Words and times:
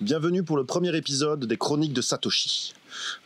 Bienvenue 0.00 0.42
pour 0.42 0.56
le 0.56 0.64
premier 0.64 0.96
épisode 0.96 1.44
des 1.44 1.58
Chroniques 1.58 1.92
de 1.92 2.00
Satoshi, 2.00 2.72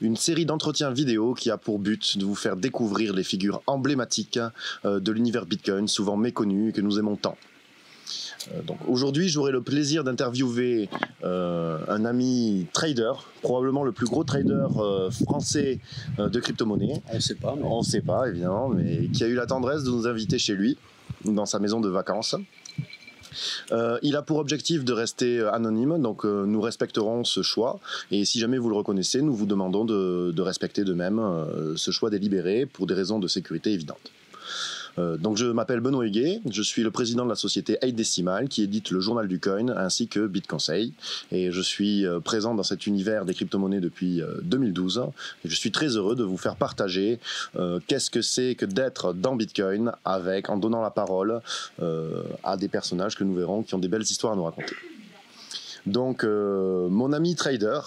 une 0.01 0.17
série 0.17 0.45
d'entretiens 0.45 0.91
vidéo 0.91 1.33
qui 1.33 1.51
a 1.51 1.57
pour 1.57 1.79
but 1.79 2.19
de 2.19 2.25
vous 2.25 2.35
faire 2.35 2.57
découvrir 2.57 3.15
les 3.15 3.23
figures 3.23 3.63
emblématiques 3.69 4.41
euh, 4.85 4.99
de 4.99 5.13
l'univers 5.13 5.47
Bitcoin, 5.47 5.87
souvent 5.87 6.17
méconnues 6.17 6.71
et 6.71 6.73
que 6.73 6.81
nous 6.81 6.99
aimons 6.99 7.15
tant. 7.15 7.39
Euh, 8.53 8.61
donc 8.63 8.79
aujourd'hui, 8.89 9.29
j'aurai 9.29 9.53
le 9.53 9.63
plaisir 9.63 10.03
d'interviewer 10.03 10.89
euh, 11.23 11.79
un 11.87 12.05
ami 12.05 12.67
trader, 12.73 13.13
probablement 13.41 13.85
le 13.85 13.93
plus 13.93 14.07
gros 14.07 14.25
trader 14.25 14.67
français 15.13 15.79
de 16.19 16.41
crypto-monnaie. 16.41 17.01
On 17.13 17.15
ne 17.15 17.21
sait 17.21 17.37
pas. 17.37 17.55
On 17.63 17.79
ne 17.79 17.85
sait 17.85 18.03
pas, 18.03 18.29
évidemment, 18.29 18.69
mais 18.69 19.07
qui 19.09 19.23
a 19.23 19.29
eu 19.29 19.35
la 19.35 19.47
tendresse 19.47 19.85
de 19.85 19.91
nous 19.91 20.09
inviter 20.09 20.39
chez 20.39 20.55
lui, 20.55 20.77
dans 21.25 21.47
sa 21.47 21.59
maison 21.61 21.81
de 21.81 21.89
vacances. 21.89 22.35
Euh, 23.73 23.99
il 24.03 24.17
a 24.17 24.23
pour 24.23 24.39
objectif 24.39 24.85
de 24.85 24.93
rester 24.93 25.39
euh, 25.39 25.53
anonyme, 25.53 26.01
donc 26.01 26.25
euh, 26.25 26.45
nous 26.47 26.61
respecterons 26.61 27.25
ce 27.25 27.43
choix. 27.43 27.81
Et 28.11 28.25
si 28.25 28.39
jamais 28.39 28.59
vous 28.59 28.69
le 28.69 28.77
reconnaissez, 28.77 29.23
nous 29.23 29.35
vous 29.35 29.47
demandons 29.47 29.85
de, 29.85 30.43
respecter 30.45 30.85
de 30.85 30.93
même 30.93 31.21
ce 31.77 31.91
choix 31.91 32.11
délibéré 32.11 32.67
pour 32.67 32.87
des 32.87 32.93
raisons 32.93 33.19
de 33.19 33.29
sécurité 33.29 33.73
évidentes. 33.73 34.11
Euh, 34.99 35.17
donc 35.17 35.37
je 35.37 35.47
m'appelle 35.47 35.81
Benoît 35.81 36.07
Huguet, 36.07 36.41
je 36.49 36.63
suis 36.63 36.83
le 36.83 36.91
président 36.91 37.25
de 37.25 37.29
la 37.29 37.35
société 37.35 37.79
8 37.83 37.93
Decimal 37.93 38.49
qui 38.49 38.63
édite 38.63 38.91
le 38.91 39.01
journal 39.01 39.29
du 39.29 39.41
coin 39.41 39.69
ainsi 39.69 40.09
que 40.09 40.27
BitConseil 40.27 40.93
et 41.33 41.51
je 41.51 41.61
suis 41.61 42.07
euh, 42.07 42.21
présent 42.21 42.55
dans 42.55 42.63
cet 42.63 42.87
univers 42.87 43.25
des 43.25 43.35
crypto-monnaies 43.35 43.81
depuis 43.81 44.23
2012 44.43 44.99
euh, 44.99 45.03
et 45.45 45.49
je 45.49 45.55
suis 45.55 45.73
très 45.73 45.89
heureux 45.97 46.17
de 46.17 46.25
vous 46.25 46.37
faire 46.37 46.57
partager 46.57 47.19
qu'est-ce 47.87 48.11
que 48.11 48.23
c'est 48.23 48.55
que 48.55 48.67
d'être 48.67 49.13
dans 49.13 49.37
Bitcoin 49.37 49.93
avec 50.05 50.49
en 50.49 50.57
donnant 50.57 50.83
la 50.83 50.91
parole 50.91 51.41
à 52.43 52.57
des 52.57 52.69
personnages 52.69 53.17
que 53.17 53.25
nous 53.25 53.35
verrons 53.35 53.63
qui 53.63 53.75
ont 53.75 53.79
des 53.79 53.89
belles 53.89 54.03
histoires 54.03 54.33
à 54.33 54.37
nous 54.37 54.45
raconter. 54.45 54.75
Donc 55.87 56.25
mon 56.25 57.13
ami 57.13 57.35
trader 57.35 57.81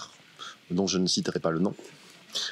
dont 0.70 0.86
je 0.86 0.98
ne 0.98 1.06
citerai 1.06 1.40
pas 1.40 1.50
le 1.50 1.58
nom, 1.58 1.74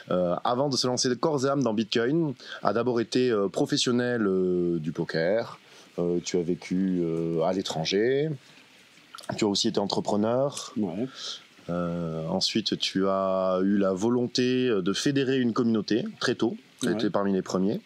avant 0.09 0.69
de 0.69 0.77
se 0.77 0.87
lancer 0.87 1.09
de 1.09 1.15
corps 1.15 1.45
et 1.47 1.49
âme 1.49 1.63
dans 1.63 1.75
Bitcoin, 1.75 2.35
a 2.63 2.73
d'abord 2.73 3.01
été 3.01 3.31
euh, 3.31 3.49
professionnel 3.49 4.27
euh, 4.27 4.79
du 4.79 4.93
poker. 4.93 5.59
tu 6.25 6.37
as 6.39 6.43
vécu 6.43 7.03
à 7.45 7.53
l'étranger. 7.53 8.31
Tu 9.37 9.45
as 9.45 9.49
aussi 9.49 9.69
été 9.69 9.81
entrepreneur. 9.81 10.75
ensuite, 11.69 12.79
tu 12.79 13.09
as 13.09 13.61
eu 13.63 13.79
la 13.79 13.93
volonté 13.93 14.69
de 14.69 14.93
fédérer 14.93 15.39
une 15.39 15.53
communauté 15.53 16.05
très 16.21 16.35
tôt. 16.35 16.57
Tu 16.83 16.91
étais 16.91 17.11
parmi 17.11 17.33
les 17.33 17.43
premiers. 17.43 17.81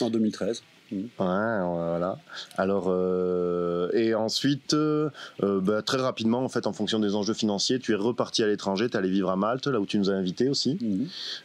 En 0.00 0.10
2013. 0.10 0.62
Ouais, 0.94 1.08
voilà. 1.18 2.18
Alors, 2.56 2.86
euh, 2.88 3.90
et 3.92 4.14
ensuite, 4.14 4.74
euh, 4.74 5.10
euh, 5.42 5.60
bah, 5.60 5.82
très 5.82 5.98
rapidement, 5.98 6.44
en 6.44 6.48
fait, 6.48 6.66
en 6.66 6.72
fonction 6.72 6.98
des 6.98 7.14
enjeux 7.14 7.34
financiers, 7.34 7.78
tu 7.78 7.92
es 7.92 7.96
reparti 7.96 8.42
à 8.42 8.46
l'étranger, 8.46 8.88
tu 8.88 8.94
es 8.94 8.98
allé 8.98 9.10
vivre 9.10 9.30
à 9.30 9.36
Malte, 9.36 9.66
là 9.66 9.80
où 9.80 9.86
tu 9.86 9.98
nous 9.98 10.10
as 10.10 10.14
invités 10.14 10.48
aussi. 10.48 10.78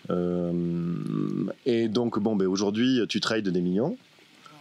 Mhm. 0.09 1.52
et 1.66 1.88
donc, 1.88 2.19
bon, 2.19 2.36
ben, 2.36 2.47
aujourd'hui, 2.47 3.02
tu 3.08 3.19
trades 3.19 3.47
des 3.47 3.61
millions. 3.61 3.97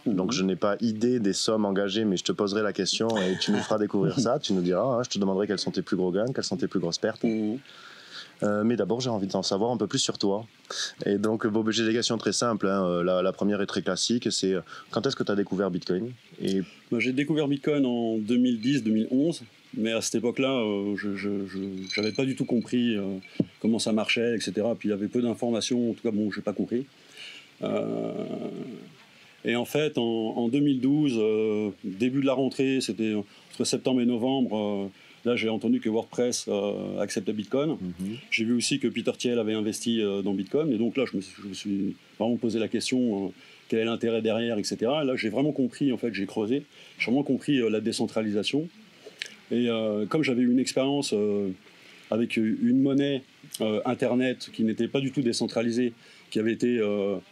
Mhm. 0.05 0.15
Donc, 0.15 0.31
je 0.31 0.43
n'ai 0.43 0.55
pas 0.55 0.75
idée 0.81 1.19
des 1.19 1.33
sommes 1.33 1.65
engagées, 1.65 2.05
mais 2.05 2.17
je 2.17 2.23
te 2.23 2.31
poserai 2.31 2.63
la 2.63 2.73
question 2.73 3.09
et 3.17 3.37
tu 3.39 3.51
nous 3.51 3.59
feras 3.59 3.77
découvrir 3.77 4.19
ça. 4.19 4.39
Tu 4.39 4.53
nous 4.53 4.61
diras, 4.61 4.83
hein, 4.83 5.03
je 5.03 5.09
te 5.09 5.19
demanderai 5.19 5.47
quels 5.47 5.59
sont 5.59 5.71
tes 5.71 5.81
plus 5.81 5.97
gros 5.97 6.11
gains, 6.11 6.31
quelles 6.33 6.43
sont 6.43 6.57
tes 6.57 6.67
plus 6.67 6.79
grosses 6.79 6.97
pertes. 6.97 7.25
Euh, 8.43 8.63
mais 8.63 8.75
d'abord, 8.75 9.01
j'ai 9.01 9.09
envie 9.09 9.27
d'en 9.27 9.43
savoir 9.43 9.71
un 9.71 9.77
peu 9.77 9.87
plus 9.87 9.99
sur 9.99 10.17
toi. 10.17 10.45
Et 11.05 11.17
donc, 11.17 11.45
j'ai 11.71 11.85
des 11.85 11.93
questions 11.93 12.17
très 12.17 12.33
simples. 12.33 12.67
Hein. 12.67 12.85
Euh, 12.85 13.21
la, 13.21 13.33
première 13.33 13.61
est 13.61 13.65
très 13.65 13.81
classique. 13.81 14.27
C'est 14.31 14.53
euh, 14.53 14.61
quand 14.91 15.05
est-ce 15.05 15.15
que 15.15 15.23
tu 15.23 15.31
as 15.31 15.35
découvert 15.35 15.71
Bitcoin? 15.71 16.11
Et... 16.41 16.61
J'ai 16.97 17.13
découvert 17.13 17.47
Bitcoin 17.47 17.85
en 17.85 18.17
2010-2011. 18.17 19.41
Mais 19.77 19.91
à 19.91 20.01
cette 20.01 20.15
époque-là, 20.15 20.63
je 20.95 21.99
n'avais 22.01 22.11
pas 22.11 22.25
du 22.25 22.35
tout 22.35 22.45
compris 22.45 22.97
comment 23.61 23.77
ça 23.77 23.91
marchait, 23.91 24.35
etc. 24.35 24.53
Puis 24.79 24.89
il 24.89 24.91
y 24.91 24.93
avait 24.95 25.07
peu 25.07 25.21
d'informations. 25.21 25.91
En 25.91 25.93
tout 25.93 26.01
cas, 26.01 26.09
bon, 26.09 26.31
je 26.31 26.37
n'ai 26.37 26.43
pas 26.43 26.53
compris. 26.53 26.87
Et 29.45 29.55
en 29.55 29.65
fait, 29.65 29.99
en, 29.99 30.47
2012, 30.47 31.73
début 31.83 32.21
de 32.21 32.25
la 32.25 32.33
rentrée, 32.33 32.81
c'était 32.81 33.13
entre 33.13 33.63
septembre 33.63 34.01
et 34.01 34.07
novembre, 34.07 34.89
Là, 35.25 35.35
j'ai 35.35 35.49
entendu 35.49 35.79
que 35.79 35.89
WordPress 35.89 36.45
euh, 36.47 36.99
acceptait 36.99 37.33
Bitcoin. 37.33 37.71
Mhm. 37.71 38.17
J'ai 38.31 38.45
vu 38.45 38.53
aussi 38.53 38.79
que 38.79 38.87
Peter 38.87 39.11
Thiel 39.17 39.39
avait 39.39 39.53
investi 39.53 40.01
euh, 40.01 40.21
dans 40.21 40.33
Bitcoin. 40.33 40.71
Et 40.71 40.77
donc 40.77 40.95
là, 40.97 41.05
je 41.11 41.17
me, 41.17 41.53
suis, 41.53 41.95
vraiment 42.17 42.37
posé 42.37 42.59
la 42.59 42.67
question 42.67 43.27
euh, 43.27 43.29
quel 43.67 43.79
est 43.79 43.85
l'intérêt 43.85 44.21
derrière, 44.21 44.57
etc. 44.57 44.77
là, 44.81 45.15
j'ai 45.15 45.29
vraiment 45.29 45.51
compris, 45.51 45.91
en 45.91 45.97
fait, 45.97 46.13
j'ai 46.13 46.25
creusé. 46.25 46.63
J'ai 46.97 47.05
vraiment 47.05 47.23
compris 47.23 47.59
la 47.69 47.81
décentralisation. 47.81 48.67
Et 49.51 49.67
comme 50.09 50.23
j'avais 50.23 50.41
eu 50.41 50.51
une 50.51 50.59
expérience 50.59 51.13
avec 52.09 52.37
une 52.37 52.81
monnaie 52.81 53.21
Internet 53.85 54.49
qui 54.53 54.63
n'était 54.63 54.87
pas 54.87 55.01
du 55.01 55.11
tout 55.11 55.21
décentralisée, 55.21 55.93
qui 56.31 56.39
avait 56.39 56.53
été 56.53 56.79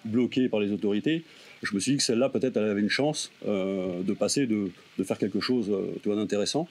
bloquée 0.06 0.48
par 0.48 0.59
les 0.59 0.72
autorités, 0.72 1.24
je 1.63 1.73
me 1.73 1.79
suis 1.79 1.94
dit 1.94 1.97
que 1.97 2.03
celle-là, 2.03 2.29
peut-être, 2.29 2.57
elle 2.57 2.69
avait 2.69 2.81
une 2.81 2.90
chance 2.90 3.31
euh, 3.47 4.01
de 4.03 4.13
passer, 4.13 4.45
de, 4.47 4.72
de, 4.97 5.03
faire 5.03 5.18
quelque 5.18 5.40
chose 5.40 5.72
euh, 5.72 6.16
d'intéressant. 6.16 6.68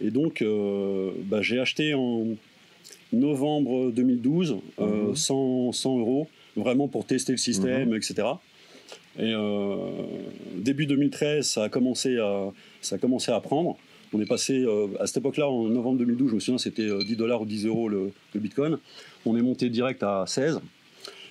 Et 0.00 0.10
donc, 0.10 0.42
euh, 0.42 1.10
bah, 1.24 1.42
j'ai 1.42 1.58
acheté 1.58 1.94
en 1.94 2.26
novembre 3.12 3.90
2012 3.92 4.56
100, 5.14 5.72
100, 5.72 5.98
euros, 5.98 6.28
vraiment 6.56 6.88
pour 6.88 7.06
tester 7.06 7.32
le 7.32 7.38
système, 7.38 7.94
etc. 7.94 8.28
Mhm. 9.18 9.24
Et 9.24 9.32
début 10.56 10.84
2013, 10.84 11.46
ça 11.46 11.64
a 11.64 11.68
commencé 11.70 12.18
à, 12.18 12.52
ça 12.82 12.96
a 12.96 12.98
commencé 12.98 13.32
à 13.32 13.40
prendre. 13.40 13.78
On 14.12 14.20
est 14.20 14.26
passé, 14.26 14.66
à 15.00 15.06
cette 15.06 15.16
époque-là, 15.18 15.48
en 15.48 15.68
novembre 15.68 15.98
2012, 16.00 16.30
je 16.30 16.34
me 16.34 16.40
souviens, 16.40 16.58
c'était 16.58 16.86
10 16.86 17.16
dollars 17.16 17.40
ou 17.40 17.46
10 17.46 17.64
euros 17.64 17.88
le, 17.88 18.12
le 18.34 18.40
Bitcoin. 18.40 18.76
On 19.24 19.34
est 19.34 19.40
monté 19.42 19.70
direct 19.70 20.02
à 20.02 20.24
16. 20.26 20.60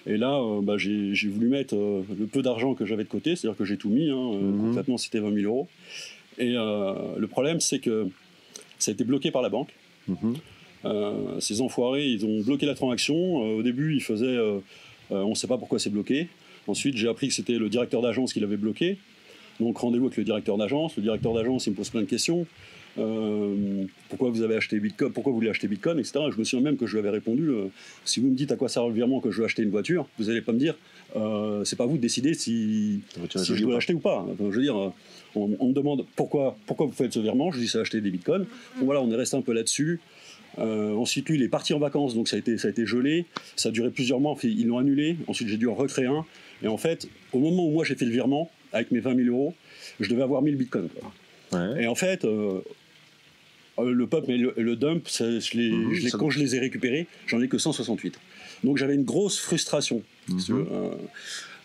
Et 0.07 0.17
là, 0.17 0.35
euh, 0.35 0.61
bah, 0.61 0.77
j'ai 0.77 1.27
voulu 1.27 1.47
mettre 1.47 1.75
euh, 1.75 2.03
le 2.17 2.27
peu 2.27 2.41
d'argent 2.41 2.75
que 2.75 2.85
j'avais 2.85 3.03
de 3.03 3.09
côté, 3.09 3.35
c'est-à-dire 3.35 3.57
que 3.57 3.65
j'ai 3.65 3.77
tout 3.77 3.89
mis, 3.89 4.09
hein, 4.09 4.33
euh, 4.33 4.81
mhm. 4.87 4.97
c'était 4.97 5.19
20 5.19 5.33
000 5.33 5.45
euros. 5.51 5.67
Et 6.37 6.51
le 6.51 7.25
problème, 7.27 7.61
c'est 7.61 7.79
que 7.79 8.07
ça 8.77 8.91
a 8.91 8.93
été 8.93 9.05
bloqué 9.05 9.31
par 9.31 9.41
la 9.41 9.47
banque. 9.49 9.69
Mhm. 10.07 10.35
ces 11.39 11.61
enfoirés, 11.61 12.07
ils 12.07 12.25
ont 12.25 12.41
bloqué 12.41 12.65
la 12.65 12.75
transaction. 12.75 13.15
au 13.57 13.63
début, 13.63 13.95
ils 13.95 14.03
faisaient, 14.03 14.37
on 15.11 15.29
ne 15.29 15.35
sait 15.35 15.47
pas 15.47 15.57
pourquoi 15.57 15.79
c'est 15.79 15.89
bloqué. 15.89 16.27
Ensuite, 16.67 16.97
j'ai 16.97 17.07
appris 17.07 17.29
que 17.29 17.33
c'était 17.33 17.57
le 17.57 17.69
directeur 17.69 18.01
d'agence 18.01 18.33
qui 18.33 18.41
l'avait 18.41 18.57
bloqué. 18.57 18.97
Donc 19.61 19.77
rendez-vous 19.77 20.07
avec 20.07 20.17
le 20.17 20.25
directeur 20.25 20.57
d'agence. 20.57 20.97
Le 20.97 21.03
directeur 21.03 21.33
d'agence, 21.33 21.67
il 21.67 21.69
me 21.69 21.75
pose 21.77 21.89
plein 21.89 22.01
de 22.01 22.05
questions. 22.05 22.45
Euh, 22.97 23.85
pourquoi 24.09 24.29
vous 24.29 24.41
avez 24.41 24.55
acheté 24.55 24.79
Bitcoin, 24.79 25.11
pourquoi 25.11 25.31
vous 25.31 25.37
voulez 25.37 25.49
acheter 25.49 25.67
Bitcoin, 25.67 25.99
etc. 25.99 26.19
Je 26.31 26.37
me 26.37 26.43
souviens 26.43 26.63
même 26.63 26.77
que 26.77 26.85
je 26.85 26.93
lui 26.93 26.99
avais 26.99 27.09
répondu 27.09 27.49
euh, 27.49 27.65
si 28.05 28.19
vous 28.19 28.29
me 28.29 28.35
dites 28.35 28.51
à 28.51 28.55
quoi 28.55 28.69
sert 28.69 28.87
le 28.87 28.93
virement 28.93 29.19
que 29.19 29.31
je 29.31 29.39
veux 29.39 29.45
acheter 29.45 29.63
une 29.63 29.69
voiture, 29.69 30.07
vous 30.17 30.25
n'allez 30.25 30.41
pas 30.41 30.53
me 30.53 30.59
dire 30.59 30.75
euh, 31.15 31.63
c'est 31.65 31.75
pas 31.75 31.85
vous 31.85 31.97
de 31.97 32.01
décider 32.01 32.33
si, 32.33 33.01
si 33.35 33.55
je 33.55 33.63
dois 33.63 33.73
l'acheter 33.73 33.93
ou 33.93 33.99
pas. 33.99 34.25
je 34.39 34.43
veux 34.43 34.61
dire, 34.61 34.93
on, 35.35 35.47
me 35.47 35.73
demande 35.73 36.05
pourquoi, 36.15 36.57
pourquoi 36.65 36.85
vous 36.85 36.93
faites 36.93 37.13
ce 37.13 37.19
virement, 37.19 37.51
je 37.51 37.59
dis 37.59 37.67
c'est 37.67 37.79
acheter 37.79 38.01
des 38.01 38.11
Bitcoins. 38.11 38.45
voilà, 38.81 39.01
on 39.01 39.11
est 39.11 39.15
resté 39.15 39.35
un 39.35 39.41
peu 39.41 39.53
là-dessus. 39.53 39.99
ensuite, 40.57 41.27
lui, 41.29 41.35
il 41.35 41.43
est 41.43 41.49
parti 41.49 41.73
en 41.73 41.79
vacances, 41.79 42.15
donc 42.15 42.27
ça 42.27 42.37
a 42.37 42.39
été, 42.39 42.57
ça 42.57 42.69
a 42.69 42.71
été 42.71 42.85
gelé. 42.85 43.25
Ça 43.55 43.69
a 43.69 43.71
duré 43.71 43.89
plusieurs 43.89 44.19
mois. 44.19 44.37
ils 44.43 44.67
l'ont 44.67 44.77
annulé. 44.77 45.17
Ensuite, 45.27 45.49
j'ai 45.49 45.57
dû 45.57 45.67
en 45.67 45.75
recréer 45.75 46.05
un. 46.05 46.25
Et 46.63 46.67
en 46.67 46.77
fait, 46.77 47.07
au 47.33 47.39
moment 47.39 47.65
où 47.67 47.71
moi 47.71 47.83
j'ai 47.83 47.95
fait 47.95 48.05
le 48.05 48.11
virement, 48.11 48.49
avec 48.71 48.91
mes 48.91 48.99
20 48.99 49.15
000 49.23 49.29
euros, 49.29 49.53
je 49.99 50.09
devais 50.09 50.21
avoir 50.21 50.41
1000 50.41 50.55
bitcoins. 50.55 50.89
Et 51.79 51.87
en 51.87 51.95
fait, 51.95 52.25
euh, 52.25 52.61
le 53.83 54.07
pop 54.07 54.27
et 54.29 54.37
le, 54.37 54.75
dump, 54.75 55.07
mhm, 55.19 56.11
quand 56.17 56.29
je 56.29 56.39
les 56.39 56.55
ai 56.55 56.59
récupérés, 56.59 57.07
j'en 57.27 57.41
ai 57.41 57.47
que 57.47 57.57
168. 57.57 58.17
Donc 58.63 58.77
j'avais 58.77 58.95
une 58.95 59.03
grosse 59.03 59.39
frustration. 59.39 60.01
Mhm. 60.29 60.39
Euh, 60.49 60.89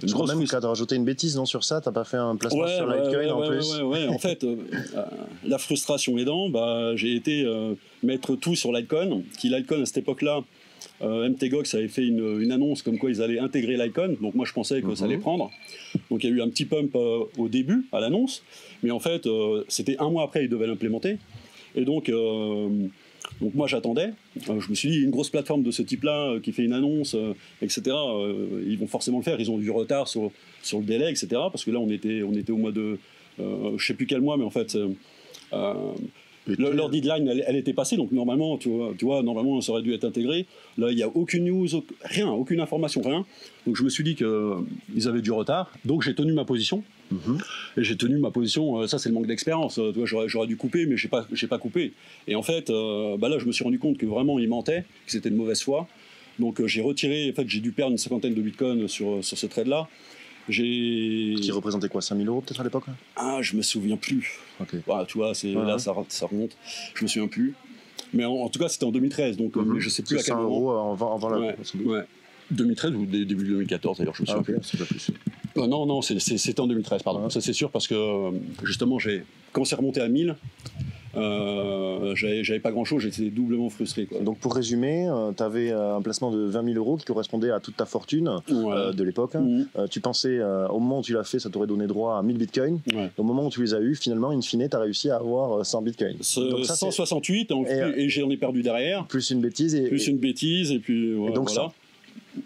je 0.03 0.12
crois 0.12 0.26
même 0.26 0.43
que 0.44 0.49
tu 0.49 0.54
as 0.54 0.60
rajouté 0.60 0.97
une 0.97 1.04
bêtise 1.04 1.37
non, 1.37 1.44
sur 1.44 1.62
ça, 1.62 1.81
tu 1.81 1.88
n'as 1.88 1.93
pas 1.93 2.04
fait 2.04 2.16
un 2.16 2.34
placement 2.37 2.66
sur 2.66 2.87
Litecoin 2.87 3.32
en 3.32 3.47
plus 3.47 3.81
Ouais, 3.82 4.06
en 4.09 4.19
fait, 4.19 4.44
euh, 4.44 4.56
la 5.46 5.58
frustration 5.58 6.17
aidant, 6.19 6.49
bah, 6.49 6.96
j'ai 6.96 7.14
été 7.14 7.46
mettre 8.02 8.34
tout 8.34 8.56
sur 8.56 8.73
Litecoin, 8.73 9.23
qui 9.38 9.50
Litecoin 9.50 9.82
à 9.82 9.87
cette 9.87 9.99
époque-là, 9.99 10.40
MTGOX 11.02 11.75
avait 11.75 11.88
fait 11.88 12.06
une, 12.06 12.50
annonce 12.50 12.82
comme 12.82 12.99
quoi 12.99 13.11
ils 13.11 13.20
allaient 13.20 13.38
intégrer 13.38 13.76
Litecoin, 13.76 14.14
donc 14.20 14.34
moi 14.34 14.46
je 14.46 14.55
pensais 14.55 14.81
que 14.81 14.94
ça 14.94 15.05
allait 15.05 15.17
mhm. 15.17 15.23
prendre. 15.23 15.50
Donc 16.11 16.25
il 16.25 16.31
y 16.31 16.32
a 16.32 16.37
eu 16.37 16.40
un 16.40 16.49
petit 16.49 16.64
pump 16.64 16.94
au 16.94 17.49
début, 17.49 17.87
à 17.93 18.00
l'annonce, 18.00 18.43
mais 18.82 18.90
en 18.90 19.00
fait, 19.00 19.29
c'était 19.69 19.96
un 19.99 20.08
mois 20.08 20.25
après, 20.25 20.44
ils 20.44 20.50
devaient 20.50 20.67
l'implémenter. 20.67 21.19
Et 21.75 21.84
donc, 21.84 22.08
euh, 22.08 22.69
donc 23.40 23.55
moi 23.55 23.67
j'attendais. 23.67 24.12
Euh, 24.49 24.61
je 24.61 24.70
me 24.70 24.75
suis 24.75 24.90
dit, 24.90 24.99
une 25.00 25.11
grosse 25.11 25.31
plateforme 25.31 25.62
de 25.62 25.70
ce 25.70 25.82
type-là 25.82 26.32
euh, 26.32 26.40
qui 26.40 26.52
fait 26.52 26.62
une 26.62 26.72
annonce, 26.72 27.17
etc., 27.62 27.96
ils 28.67 28.78
vont 28.78 28.87
forcément 28.87 29.19
le 29.19 29.25
faire. 29.25 29.40
Ils 29.40 29.50
ont 29.50 29.58
du 29.58 29.70
retard 29.70 30.08
sur, 30.08 30.31
sur 30.62 30.78
le 30.78 30.84
délai, 30.84 31.11
etc. 31.11 31.28
Parce 31.31 31.64
que 31.64 31.70
là, 31.70 31.78
on 31.78 31.90
était, 31.90 32.22
on 32.22 32.32
était 32.32 32.52
au 32.52 32.58
mois 32.58 32.72
de. 32.72 32.99
je 33.38 33.44
ne 33.44 33.78
sais 33.78 33.94
plus 33.94 34.06
quel 34.06 34.20
mois, 34.20 34.37
mais 34.37 34.44
en 34.44 34.50
fait. 34.50 34.76
leur 36.46 36.90
deadline, 36.90 37.28
elle, 37.28 37.56
était 37.56 37.72
passée, 37.72 37.96
donc 37.96 38.12
normalement, 38.12 38.58
tu 38.58 38.70
vois, 39.02 39.22
normalement, 39.22 39.61
ça 39.61 39.72
aurait 39.72 39.82
dû 39.82 39.94
être 39.94 40.05
intégré. 40.05 40.46
Là, 40.78 40.90
il 40.90 40.96
n'y 40.96 41.02
a 41.02 41.08
aucune 41.08 41.44
news, 41.44 41.69
rien, 42.02 42.31
aucune 42.31 42.61
information, 42.61 43.02
rien. 43.02 43.25
Donc 43.67 43.76
je 43.76 43.84
me 43.84 43.88
suis 43.88 44.05
dit 44.05 44.17
qu'ils 44.17 45.08
avaient 45.08 45.22
du 45.22 45.32
retard, 45.32 45.72
donc 45.84 46.02
j'ai 46.02 46.14
tenu 46.14 46.32
ma 46.32 46.44
position. 46.44 46.82
Mm-hmm. 47.12 47.38
Et 47.76 47.84
j'ai 47.84 47.96
tenu 47.96 48.19
ma 48.19 48.31
position. 48.31 48.87
ça, 48.87 48.99
c'est 48.99 49.08
le 49.08 49.14
manque 49.14 49.26
d'expérience. 49.26 49.81
j'aurais, 50.05 50.28
j'aurais 50.28 50.46
dû 50.46 50.56
couper, 50.56 50.87
mais 50.87 50.96
j'ai 50.96 51.08
pas, 51.08 51.26
pas 51.49 51.58
coupé. 51.58 51.93
Et 52.26 52.34
en 52.34 52.43
fait, 52.43 52.70
bah 53.19 53.28
là, 53.28 53.38
je 53.38 53.46
me 53.46 53.52
suis 53.52 53.64
rendu 53.64 53.78
compte 53.78 53.99
que 53.99 54.06
vraiment, 54.06 54.38
il 54.38 54.49
mentait, 54.49 54.84
que 55.06 55.12
c'était 55.12 55.31
de 55.31 55.37
mauvaise 55.37 55.62
foi. 55.62 55.88
Donc, 56.38 56.64
j'ai 56.67 56.81
retiré. 56.81 57.31
En 57.31 57.34
fait, 57.34 57.49
j'ai 57.49 57.61
dû 57.61 57.72
perdre 57.72 57.93
une 57.93 57.99
cinquantaine 57.99 58.34
de 58.34 58.43
bitcoins 58.43 58.88
sur, 58.88 59.25
sur 59.25 59.38
ce 59.38 59.46
trade-là. 59.46 59.88
J'ai... 60.49 61.37
Qui 61.40 61.50
représentait 61.52 61.88
quoi 61.88 62.00
5000 62.00 62.26
euros 62.28 62.40
peut-être 62.40 62.61
à 62.61 62.64
l'époque 62.64 62.84
Ah, 63.17 63.38
je 63.40 63.56
me 63.56 63.62
souviens 63.62 63.96
plus. 63.96 64.38
Ok. 64.61 64.75
Bah, 64.87 65.05
tu 65.06 65.19
vois, 65.19 65.34
c'est, 65.34 65.52
là, 65.52 65.78
Ça, 65.78 65.94
ça 66.08 66.26
remonte. 66.26 66.56
Je 66.94 67.05
me 67.05 67.08
souviens 67.08 67.28
plus. 67.28 67.55
Mais 68.12 68.25
en, 68.25 68.49
tout 68.49 68.58
cas, 68.58 68.69
c'était 68.69 68.84
en 68.84 68.90
2013, 68.90 69.37
donc 69.37 69.55
mm 69.55 69.61
-hmm. 69.61 69.78
je 69.78 69.88
sais 69.88 70.02
plus 70.02 70.19
à 70.19 70.22
quel 70.22 70.34
moment. 70.34 70.49
euros 70.49 70.70
avant, 70.72 71.14
avant 71.14 71.31
ouais, 71.38 71.56
la. 71.75 71.81
Ouais. 71.82 72.05
2013 72.50 72.94
ou 72.94 73.06
début 73.06 73.44
2014 73.44 73.99
d'ailleurs, 73.99 74.14
je 74.14 74.23
me 74.23 74.26
souviens 74.26 74.43
ah, 74.43 74.61
plus. 74.61 74.76
Pas 74.79 74.85
plus. 74.85 75.11
Euh, 75.56 75.67
non, 75.67 75.87
non, 75.87 76.02
c'était 76.02 76.61
en 76.61 76.67
2013, 76.67 77.02
pardon. 77.02 77.29
Ça 77.31 77.41
c'est 77.41 77.52
sûr 77.52 77.70
parce 77.70 77.87
que 77.87 77.94
euh, 77.94 78.31
justement, 78.62 78.99
j'ai 78.99 79.25
quand 79.52 79.64
c'est 79.64 79.75
remonté 79.75 80.00
à 80.00 80.08
1000, 80.08 80.37
euh, 81.17 82.14
j'avais 82.14 82.61
pas 82.61 82.70
grand 82.70 82.85
chose, 82.85 83.02
j'étais 83.02 83.31
doublement 83.31 83.69
frustré. 83.69 84.08
Donc 84.20 84.38
pour 84.38 84.55
résumer, 84.55 85.08
euh, 85.08 85.32
tu 85.37 85.43
avais 85.43 85.70
euh, 85.70 85.97
un 85.97 86.02
placement 86.02 86.31
de 86.31 86.44
20 86.44 86.64
000 86.64 86.76
euros 86.76 86.97
qui 86.97 87.05
correspondait 87.05 87.50
à 87.50 87.61
toute 87.61 87.76
ta 87.76 87.87
fortune 87.87 88.31
de 88.49 89.05
l'époque. 89.05 89.35
Mhm. 89.35 89.67
tu 89.91 90.00
pensais, 90.00 90.41
au 90.43 90.79
moment 90.79 91.00
où 91.00 91.03
tu 91.03 91.12
l'as 91.12 91.25
fait, 91.25 91.38
ça 91.38 91.50
t'aurait 91.50 91.67
donné 91.67 91.87
droit 91.87 92.19
à 92.19 92.23
1000 92.23 92.38
bitcoins. 92.38 92.81
Au 93.17 93.23
moment 93.23 93.46
où 93.46 93.50
tu 93.50 93.62
les 93.62 93.75
as 93.75 93.81
eu, 93.81 93.94
finalement, 93.94 94.31
in 94.31 94.41
fine, 94.41 94.69
tu 94.69 94.76
as 94.76 94.81
réussi 94.81 95.11
à 95.11 95.17
avoir 95.17 95.64
100 95.64 95.82
bitcoins. 95.82 96.17
Donc, 96.37 96.64
ça, 96.64 96.76
168, 96.76 97.53
et, 97.96 98.08
j'en 98.08 98.31
ai 98.31 98.37
perdu 98.37 98.62
derrière. 98.62 99.06
Plus 99.06 99.31
une 99.31 99.41
bêtise. 99.41 99.75
Et, 99.75 99.88
plus 99.88 100.06
une 100.06 100.19
bêtise, 100.19 100.70
et 100.70 100.79
puis 100.79 101.12
et 101.12 101.32
donc 101.32 101.50
voilà. 101.50 101.73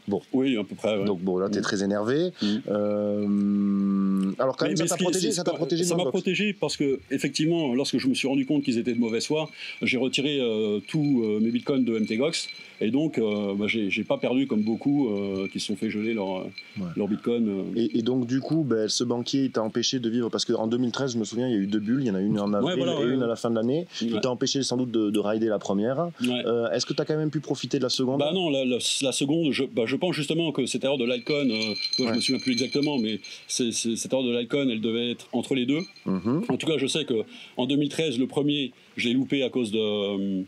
Bon. 0.08 0.22
Oui, 0.32 0.56
à 0.56 0.64
peu 0.64 0.74
près. 0.74 1.04
Donc 1.04 1.20
bon, 1.20 1.38
là, 1.38 1.48
tu 1.48 1.56
es 1.56 1.60
mm. 1.60 1.64
très 1.64 1.82
énervé. 1.82 2.32
Mm. 2.42 2.46
Euh, 2.68 4.32
alors 4.38 4.56
quand 4.56 4.66
même, 4.66 4.76
ça 4.76 4.86
t'a 4.86 4.96
protégé, 4.96 5.32
ça 5.32 5.44
t'a 5.44 5.52
protégé. 5.52 5.84
Ça 5.84 5.96
m'a 5.96 6.04
protégé 6.06 6.52
parce 6.52 6.76
que 6.76 7.00
effectivement, 7.10 7.74
lorsque 7.74 7.98
je 7.98 8.08
me 8.08 8.14
suis 8.14 8.28
rendu 8.28 8.46
compte 8.46 8.62
qu'ils 8.62 8.78
étaient 8.78 8.94
de 8.94 8.98
mauvaise 8.98 9.26
foi, 9.26 9.50
j'ai 9.82 9.98
retiré 9.98 10.38
euh, 10.40 10.80
tous 10.86 11.22
euh, 11.22 11.40
mes 11.40 11.50
bitcoins 11.50 11.84
de 11.84 11.98
MTGOX 11.98 12.48
et 12.80 12.90
donc 12.90 13.20
bah, 13.20 13.66
j'ai 13.68 14.04
pas 14.04 14.18
perdu 14.18 14.46
comme 14.48 14.62
beaucoup 14.62 15.08
qui 15.52 15.60
se 15.60 15.66
sont 15.68 15.76
fait 15.76 15.90
geler 15.90 16.12
leur, 16.12 16.44
leur 16.96 17.06
bitcoin. 17.06 17.66
Et, 17.76 18.02
donc 18.02 18.26
du 18.26 18.40
coup, 18.40 18.64
bah, 18.68 18.88
ce 18.88 19.04
banquier 19.04 19.48
t'a 19.48 19.62
empêché 19.62 20.00
de 20.00 20.10
vivre 20.10 20.28
parce 20.28 20.44
qu'en 20.44 20.66
2013, 20.66 21.12
je 21.12 21.18
me 21.18 21.24
souviens, 21.24 21.46
il 21.46 21.52
y 21.52 21.56
a 21.56 21.60
eu 21.60 21.66
deux 21.66 21.78
bulles, 21.78 22.00
il 22.00 22.08
y 22.08 22.10
en 22.10 22.16
a 22.16 22.20
une 22.20 22.38
en 22.40 22.52
avril 22.52 22.84
et 23.00 23.04
une 23.04 23.22
à 23.22 23.28
la 23.28 23.36
fin 23.36 23.48
de 23.48 23.54
l'année. 23.54 23.86
Il 24.00 24.20
t'a 24.20 24.28
empêché 24.28 24.62
sans 24.64 24.76
doute 24.76 24.90
de, 24.90 25.10
de 25.10 25.18
rider 25.20 25.46
la 25.46 25.60
première. 25.60 26.08
Est-ce 26.72 26.84
que 26.84 26.92
tu 26.92 27.00
as 27.00 27.04
quand 27.04 27.16
même 27.16 27.30
pu 27.30 27.40
profiter 27.40 27.78
de 27.78 27.84
la 27.84 27.88
seconde? 27.88 28.18
Bah 28.18 28.32
non, 28.34 28.50
la, 28.50 28.64
la, 28.64 29.12
seconde, 29.12 29.52
je, 29.52 29.64
bah, 29.64 29.83
je 29.86 29.96
pense 29.96 30.14
justement 30.14 30.52
que 30.52 30.66
cette 30.66 30.84
erreur 30.84 30.98
de 30.98 31.04
l'icon, 31.04 31.48
euh, 31.48 31.74
je 31.98 32.04
me 32.04 32.20
souviens 32.20 32.40
plus 32.40 32.52
exactement, 32.52 32.98
mais 32.98 33.20
cette 33.46 34.12
erreur 34.12 34.24
de 34.24 34.36
l'icon, 34.36 34.68
elle 34.68 34.80
devait 34.80 35.10
être 35.10 35.28
entre 35.32 35.54
les 35.54 35.66
deux. 35.66 35.80
Mm-hmm. 36.06 36.52
En 36.52 36.56
tout 36.56 36.66
cas, 36.66 36.78
je 36.78 36.86
sais 36.86 37.04
que 37.04 37.24
en 37.56 37.66
2013, 37.66 38.18
le 38.18 38.26
premier, 38.26 38.72
je 38.96 39.08
l'ai 39.08 39.14
loupé 39.14 39.42
à 39.42 39.50
cause 39.50 39.70
de, 39.70 40.44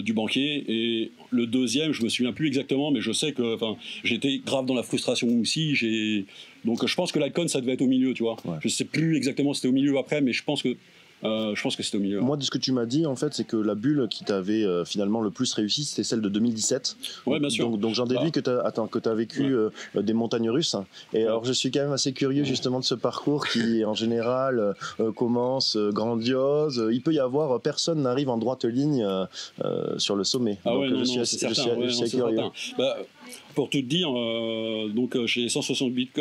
du 0.00 0.12
banquier, 0.12 0.64
et 0.68 1.10
le 1.30 1.46
deuxième, 1.46 1.92
je 1.92 2.02
me 2.02 2.08
souviens 2.08 2.32
plus 2.32 2.46
exactement, 2.46 2.90
mais 2.90 3.00
je 3.00 3.12
sais 3.12 3.32
que, 3.32 3.56
j'étais 4.04 4.40
grave 4.44 4.66
dans 4.66 4.74
la 4.74 4.82
frustration 4.82 5.28
aussi. 5.40 6.24
Donc 6.64 6.86
je 6.86 6.94
pense 6.94 7.12
que 7.12 7.18
l'icon, 7.18 7.48
ça 7.48 7.60
devait 7.60 7.72
être 7.72 7.82
au 7.82 7.86
milieu, 7.86 8.14
tu 8.14 8.22
vois. 8.22 8.36
Je 8.60 8.68
sais 8.68 8.84
plus 8.84 9.16
exactement 9.16 9.52
si 9.54 9.60
c'était 9.60 9.70
au 9.70 9.74
milieu 9.74 9.98
après, 9.98 10.20
mais 10.20 10.32
je 10.32 10.42
pense 10.42 10.62
que 10.62 10.76
euh, 11.24 11.54
je 11.54 11.62
pense 11.62 11.76
que 11.76 11.82
c'est 11.82 11.96
au 11.96 12.00
milieu. 12.00 12.20
Moi, 12.20 12.36
de 12.36 12.42
ce 12.42 12.50
que 12.50 12.58
tu 12.58 12.72
m'as 12.72 12.86
dit, 12.86 13.06
en 13.06 13.16
fait, 13.16 13.32
c'est 13.32 13.44
que 13.44 13.56
la 13.56 13.74
bulle 13.74 14.06
qui 14.10 14.24
t'avait 14.24 14.64
euh, 14.64 14.84
finalement 14.84 15.20
le 15.20 15.30
plus 15.30 15.52
réussi, 15.54 15.84
c'était 15.84 16.04
celle 16.04 16.20
de 16.20 16.28
2017. 16.28 16.96
Oui, 17.26 17.40
bien 17.40 17.48
sûr. 17.48 17.70
Donc, 17.78 17.94
j'en 17.94 18.06
déduis 18.06 18.26
bah. 18.26 18.30
que 18.30 18.40
tu 18.40 18.50
as, 18.50 18.88
que 18.88 19.08
as 19.08 19.14
vécu 19.14 19.54
euh, 19.54 19.70
des 19.94 20.12
montagnes 20.12 20.50
russes. 20.50 20.76
Et 21.12 21.22
alors, 21.24 21.44
je 21.44 21.52
suis 21.52 21.70
quand 21.70 21.80
même 21.80 21.92
assez 21.92 22.12
curieux 22.12 22.44
justement 22.44 22.80
de 22.80 22.84
ce 22.84 22.94
parcours 22.94 23.46
qui, 23.46 23.84
en 23.84 23.94
général, 23.94 24.74
commence 25.16 25.76
grandiose. 25.76 26.86
Il 26.92 27.02
peut 27.02 27.12
y 27.12 27.20
avoir, 27.20 27.60
personne 27.60 28.02
n'arrive 28.02 28.28
en 28.28 28.38
droite 28.38 28.64
ligne 28.64 29.06
sur 29.96 30.16
le 30.16 30.24
sommet. 30.24 30.58
Ah 30.64 30.76
ouais, 30.76 30.90
non, 30.90 30.98
je, 31.00 31.04
suis, 31.04 31.20
je, 31.20 31.54
suis, 31.54 31.70
je 31.82 31.88
suis 31.88 32.10
curieux. 32.10 32.40
Bah, 32.78 32.96
pour 33.56 33.70
tout 33.70 33.80
te 33.80 33.86
dire, 33.86 34.10
euh, 34.14 34.88
donc 34.88 35.16
euh, 35.16 35.26
j'ai 35.26 35.48
168 35.48 36.12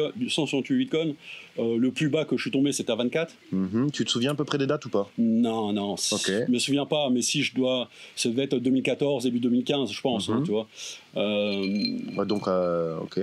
bitcoins. 0.72 1.14
Euh, 1.60 1.78
le 1.78 1.92
plus 1.92 2.08
bas 2.08 2.24
que 2.24 2.38
je 2.38 2.42
suis 2.42 2.52
tombé, 2.52 2.72
c'était 2.72 2.94
à 2.94 2.96
24. 2.96 3.36
Mhm. 3.52 3.92
Tu 3.92 4.06
te 4.06 4.10
souviens 4.10 4.32
à 4.32 4.36
peu 4.36 4.46
près 4.46 4.58
des 4.58 4.66
dates 4.66 4.86
ou 4.86 4.90
pas? 4.90 5.12
Non, 5.18 5.74
non. 5.74 5.98
Je 5.98 6.50
me 6.50 6.58
souviens 6.58 6.86
pas, 6.86 7.10
mais 7.12 7.22
si 7.22 7.44
je 7.44 7.54
dois, 7.54 7.90
ça 8.16 8.30
devait 8.30 8.44
être 8.44 8.58
2014, 8.58 9.26
début 9.26 9.40
2015, 9.40 9.92
je 9.92 10.02
pense. 10.02 10.30
Hein, 10.30 10.40
mhm. 10.40 10.46
tu 10.46 10.52
vois. 10.52 12.26
donc, 12.26 12.48
ok. 12.48 13.20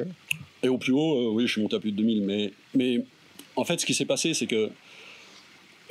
Et 0.63 0.69
au 0.69 0.77
plus 0.77 0.93
haut, 0.93 1.33
oui, 1.33 1.47
je 1.47 1.53
suis 1.53 1.63
monté 1.63 1.77
à 1.77 1.81
plus 1.81 1.91
de 1.91 1.97
2000. 1.97 2.23
Mais, 2.23 2.53
mais 2.75 3.05
en 3.57 3.65
fait, 3.65 3.81
ce 3.81 3.87
qui 3.87 3.95
s'est 3.95 4.05
passé, 4.05 4.35
c'est 4.35 4.47
que 4.47 4.69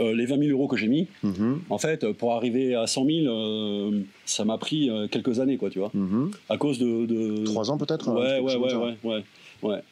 euh, 0.02 0.16
les 0.16 0.26
20 0.26 0.38
000 0.40 0.52
euros 0.52 0.68
que 0.68 0.78
j'ai 0.78 0.88
mis, 0.88 1.08
mhm. 1.24 1.62
en 1.70 1.78
fait, 1.78 2.12
pour 2.14 2.34
arriver 2.34 2.76
à 2.76 2.88
100 2.88 3.06
000, 3.06 3.18
euh, 3.28 4.02
ça 4.26 4.46
m'a 4.46 4.58
pris 4.58 4.90
euh, 4.90 5.08
quelques 5.08 5.40
années, 5.40 5.58
quoi, 5.58 5.70
tu 5.70 5.80
vois. 5.80 5.92
Mhm. 5.94 6.32
À 6.50 6.58
cause 6.58 6.80
de, 6.80 7.46
Trois 7.46 7.72
ans 7.72 7.78
peut-être 7.78 8.10
ouais, 8.12 8.40
ouais, 8.40 8.56
ouais, 8.56 8.74
ouais, 8.74 8.98
ouais, 9.04 9.24
ouais, 9.64 9.84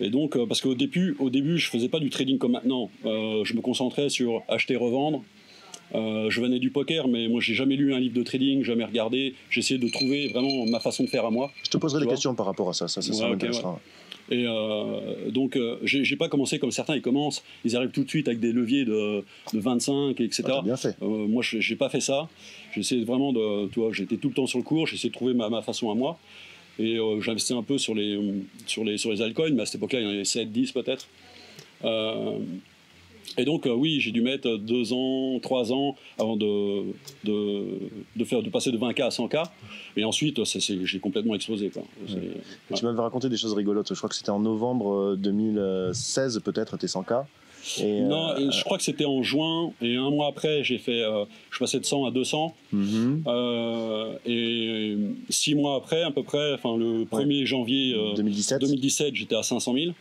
Et 0.00 0.10
donc, 0.10 0.36
parce 0.46 0.60
qu'au 0.60 0.74
début, 0.74 1.16
au 1.18 1.30
début, 1.30 1.58
je 1.58 1.68
faisais 1.68 1.88
pas 1.88 2.00
du 2.00 2.10
trading 2.10 2.38
comme 2.38 2.52
maintenant. 2.52 2.90
je 3.04 3.54
me 3.54 3.60
concentrais 3.60 4.08
sur 4.08 4.42
acheter, 4.48 4.76
revendre. 4.76 5.22
Je 5.92 6.40
venais 6.40 6.58
du 6.58 6.70
poker, 6.70 7.08
mais 7.08 7.28
moi, 7.28 7.40
j'ai 7.40 7.54
jamais 7.54 7.76
lu 7.76 7.94
un 7.94 8.00
livre 8.00 8.14
de 8.14 8.22
trading, 8.22 8.62
jamais 8.62 8.84
regardé. 8.84 9.34
J'essayais 9.50 9.78
de 9.78 9.88
trouver 9.88 10.28
vraiment 10.28 10.66
ma 10.66 10.80
façon 10.80 11.04
de 11.04 11.08
faire 11.08 11.24
à 11.26 11.30
moi. 11.30 11.50
Je 11.64 11.70
te 11.70 11.76
poserai 11.76 12.04
des 12.04 12.10
questions 12.10 12.34
par 12.34 12.46
rapport 12.46 12.68
à 12.68 12.72
ça, 12.72 12.88
ça, 12.88 13.02
ça, 13.02 13.12
ça 13.12 13.26
et 14.30 14.44
euh, 14.46 15.30
donc, 15.30 15.56
euh, 15.56 15.78
j'ai 15.82 16.16
pas 16.16 16.28
commencé 16.28 16.60
comme 16.60 16.70
certains, 16.70 16.94
ils 16.94 17.02
commencent, 17.02 17.42
ils 17.64 17.76
arrivent 17.76 17.90
tout 17.90 18.04
de 18.04 18.08
suite 18.08 18.28
avec 18.28 18.38
des 18.38 18.52
leviers 18.52 18.84
de, 18.84 19.24
25, 19.52 20.20
etc. 20.20 20.44
Ah, 20.46 20.62
bien 20.62 20.76
fait. 20.76 20.96
Euh, 21.02 21.26
moi, 21.26 21.42
j'ai 21.42 21.76
pas 21.76 21.88
fait 21.88 22.00
ça. 22.00 22.28
J'essaie 22.72 23.02
vraiment 23.02 23.32
de, 23.32 23.68
tu 23.68 23.80
vois, 23.80 23.92
j'étais 23.92 24.16
tout 24.16 24.28
le 24.28 24.34
temps 24.34 24.46
sur 24.46 24.58
le 24.58 24.64
cours, 24.64 24.86
j'essayais 24.86 25.10
de 25.10 25.14
trouver 25.14 25.34
ma, 25.34 25.62
façon 25.62 25.90
à 25.90 25.94
moi. 25.94 26.18
Et 26.78 26.98
j'investis 27.20 27.54
un 27.54 27.62
peu 27.62 27.76
sur 27.76 27.94
les, 27.94 28.18
sur 28.66 28.84
les, 28.84 28.96
sur 28.96 29.10
les 29.10 29.20
altcoins, 29.20 29.50
mais 29.50 29.62
à 29.62 29.66
cette 29.66 29.74
époque-là, 29.74 30.00
il 30.00 30.04
y 30.04 30.06
en 30.06 30.10
avait 30.10 30.24
7, 30.24 30.50
10 30.50 30.72
peut-être. 30.72 31.08
Et 33.38 33.44
donc, 33.44 33.66
euh, 33.66 33.72
oui, 33.72 34.00
j'ai 34.00 34.10
dû 34.10 34.22
mettre 34.22 34.56
deux 34.56 34.92
ans, 34.92 35.38
trois 35.40 35.72
ans 35.72 35.96
avant 36.18 36.36
de, 36.36 36.92
de, 37.24 38.24
faire, 38.24 38.42
de 38.42 38.50
passer 38.50 38.70
de 38.70 38.78
20K 38.78 39.02
à 39.02 39.08
100K. 39.08 39.44
Et 39.96 40.04
ensuite, 40.04 40.40
j'ai 40.44 40.98
complètement 40.98 41.34
explosé. 41.34 41.70
Quoi. 41.70 41.82
Tu 42.74 42.84
m'avais 42.84 43.00
raconté 43.00 43.28
des 43.28 43.36
choses 43.36 43.54
rigolotes. 43.54 43.88
Je 43.88 43.98
crois 43.98 44.08
que 44.08 44.16
c'était 44.16 44.30
en 44.30 44.40
novembre 44.40 45.16
2016, 45.16 46.36
euh, 46.36 46.40
peut-être, 46.40 46.76
tes 46.76 46.86
100K. 46.86 47.24
Et 47.82 48.00
non, 48.00 48.30
euh, 48.30 48.50
je 48.50 48.64
crois 48.64 48.78
que 48.78 48.82
c'était 48.82 49.04
en 49.04 49.22
juin. 49.22 49.72
Et 49.82 49.96
un 49.96 50.10
mois 50.10 50.28
après, 50.28 50.64
j'ai 50.64 50.78
fait, 50.78 51.02
je 51.50 51.58
passais 51.58 51.78
de 51.78 51.84
100 51.84 52.06
à 52.06 52.10
200. 52.10 52.54
Mm-hmm. 52.74 54.18
et 54.26 54.96
six 55.28 55.54
mois 55.54 55.76
après, 55.76 56.02
à 56.02 56.10
peu 56.10 56.22
près, 56.22 56.54
enfin 56.54 56.76
le 56.76 57.04
1er 57.04 57.44
janvier 57.44 57.94
2017, 58.16 58.60
2017 58.62 59.14
j'étais 59.14 59.36
à 59.36 59.42
500 59.42 59.74
000. 59.74 59.92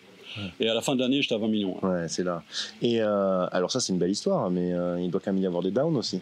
Et 0.60 0.68
à 0.68 0.74
la 0.74 0.82
fin 0.82 0.96
de 0.96 1.02
l'année, 1.02 1.22
j'étais 1.22 1.36
à 1.36 1.38
20 1.38 1.48
millions. 1.48 1.78
Ouais, 1.84 2.08
c'est 2.08 2.24
là. 2.24 2.44
Et 2.82 3.02
euh, 3.02 3.48
alors 3.52 3.72
ça, 3.72 3.80
c'est 3.80 3.94
une 3.94 4.00
belle 4.00 4.12
histoire, 4.12 4.50
mais 4.50 4.74
euh, 4.74 5.00
il 5.00 5.10
doit 5.10 5.22
quand 5.24 5.34
même 5.34 5.42
y 5.42 5.46
avoir 5.46 5.64
des 5.64 5.72
downs 5.72 5.98
aussi. 5.98 6.22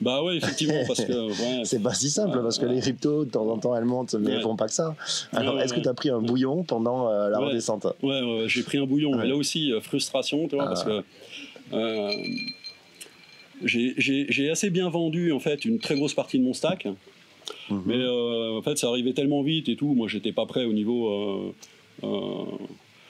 Bah 0.00 0.22
oui, 0.22 0.36
effectivement, 0.36 0.82
parce 0.86 1.04
que... 1.04 1.28
c'est 1.64 1.82
pas 1.82 1.94
si 1.94 2.10
simple, 2.10 2.40
parce 2.42 2.58
que 2.58 2.66
les 2.66 2.80
cryptos, 2.80 3.24
de 3.24 3.30
temps 3.30 3.48
en 3.48 3.58
temps, 3.58 3.76
elles 3.76 3.84
montent, 3.84 4.14
mais 4.14 4.32
elles 4.32 4.42
font 4.42 4.56
pas 4.56 4.66
que 4.66 4.74
ça. 4.74 4.94
Alors, 5.32 5.60
est-ce 5.60 5.74
que 5.74 5.80
tu 5.80 5.88
as 5.88 5.94
pris 5.94 6.10
un 6.10 6.20
bouillon 6.20 6.62
pendant 6.62 7.10
euh, 7.10 7.28
la 7.28 7.38
redescente? 7.38 7.86
Ouais, 8.02 8.20
j'ai 8.46 8.62
pris 8.62 8.78
un 8.78 8.86
bouillon. 8.86 9.12
Là 9.12 9.36
aussi, 9.36 9.72
frustration, 9.80 10.48
tu 10.48 10.56
vois, 10.56 10.66
parce 10.66 10.84
que... 10.84 11.02
j'ai 13.64 14.50
assez 14.50 14.70
bien 14.70 14.88
vendu, 14.88 15.32
en 15.32 15.40
fait, 15.40 15.64
une 15.64 15.78
très 15.78 15.96
grosse 15.96 16.14
partie 16.14 16.38
de 16.38 16.44
mon 16.44 16.54
stack. 16.54 16.86
Mhm. 17.70 17.82
Mais 17.86 18.06
en 18.06 18.62
fait, 18.62 18.76
ça 18.76 18.88
arrivait 18.88 19.12
tellement 19.12 19.42
vite 19.42 19.68
et 19.68 19.76
tout. 19.76 19.94
Moi, 19.94 20.08
j'étais 20.08 20.32
pas 20.32 20.46
prêt 20.46 20.64
au 20.64 20.72
niveau 20.72 21.54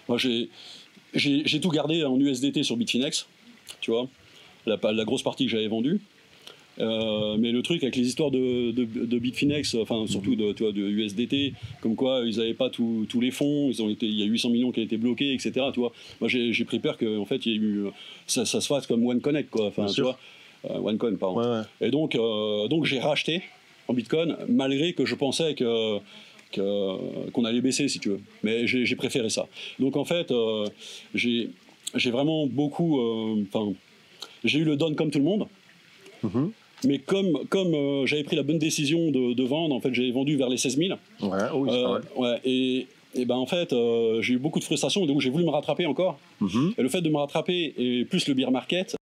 moi, 0.09 0.19
j'ai 0.19 1.61
tout 1.61 1.71
gardé 1.71 2.05
en 2.05 2.19
USDT 2.19 2.63
sur 2.63 2.77
Bitfinex, 2.77 3.27
tu 3.81 3.91
vois, 3.91 4.09
la, 4.67 4.79
la 4.93 5.05
grosse 5.05 5.23
partie 5.23 5.47
que 5.47 5.51
j'avais 5.51 5.69
vendue. 5.69 6.01
Euh, 6.79 7.37
mais 7.39 7.53
le 7.53 7.63
truc 7.63 7.83
avec 7.83 7.97
les 7.97 8.07
histoires 8.07 8.31
de, 8.31 8.71
de, 8.71 9.19
Bitfinex, 9.19 9.77
enfin 9.77 10.07
surtout 10.07 10.37
de, 10.37 10.53
tu 10.53 10.63
vois, 10.63 10.73
de 10.73 10.83
USDT, 10.83 11.55
comme 11.81 11.97
quoi 11.97 12.23
ils 12.27 12.37
n'avaient 12.37 12.55
pas 12.55 12.69
tous 12.69 13.21
les 13.21 13.31
fonds, 13.31 13.71
ils 13.71 13.83
ont 13.83 13.89
été, 13.89 14.07
il 14.07 14.19
y 14.19 14.23
a 14.23 14.27
800 14.27 14.51
millions 14.51 14.73
qui 14.73 14.81
ont 14.81 14.85
été 14.85 14.99
bloqués, 14.99 15.33
etc. 15.33 15.53
Tu 15.73 15.81
vois. 15.81 15.93
Moi 16.21 16.29
j'ai 16.29 16.65
pris 16.65 16.79
peur 16.79 16.99
que 16.99 17.19
en 17.19 17.25
fait 17.25 17.47
il 17.47 17.53
y 17.53 17.55
ait 17.55 17.59
eu, 17.59 17.87
ça, 18.27 18.45
ça, 18.45 18.61
se 18.61 18.67
fasse 18.67 18.87
comme 18.87 19.07
OneConnect, 19.07 19.51
quoi. 19.51 19.67
Enfin, 19.67 19.87
tu 19.87 20.03
vois, 20.03 20.19
euh, 20.71 20.79
OneCoin, 20.79 21.15
pardon. 21.15 21.65
Et 21.81 21.91
donc, 21.91 22.15
euh, 22.15 22.69
donc 22.69 22.85
j'ai 22.85 23.01
racheté 23.01 23.43
en 23.89 23.95
Bitcoin, 23.95 24.37
malgré 24.49 24.93
que 24.93 25.07
je 25.07 25.15
pensais 25.15 25.55
que 25.55 25.99
qu'on 26.55 27.45
allait 27.45 27.61
baisser, 27.61 27.89
si 27.89 27.99
tu 27.99 28.11
veux. 28.11 28.21
Mais 28.43 28.67
j'ai 28.67 28.97
préféré 28.97 29.31
ça. 29.31 29.47
Donc 29.79 29.97
en 29.97 30.05
fait, 30.05 30.31
euh, 30.31 30.67
j'ai 31.15 32.11
vraiment 32.11 32.47
beaucoup. 32.47 33.01
Euh, 33.01 33.45
enfin, 33.53 33.73
j'ai 34.45 34.61
eu 34.61 34.65
le 34.65 34.77
don 34.77 34.95
comme 34.95 35.11
tout 35.11 35.19
le 35.19 35.25
monde. 35.25 35.47
Mm-hmm. 36.25 36.51
Mais 36.85 36.99
comme, 36.99 37.47
comme 37.49 37.75
euh, 37.75 38.07
j'avais 38.07 38.25
pris 38.25 38.37
la 38.37 38.43
bonne 38.43 38.59
décision 38.59 39.11
de, 39.11 39.43
vendre, 39.43 39.75
en 39.75 39.81
fait, 39.81 39.95
j'avais 39.95 40.11
vendu 40.11 40.37
vers 40.37 40.49
les 40.49 40.59
16 40.59 40.77
000. 40.77 40.99
Ouais, 41.23 41.39
oui, 41.55 41.71
ouais. 42.17 42.41
Et 42.45 42.87
et 43.17 43.25
ben 43.25 43.37
en 43.37 43.47
fait, 43.47 43.73
euh, 43.73 44.21
j'ai 44.21 44.35
eu 44.35 44.39
beaucoup 44.39 44.59
de 44.59 44.65
frustration, 44.65 45.07
donc 45.07 45.21
j'ai 45.21 45.31
voulu 45.31 45.45
me 45.45 45.51
rattraper 45.51 45.87
encore. 45.87 46.19
Mhm. 46.41 46.75
Et 46.77 46.83
le 46.83 46.89
fait 46.89 47.01
de 47.01 47.09
me 47.09 47.17
rattraper, 47.17 47.75
et 47.77 48.05
plus 48.05 48.29
le 48.29 48.35
beer 48.35 48.51
market, 48.51 48.97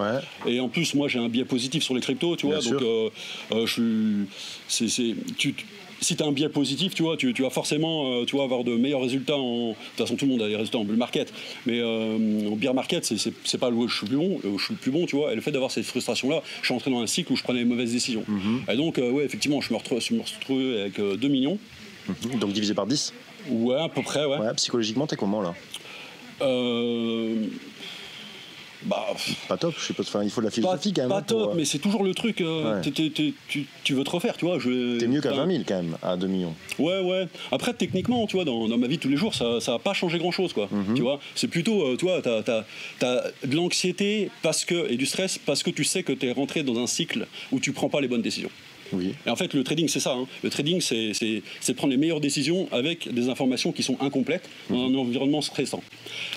Ouais. 0.00 0.52
et 0.52 0.60
en 0.60 0.68
plus, 0.68 0.94
moi 0.94 1.08
j'ai 1.08 1.18
un 1.18 1.28
biais 1.28 1.44
positif 1.44 1.82
sur 1.82 1.94
les 1.94 2.00
cryptos, 2.00 2.36
tu 2.36 2.46
vois, 2.46 2.58
Bien 2.60 2.70
donc 2.72 2.82
euh, 2.82 3.08
euh, 3.52 3.66
je 3.66 3.72
suis. 3.72 4.28
c'est- 4.68 4.88
c'est- 4.88 5.14
tu- 5.36 5.54
tu- 5.54 5.64
si 6.02 6.14
tu 6.14 6.22
as 6.22 6.26
un 6.26 6.32
biais 6.32 6.50
positif, 6.50 6.94
tu 6.94 7.02
vois, 7.02 7.16
tu, 7.16 7.32
tu 7.32 7.40
vas 7.40 7.48
forcément 7.48 8.20
euh, 8.20 8.24
tu 8.26 8.38
avoir 8.38 8.64
de 8.64 8.76
meilleurs 8.76 9.00
résultats. 9.00 9.38
En, 9.38 9.70
de 9.70 9.74
toute 9.74 9.96
façon, 10.06 10.14
tout 10.16 10.26
le 10.26 10.32
monde 10.32 10.42
a 10.42 10.48
des 10.48 10.54
résultats 10.56 10.76
en 10.76 10.84
bull 10.84 10.96
market, 10.96 11.32
mais 11.64 11.80
euh, 11.80 12.50
en 12.50 12.56
beer 12.56 12.74
market, 12.74 13.04
c'est- 13.06 13.16
c'est 13.16 13.32
c'est 13.44 13.56
pas 13.56 13.70
là 13.70 13.76
où 13.76 13.88
je 13.88 13.96
suis 13.96 14.06
plus 14.06 14.16
bon, 14.18 14.38
où 14.44 14.58
je 14.58 14.64
suis 14.64 14.74
le 14.74 14.78
plus 14.78 14.90
bon, 14.90 15.06
tu 15.06 15.16
vois. 15.16 15.32
Et 15.32 15.34
le 15.34 15.40
fait 15.40 15.52
d'avoir 15.52 15.70
cette 15.70 15.86
frustration-là, 15.86 16.42
je 16.60 16.66
suis 16.66 16.74
entré 16.74 16.90
dans 16.90 17.00
un 17.00 17.06
cycle 17.06 17.32
où 17.32 17.36
je 17.36 17.42
prenais 17.42 17.60
les 17.60 17.64
mauvaises 17.64 17.92
décisions. 17.92 18.24
Mhm. 18.28 18.64
Et 18.70 18.76
donc, 18.76 18.98
euh, 18.98 19.10
ouais, 19.10 19.24
effectivement, 19.24 19.62
je 19.62 19.72
me 19.72 19.78
retrouve, 19.78 20.00
je 20.02 20.12
me 20.12 20.20
retrouve 20.20 20.60
avec 20.80 20.98
euh, 20.98 21.16
2 21.16 21.28
millions. 21.28 21.58
Mhm. 22.08 22.40
Donc 22.40 22.52
divisé 22.52 22.74
par 22.74 22.86
10. 22.86 23.14
Ouais, 23.48 23.80
à 23.80 23.88
peu 23.88 24.02
près, 24.02 24.24
ouais. 24.26 24.36
Ouais, 24.38 24.54
psychologiquement, 24.56 25.06
t'es 25.06 25.16
comment 25.16 25.40
là? 25.40 25.54
Euh, 26.42 27.46
bah, 28.84 29.06
Pas 29.48 29.56
top, 29.56 29.74
je 29.78 29.84
suppose. 29.84 30.06
Enfin, 30.08 30.22
il 30.22 30.30
faut 30.30 30.40
de 30.40 30.46
la 30.46 30.50
pas, 30.50 30.54
philosophie 30.54 30.92
quand 30.92 31.02
même. 31.02 31.08
pas 31.10 31.16
hein, 31.18 31.22
pour, 31.26 31.38
top, 31.42 31.50
euh, 31.52 31.54
mais 31.56 31.64
c'est 31.64 31.78
toujours 31.78 32.04
le 32.04 32.14
truc. 32.14 32.40
euh, 32.40 32.80
Ouais. 32.82 32.90
t'es- 32.90 33.10
tu, 33.48 33.66
tu 33.84 33.94
veux 33.94 34.04
te 34.04 34.10
refaire, 34.10 34.36
tu 34.36 34.44
vois. 34.44 34.58
T'es 34.58 35.06
mieux 35.06 35.20
qu'à 35.20 35.32
enfin, 35.32 35.46
20 35.46 35.52
000 35.52 35.64
quand 35.66 35.76
même, 35.76 35.96
à 36.02 36.16
2 36.16 36.26
millions. 36.26 36.54
Ouais, 36.78 37.00
ouais. 37.00 37.26
Après, 37.52 37.72
techniquement, 37.74 38.26
tu 38.26 38.36
vois, 38.36 38.44
dans, 38.44 38.68
dans 38.68 38.78
ma 38.78 38.86
vie 38.86 38.96
de 38.96 39.02
tous 39.02 39.08
les 39.08 39.16
jours, 39.16 39.34
ça 39.34 39.58
n'a 39.66 39.78
pas 39.78 39.92
changé 39.94 40.18
grand-chose, 40.18 40.52
quoi. 40.52 40.68
Mhm. 40.70 40.94
Tu 40.94 41.02
vois, 41.02 41.20
c'est 41.34 41.48
plutôt, 41.48 41.82
euh, 41.82 41.96
tu 41.96 42.04
vois, 42.06 42.20
t'as 42.22 42.42
as, 43.02 43.24
de 43.46 43.56
l'anxiété 43.56 44.30
parce 44.42 44.64
que 44.64 44.90
et 44.90 44.96
du 44.96 45.06
stress 45.06 45.38
parce 45.38 45.62
que 45.62 45.70
tu 45.70 45.84
sais 45.84 46.02
que 46.02 46.12
tu 46.12 46.26
es 46.26 46.32
rentré 46.32 46.62
dans 46.62 46.78
un 46.78 46.86
cycle 46.86 47.26
où 47.52 47.60
tu 47.60 47.72
prends 47.72 47.88
pas 47.88 48.00
les 48.00 48.08
bonnes 48.08 48.22
décisions. 48.22 48.50
Oui. 48.92 49.14
Et 49.26 49.30
en 49.30 49.36
fait, 49.36 49.54
le 49.54 49.64
trading, 49.64 49.88
c'est 49.88 50.00
ça. 50.00 50.12
hein. 50.12 50.26
Le 50.42 50.50
trading, 50.50 50.80
c'est 50.80 51.74
prendre 51.74 51.90
les 51.90 51.96
meilleures 51.96 52.20
décisions 52.20 52.68
avec 52.72 53.12
des 53.12 53.28
informations 53.28 53.72
qui 53.72 53.82
sont 53.82 53.96
incomplètes 54.00 54.48
dans 54.70 54.86
un 54.86 54.94
environnement 54.94 55.40
stressant. 55.42 55.82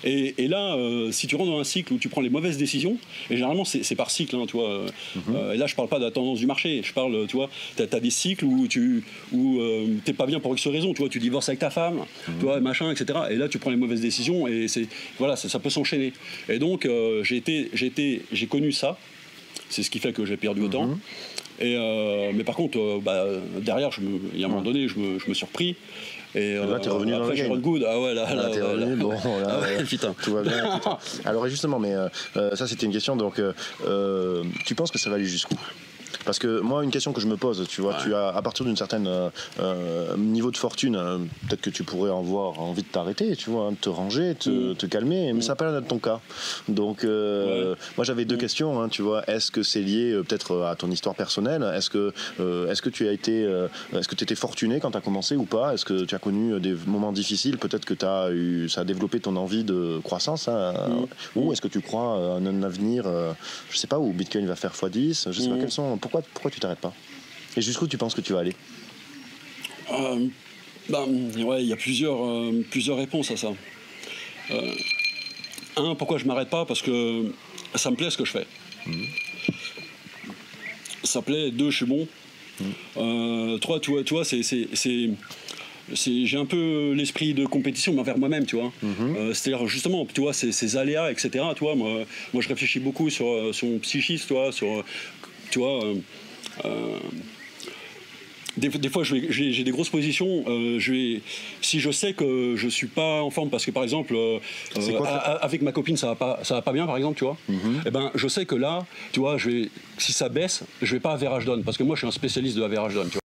Et, 0.03 0.35
et 0.37 0.47
là, 0.47 0.75
euh, 0.75 1.11
si 1.11 1.27
tu 1.27 1.35
rentres 1.35 1.51
dans 1.51 1.59
un 1.59 1.63
cycle 1.63 1.93
où 1.93 1.97
tu 1.97 2.09
prends 2.09 2.21
les 2.21 2.29
mauvaises 2.29 2.57
décisions, 2.57 2.97
et 3.29 3.35
généralement, 3.35 3.65
c'est 3.65 3.95
par 3.95 4.11
cycle, 4.11 4.35
hein, 4.35 4.45
tu 4.47 4.57
vois. 4.57 4.69
euh, 4.69 5.53
et 5.53 5.57
là, 5.57 5.67
je 5.67 5.75
parle 5.75 5.87
pas 5.89 5.99
de 5.99 6.05
la 6.05 6.11
tendance 6.11 6.39
du 6.39 6.45
marché. 6.47 6.81
Je 6.83 6.93
parle, 6.93 7.27
tu 7.27 7.35
vois, 7.35 7.49
tu 7.77 7.83
as, 7.83 7.99
des 7.99 8.09
cycles 8.09 8.45
où 8.45 8.67
tu 8.67 9.03
où, 9.31 9.59
euh, 9.59 9.85
pas 10.17 10.25
bien 10.25 10.39
pour 10.39 10.53
X 10.53 10.67
raison. 10.67 10.93
Tu 10.93 10.99
vois, 11.01 11.09
tu 11.09 11.19
divorces 11.19 11.49
avec 11.49 11.59
ta 11.59 11.69
femme, 11.69 12.05
tu 12.25 12.45
vois, 12.45 12.59
machin, 12.59 12.91
etc. 12.91 13.19
Et 13.31 13.35
là, 13.35 13.47
tu 13.47 13.59
prends 13.59 13.69
les 13.71 13.77
mauvaises 13.77 14.01
décisions 14.01 14.47
et 14.47 14.67
voilà, 15.17 15.35
ça, 15.35 15.49
ça 15.49 15.59
peut 15.59 15.69
s'enchaîner. 15.69 16.13
Et 16.47 16.59
donc, 16.59 16.85
euh, 16.85 17.23
j'ai 17.23 18.47
connu 18.49 18.71
ça. 18.71 18.97
C'est 19.69 19.83
ce 19.83 19.89
qui 19.89 19.99
fait 19.99 20.13
que 20.13 20.25
j'ai 20.25 20.37
perdu 20.37 20.61
autant. 20.61 20.97
Et 21.59 21.75
euh, 21.77 22.31
mais 22.33 22.43
par 22.43 22.55
contre, 22.55 22.77
euh, 22.79 22.99
bah, 23.03 23.25
derrière, 23.61 23.89
il 24.33 24.39
y 24.39 24.43
a 24.43 24.47
un 24.47 24.49
moment 24.49 24.61
donné, 24.61 24.87
je 24.87 24.97
me, 24.97 25.19
je 25.19 25.27
me 25.27 25.33
suis 25.33 25.45
repris. 25.45 25.75
Et 26.35 26.55
Là, 26.55 26.79
t'es 26.79 26.89
revenu 26.89 27.11
dans 27.11 27.19
le 27.19 27.23
après, 27.25 27.37
game. 27.37 27.57
Good. 27.59 27.85
Ah 27.89 27.99
ouais, 27.99 28.13
là, 28.13 28.23
Là, 28.33 28.35
là, 28.35 28.49
t'es 28.51 28.61
ouais, 28.61 28.71
revenu, 28.71 28.95
là. 28.95 28.95
bon, 29.03 29.09
là, 29.39 29.47
Ah 29.49 29.59
ouais, 29.61 29.81
euh, 29.81 29.83
putain. 29.85 30.13
Tout 30.23 30.33
va 30.33 30.43
bien. 30.43 30.77
putain. 30.77 30.97
Alors 31.25 31.47
justement, 31.47 31.79
mais 31.79 31.95
euh, 31.95 32.07
euh, 32.37 32.55
ça 32.55 32.67
c'était 32.67 32.85
une 32.85 32.91
question. 32.93 33.15
Donc, 33.15 33.39
euh, 33.39 33.51
euh, 33.87 34.43
tu 34.65 34.75
penses 34.75 34.91
que 34.91 34.99
ça 34.99 35.09
va 35.09 35.15
aller 35.15 35.25
jusqu'où? 35.25 35.55
Parce 36.25 36.39
que 36.39 36.59
moi, 36.59 36.83
une 36.83 36.91
question 36.91 37.13
que 37.13 37.21
je 37.21 37.27
me 37.27 37.37
pose, 37.37 37.65
tu 37.67 37.81
vois, 37.81 37.93
Ouais. 37.93 38.03
tu 38.03 38.13
as 38.15 38.27
à 38.29 38.41
partir 38.41 38.65
d'une 38.65 38.75
certaine 38.77 39.07
euh, 39.07 39.29
euh, 39.59 40.15
niveau 40.17 40.51
de 40.51 40.57
fortune, 40.57 40.95
euh, 40.95 41.17
peut-être 41.47 41.61
que 41.61 41.69
tu 41.69 41.83
pourrais 41.83 42.09
avoir 42.11 42.59
envie 42.59 42.83
de 42.83 42.87
t'arrêter, 42.87 43.35
tu 43.35 43.49
vois, 43.49 43.65
hein, 43.67 43.71
de 43.71 43.77
te 43.77 43.89
ranger, 43.89 44.35
te, 44.35 44.49
Mm. 44.49 44.75
te 44.75 44.85
calmer, 44.85 45.33
mais 45.33 45.41
ça 45.41 45.49
n'a 45.49 45.55
pas 45.55 45.65
l'air 45.65 45.73
d'être 45.79 45.87
ton 45.89 45.99
cas. 45.99 46.19
Donc, 46.67 47.03
euh, 47.03 47.71
Ouais. 47.73 47.77
moi, 47.97 48.05
j'avais 48.05 48.25
deux 48.25 48.35
Mm. 48.35 48.39
questions, 48.39 48.81
hein, 48.81 48.89
tu 48.89 49.01
vois. 49.01 49.23
Est-ce 49.29 49.51
que 49.51 49.63
c'est 49.63 49.81
lié 49.81 50.19
peut-être 50.27 50.61
à 50.63 50.75
ton 50.75 50.89
histoire 50.91 51.15
personnelle? 51.15 51.63
Est-ce 51.75 51.89
que, 51.89 52.13
est-ce 52.69 52.81
que 52.81 52.89
tu 52.89 53.07
as 53.07 53.11
été, 53.11 53.41
est-ce 53.93 54.07
que 54.07 54.15
tu 54.15 54.23
étais 54.23 54.35
fortuné 54.35 54.79
quand 54.79 54.91
tu 54.91 54.97
as 54.97 55.01
commencé 55.01 55.35
ou 55.35 55.45
pas? 55.45 55.73
Est-ce 55.73 55.85
que 55.85 56.05
tu 56.05 56.15
as 56.15 56.19
connu 56.19 56.59
des 56.59 56.75
moments 56.87 57.11
difficiles? 57.11 57.57
Peut-être 57.57 57.85
que 57.85 57.93
as 58.05 58.31
eu, 58.31 58.69
ça 58.69 58.81
a 58.81 58.83
développé 58.83 59.19
ton 59.19 59.35
envie 59.35 59.63
de 59.63 59.99
croissance. 60.03 60.47
hein, 60.47 60.73
Mm. 60.89 61.39
Ou 61.39 61.53
est-ce 61.53 61.61
que 61.61 61.67
tu 61.67 61.81
crois 61.81 62.15
à 62.15 62.37
un 62.39 62.63
avenir, 62.63 63.05
je 63.69 63.77
sais 63.77 63.87
pas, 63.87 63.99
où 63.99 64.11
Bitcoin 64.13 64.45
va 64.47 64.55
faire 64.55 64.73
x10 64.73 65.31
Je 65.31 65.39
sais 65.41 65.49
pas 65.49 65.57
quels 65.57 65.71
sont. 65.71 65.97
Pourquoi, 65.99 66.21
pourquoi 66.33 66.51
tu 66.51 66.59
t'arrêtes 66.59 66.79
pas? 66.79 66.93
Et 67.57 67.61
jusqu'où 67.61 67.87
tu 67.87 67.97
penses 67.97 68.13
que 68.15 68.21
tu 68.21 68.33
vas 68.33 68.39
aller? 68.39 68.55
Euh, 69.91 70.27
ben, 70.89 71.05
ouais, 71.43 71.63
il 71.63 71.67
y 71.67 71.73
a 71.73 71.75
plusieurs, 71.75 72.23
euh, 72.23 72.65
plusieurs 72.69 72.97
réponses 72.97 73.31
à 73.31 73.37
ça. 73.37 73.53
Euh, 74.51 74.73
un, 75.77 75.95
pourquoi 75.95 76.17
je 76.17 76.25
m'arrête 76.25 76.49
pas? 76.49 76.65
Parce 76.65 76.81
que 76.81 77.31
ça 77.75 77.91
me 77.91 77.95
plaît 77.95 78.09
ce 78.09 78.17
que 78.17 78.25
je 78.25 78.31
fais. 78.31 78.47
Ça 81.03 81.21
plaît. 81.21 81.51
Deux, 81.51 81.69
je 81.69 81.77
suis 81.77 81.85
bon. 81.85 82.07
Euh, 82.97 83.57
trois, 83.59 83.79
tu 83.79 83.91
vois, 83.91 84.03
tu 84.03 84.13
vois, 84.13 84.25
c'est, 84.25 84.41
j'ai 85.95 86.37
un 86.37 86.45
peu 86.45 86.93
l'esprit 86.93 87.33
de 87.33 87.45
compétition 87.45 87.93
mais 87.93 88.01
envers 88.01 88.17
moi-même, 88.17 88.45
tu 88.45 88.57
vois. 88.57 88.71
Euh, 88.83 89.33
c'est-à-dire 89.33 89.67
justement, 89.67 90.05
tu 90.05 90.21
vois, 90.21 90.33
ces, 90.33 90.51
ces 90.51 90.75
aléas, 90.75 91.11
etc. 91.11 91.29
Tu 91.55 91.63
vois, 91.63 91.75
moi, 91.75 92.03
moi, 92.33 92.43
je 92.43 92.49
réfléchis 92.49 92.79
beaucoup 92.79 93.09
sur, 93.09 93.53
sur 93.53 93.67
mon 93.67 93.79
psychisme, 93.79 94.25
tu 94.27 94.33
vois, 94.33 94.51
sur, 94.51 94.83
tu 95.51 95.59
vois. 95.59 95.83
euh, 95.83 95.95
euh, 96.65 96.97
des, 98.57 98.67
des 98.67 98.89
fois, 98.89 99.03
j'ai 99.05 99.63
des 99.63 99.71
grosses 99.71 99.89
positions. 99.89 100.43
euh, 100.47 100.79
je 100.79 100.91
vais, 100.91 101.21
si 101.61 101.79
je 101.79 101.91
sais 101.91 102.11
que 102.13 102.55
je 102.57 102.67
suis 102.67 102.87
pas 102.87 103.21
en 103.21 103.29
forme, 103.29 103.49
parce 103.49 103.65
que 103.65 103.71
par 103.71 103.83
exemple, 103.83 104.13
euh, 104.15 104.39
C'est 104.81 104.93
quoi, 104.97 105.07
a- 105.07 105.15
a- 105.17 105.35
avec 105.45 105.61
ma 105.61 105.71
copine, 105.71 105.95
ça 105.95 106.07
va 106.07 106.15
pas, 106.15 106.39
ça 106.43 106.55
va 106.55 106.61
pas 106.61 106.73
bien, 106.73 106.85
par 106.85 106.97
exemple, 106.97 107.17
tu 107.17 107.23
vois. 107.23 107.37
Eh 107.85 107.91
ben, 107.91 108.11
je 108.15 108.27
sais 108.27 108.45
que 108.45 108.55
là, 108.55 108.85
tu 109.13 109.21
vois, 109.21 109.37
je 109.37 109.49
vais, 109.49 109.69
si 109.97 110.11
ça 110.11 110.27
baisse, 110.27 110.63
je 110.81 110.93
vais 110.95 110.99
pas 110.99 111.13
average 111.13 111.45
down, 111.45 111.63
parce 111.63 111.77
que 111.77 111.83
moi, 111.83 111.95
je 111.95 111.99
suis 112.01 112.07
un 112.07 112.11
spécialiste 112.11 112.57
de 112.57 112.63
average 112.63 112.95
down, 112.95 113.07
tu 113.09 113.18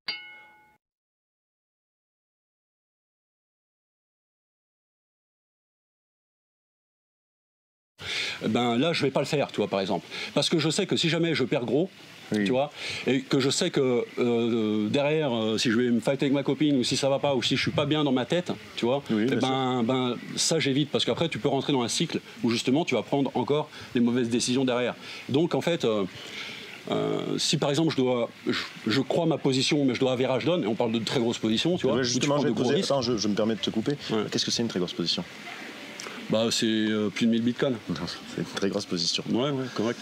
ben 8.48 8.78
là, 8.78 8.94
je 8.94 9.04
vais 9.04 9.12
pas 9.12 9.20
le 9.22 9.26
faire, 9.26 9.52
tu 9.52 9.58
vois, 9.58 9.68
par 9.68 9.80
exemple, 9.82 10.06
parce 10.34 10.50
que 10.50 10.60
je 10.60 10.70
sais 10.70 10.86
que 10.86 10.96
si 10.98 11.10
jamais 11.10 11.36
je 11.36 11.44
perds 11.44 11.66
gros, 11.66 11.90
Oui. 12.32 12.46
tu 12.46 12.52
vois, 12.52 12.72
et 13.06 13.22
que 13.22 13.40
je 13.40 13.50
sais 13.50 13.70
que 13.70 14.06
euh, 14.18 14.88
derrière, 14.90 15.32
euh, 15.36 15.58
si 15.58 15.70
je 15.70 15.78
vais 15.78 15.90
me 15.92 16.00
fighter 16.00 16.26
avec 16.26 16.34
ma 16.34 16.42
copine 16.44 16.78
ou 16.78 16.84
si 16.84 16.96
ça 16.98 17.10
va 17.10 17.20
pas 17.20 17.36
ou 17.36 17.44
si 17.44 17.56
je 17.58 17.62
suis 17.62 17.72
pas 17.72 17.86
bien 17.86 18.04
dans 18.04 18.12
ma 18.14 18.26
tête, 18.26 18.52
tu 18.76 18.86
vois, 18.86 19.04
Oui, 19.12 19.28
eh 19.32 19.36
ben, 19.36 19.84
ben 19.84 20.16
ça 20.36 20.58
j'évite 20.60 20.90
parce 20.90 21.06
qu'après 21.06 21.30
tu 21.30 21.38
peux 21.38 21.50
rentrer 21.50 21.74
dans 21.74 21.84
un 21.84 21.88
cycle 21.90 22.20
où 22.44 22.50
justement 22.50 22.86
tu 22.86 22.96
vas 22.96 23.04
prendre 23.04 23.30
encore 23.36 23.70
les 23.94 24.02
mauvaises 24.02 24.30
décisions 24.30 24.66
derrière. 24.66 24.96
Donc 25.30 25.54
en 25.54 25.62
fait. 25.62 25.86
euh, 25.86 26.06
euh, 26.92 27.38
si 27.38 27.56
par 27.58 27.70
exemple 27.70 27.92
je 27.92 27.96
dois, 27.98 28.30
je, 28.46 28.60
je 28.88 29.00
crois 29.00 29.26
ma 29.26 29.38
position, 29.38 29.86
mais 29.86 29.96
je 29.96 30.02
dois 30.02 30.12
average 30.12 30.44
down, 30.44 30.62
et 30.64 30.68
on 30.68 30.76
parle 30.76 30.92
de 30.92 31.00
très 31.00 31.20
grosses 31.22 31.38
positions, 31.38 31.78
tu 31.78 31.88
vois, 31.88 31.96
Ouais, 31.96 32.02
où 32.02 32.04
tu 32.04 32.10
Justement, 32.10 32.40
je, 32.40 32.48
vais 32.50 32.54
poser- 32.54 32.84
Attends, 32.84 33.02
je, 33.02 33.16
je 33.16 33.28
me 33.30 33.36
permets 33.36 33.56
de 33.56 33.62
te 33.62 33.70
couper. 33.70 33.94
Ouais. 34.12 34.24
Qu'est-ce 34.30 34.44
que 34.44 34.52
c'est 34.52 34.64
une 34.64 34.68
très 34.68 34.80
grosse 34.80 34.92
position? 34.92 35.24
Bah 36.34 36.48
c'est 36.50 36.66
euh, 36.66 37.10
plus 37.10 37.28
de 37.28 37.32
1000 37.32 37.44
bitcoins. 37.44 37.76
C'est 38.36 38.42
une 38.42 38.48
très 38.56 38.70
grosse 38.70 38.88
position. 38.88 39.24
Ouais, 39.30 39.52
ouais, 39.52 39.66
correct. 39.76 40.00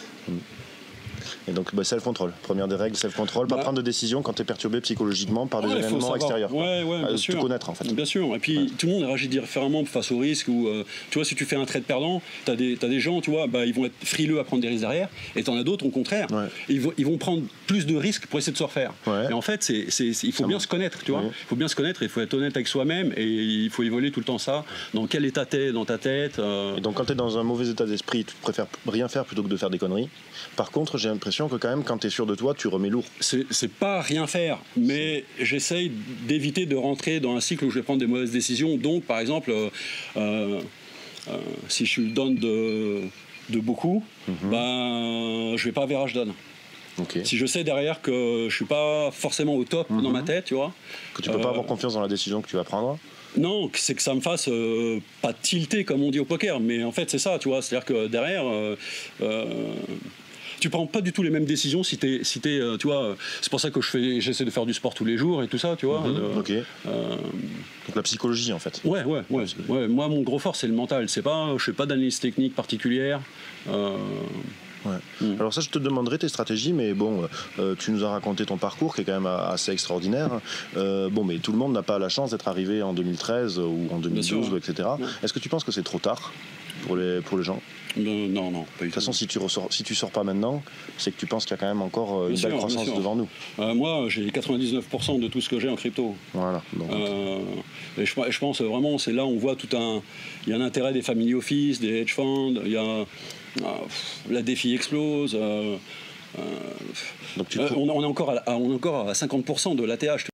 Et 1.48 1.52
donc, 1.52 1.74
bah, 1.76 1.84
self-control. 1.84 2.34
Première 2.44 2.68
des 2.68 2.76
règles, 2.76 2.96
self-control. 2.96 3.48
Pas 3.48 3.58
Bah. 3.58 3.62
prendre 3.64 3.78
de 3.78 3.82
décision 3.82 4.22
quand 4.22 4.34
tu 4.34 4.42
es 4.42 4.46
perturbé 4.46 4.82
psychologiquement 4.82 5.48
par 5.48 5.62
des 5.62 5.68
Ouais, 5.70 5.80
événements 5.80 6.16
extérieurs. 6.16 6.54
Ouais, 6.54 6.84
ouais, 6.84 6.96
Euh, 6.96 7.08
bien 7.08 7.12
te 7.16 7.18
sûr. 7.18 7.40
connaître, 7.40 7.70
en 7.70 7.74
fait. 7.74 7.94
Bien 7.94 8.06
sûr. 8.06 8.36
Et 8.36 8.40
puis, 8.40 8.74
tout 8.78 8.88
le 8.88 8.94
monde 8.94 9.04
réagit 9.04 9.28
différemment 9.28 9.84
face 9.86 10.12
au 10.12 10.18
risque. 10.20 10.48
Ou, 10.48 10.68
euh, 10.68 10.84
tu 11.10 11.18
vois, 11.18 11.26
si 11.26 11.36
tu 11.36 11.46
fais 11.46 11.56
un 11.56 11.66
trade 11.66 11.84
perdant, 11.84 12.22
tu 12.46 12.52
as, 12.52 12.56
des 12.56 13.00
gens, 13.00 13.22
tu 13.22 13.32
vois, 13.32 13.48
bah, 13.48 13.66
ils 13.66 13.74
vont 13.74 13.86
être 13.86 13.94
frileux 14.04 14.40
à 14.40 14.44
prendre 14.44 14.62
des 14.62 14.68
risques 14.70 14.82
derrière. 14.82 15.10
Et 15.36 15.44
tu 15.44 15.50
en 15.50 15.58
as 15.58 15.64
d'autres, 15.64 15.86
au 15.86 15.90
contraire. 15.90 16.28
Ouais. 16.32 16.48
Ils, 16.70 16.82
vont, 16.82 16.94
ils 16.98 17.06
vont 17.06 17.18
prendre 17.18 17.44
plus 17.68 17.86
de 17.86 17.96
risques 17.96 18.26
pour 18.28 18.40
essayer 18.40 18.54
de 18.54 18.58
se 18.58 18.64
refaire. 18.64 18.94
Et 19.30 19.34
en 19.34 19.42
fait, 19.42 19.64
c'est, 19.64 19.88
il 20.24 20.32
faut 20.32 20.46
bien 20.46 20.60
se 20.60 20.68
connaître, 20.68 21.00
tu 21.04 21.12
vois. 21.12 21.24
Il 21.26 21.48
faut 21.48 21.56
bien 21.56 21.68
se 21.68 21.76
connaître, 21.76 22.04
il 22.04 22.10
faut 22.10 22.22
être 22.22 22.34
honnête 22.34 22.56
avec 22.56 22.68
soi-même. 22.68 23.14
Et 23.18 23.26
il 23.26 23.70
faut 23.70 23.84
évoluer 23.84 24.12
tout 24.12 24.20
le 24.20 24.26
temps 24.26 24.38
ça. 24.38 24.64
Dans 24.94 25.08
quel 25.08 25.26
état 25.26 25.46
t'es 25.46 25.72
dans 25.72 25.86
ta 25.86 25.98
tête 25.98 26.40
euh, 26.40 26.78
Et 26.78 26.82
donc, 26.82 26.96
quand 26.96 27.06
tu 27.06 27.12
es 27.14 27.16
dans 27.16 27.38
un 27.38 27.44
mauvais 27.44 27.70
état 27.70 27.86
d'esprit, 27.86 28.26
tu 28.26 28.34
préfères 28.42 28.68
rien 28.88 29.08
faire 29.08 29.26
plutôt 29.26 29.44
que 29.44 29.48
de 29.50 29.58
faire 29.58 29.70
des 29.70 29.78
conneries. 29.78 30.10
Par 30.56 30.72
contre, 30.72 30.98
j'ai 30.98 31.10
l'impression 31.12 31.48
que 31.48 31.56
quand 31.56 31.70
même, 31.70 31.84
quand 31.84 31.98
tu 32.00 32.08
es 32.08 32.10
sûr 32.10 32.26
de 32.26 32.36
toi, 32.36 32.54
tu 32.54 32.68
remets 32.68 32.90
lourd. 32.90 33.06
c'est 33.20 33.72
pas 33.72 34.02
rien 34.02 34.28
faire, 34.28 34.58
mais 34.76 35.24
j'essaye 35.40 35.92
d'éviter 36.28 36.66
de 36.66 36.76
rentrer 36.76 37.20
dans 37.20 37.36
un 37.36 37.42
cycle 37.42 37.66
où 37.66 37.70
je 37.70 37.76
vais 37.76 37.84
prendre 37.84 38.00
des 38.00 38.08
mauvaises 38.08 38.32
décisions. 38.32 38.78
Donc, 38.78 39.04
par 39.04 39.20
exemple, 39.20 39.52
euh, 39.52 39.70
euh, 40.18 40.62
euh, 41.30 41.38
si 41.68 41.86
je 41.86 41.92
suis 41.92 42.12
down 42.12 42.36
de, 42.36 43.02
de 43.50 43.60
beaucoup, 43.60 44.04
ben, 44.28 45.56
je 45.58 45.64
vais 45.66 45.72
pas 45.72 45.84
average 45.84 46.14
down. 46.14 46.34
Ok. 47.00 47.20
Si 47.24 47.38
je 47.38 47.46
sais 47.46 47.64
derrière 47.64 48.02
que 48.02 48.48
je 48.50 48.56
suis 48.56 48.66
pas 48.66 49.10
forcément 49.12 49.56
au 49.56 49.64
top 49.64 49.88
dans 49.90 50.10
ma 50.12 50.24
tête, 50.24 50.46
tu 50.46 50.56
vois, 50.56 50.74
Que 51.14 51.22
tu 51.22 51.30
peux 51.30 51.40
pas 51.40 51.50
avoir 51.50 51.66
confiance 51.66 51.94
dans 51.94 52.02
la 52.02 52.08
décision 52.08 52.42
que 52.42 52.50
tu 52.50 52.56
vas 52.58 52.64
prendre. 52.66 52.98
non, 53.38 53.70
c'est 53.76 53.96
que 53.96 54.02
ça 54.02 54.14
me 54.14 54.20
fasse 54.20 54.50
euh, 54.50 55.00
pas 55.22 55.32
tilter 55.32 55.86
comme 55.86 56.04
on 56.04 56.12
dit 56.12 56.20
au 56.20 56.26
poker, 56.26 56.60
mais 56.60 56.84
en 56.84 56.92
fait 56.92 57.10
c'est 57.10 57.18
ça, 57.18 57.40
tu 57.40 57.48
vois, 57.48 57.62
c'est-à-dire 57.62 57.86
que 57.86 58.08
derrière, 58.08 58.44
euh, 58.46 58.76
tu 60.62 60.70
prends 60.70 60.86
pas 60.86 61.02
du 61.02 61.12
tout 61.12 61.24
les 61.24 61.30
mêmes 61.30 61.44
décisions 61.46 61.84
si 61.84 61.98
t'es, 61.98 62.22
si 62.24 62.40
t'es, 62.40 62.60
euh, 62.60 62.78
tu 62.78 62.88
vois, 62.88 63.04
euh, 63.04 63.16
c'est 63.42 63.50
pour 63.50 63.60
ça 63.60 63.72
que 63.72 63.82
je 63.82 63.90
fais, 63.90 64.22
j'essaie 64.22 64.46
de 64.46 64.50
faire 64.52 64.66
du 64.66 64.74
sport 64.74 64.94
tous 64.94 65.04
les 65.04 65.18
jours 65.18 65.44
et 65.44 65.48
tout 65.48 65.58
ça, 65.58 65.76
tu 65.78 65.88
vois. 65.88 66.04
euh, 66.06 66.40
Ok. 66.40 66.52
Donc 66.86 67.96
la 67.96 68.04
psychologie 68.04 68.54
en 68.54 68.60
fait. 68.60 68.80
Ouais, 68.86 69.04
ouais, 69.04 69.24
ouais, 69.30 69.46
ouais. 69.68 69.88
Moi, 69.88 70.08
mon 70.08 70.22
gros 70.22 70.40
fort, 70.40 70.56
c'est 70.56 70.68
le 70.68 70.74
mental. 70.74 71.10
C'est 71.10 71.24
pas, 71.24 71.50
je 71.58 71.64
fais 71.64 71.74
pas 71.74 71.86
d'analyse 71.86 72.20
technique 72.20 72.56
particulière. 72.56 73.20
Euh, 73.70 73.98
Mm. 75.22 75.36
Alors 75.40 75.54
ça, 75.54 75.62
je 75.62 75.70
te 75.70 75.80
demanderai 75.80 76.18
tes 76.18 76.28
stratégies, 76.28 76.74
mais 76.74 76.94
bon, 76.94 77.28
euh, 77.60 77.76
tu 77.78 77.92
nous 77.92 78.04
as 78.04 78.10
raconté 78.10 78.46
ton 78.46 78.58
parcours 78.58 78.96
qui 78.96 79.02
est 79.02 79.04
quand 79.04 79.14
même 79.14 79.28
assez 79.28 79.72
extraordinaire. 79.72 80.42
Euh, 80.76 81.10
bon, 81.10 81.24
mais 81.24 81.38
tout 81.38 81.52
le 81.52 81.58
monde 81.58 81.74
n'a 81.74 81.84
pas 81.84 82.00
la 82.00 82.10
chance 82.10 82.32
d'être 82.32 82.48
arrivé 82.48 82.82
en 82.82 82.94
2013 82.94 83.60
ou 83.60 83.88
en 83.92 83.98
2012, 84.00 84.52
etc. 84.58 84.90
Est-ce 85.24 85.34
que 85.34 85.40
tu 85.40 85.50
penses 85.50 85.64
que 85.64 85.72
c'est 85.72 85.84
trop 85.84 86.00
tard? 86.00 86.34
Pour 86.86 86.96
les, 86.96 87.22
pour 87.22 87.38
les 87.38 87.44
gens 87.44 87.60
non, 87.98 88.28
non, 88.30 88.52
non. 88.52 88.66
de 88.80 88.86
toute 88.86 88.94
façon, 88.94 89.12
si 89.12 89.28
tu 89.28 89.38
ressors, 89.38 89.68
si 89.70 89.84
tu 89.84 89.96
sors 89.96 90.12
pas 90.12 90.24
maintenant, 90.24 90.64
c'est 90.98 91.12
que 91.12 91.20
tu 91.20 91.26
penses 91.26 91.44
qu'il 91.44 91.52
y 91.52 91.56
a 91.56 91.58
quand 91.58 91.68
même 91.68 91.82
encore 91.82 92.30
une 92.30 92.40
belle 92.40 92.54
croissance 92.56 92.86
devant 92.86 93.18
nous. 93.18 93.28
moi, 93.58 94.06
j'ai 94.08 94.30
99% 94.30 95.20
de 95.20 95.28
tout 95.28 95.42
ce 95.42 95.50
que 95.50 95.60
j'ai 95.60 95.68
en 95.68 95.76
crypto. 95.76 96.16
Voilà. 96.34 96.62
et 97.98 98.06
je, 98.06 98.14
je, 98.30 98.40
pense 98.40 98.62
vraiment, 98.62 98.98
c'est 98.98 99.12
là 99.12 99.26
où 99.26 99.32
on 99.32 99.38
voit 99.38 99.58
tout 99.58 99.76
un. 99.76 100.02
Il 100.48 100.52
y 100.52 100.54
a 100.54 100.56
un 100.56 100.62
intérêt 100.62 100.94
des 100.94 101.02
family 101.02 101.34
office, 101.34 101.82
des 101.82 102.00
hedge 102.00 102.14
funds. 102.14 102.62
Il 102.64 102.72
y 102.72 102.78
a 102.78 103.06
ah, 103.64 103.80
la 104.30 104.42
défi 104.42 104.74
explose. 104.74 105.36
Euh, 105.36 105.78
euh, 106.40 106.42
euh, 107.58 107.70
on, 107.76 108.02
est 108.02 108.06
encore 108.06 108.32
à, 108.32 108.56
on 108.56 108.72
est 108.72 108.76
encore 108.76 109.10
à 109.10 109.14
50% 109.14 109.76
de 109.76 109.84
l'ATH. 109.84 110.31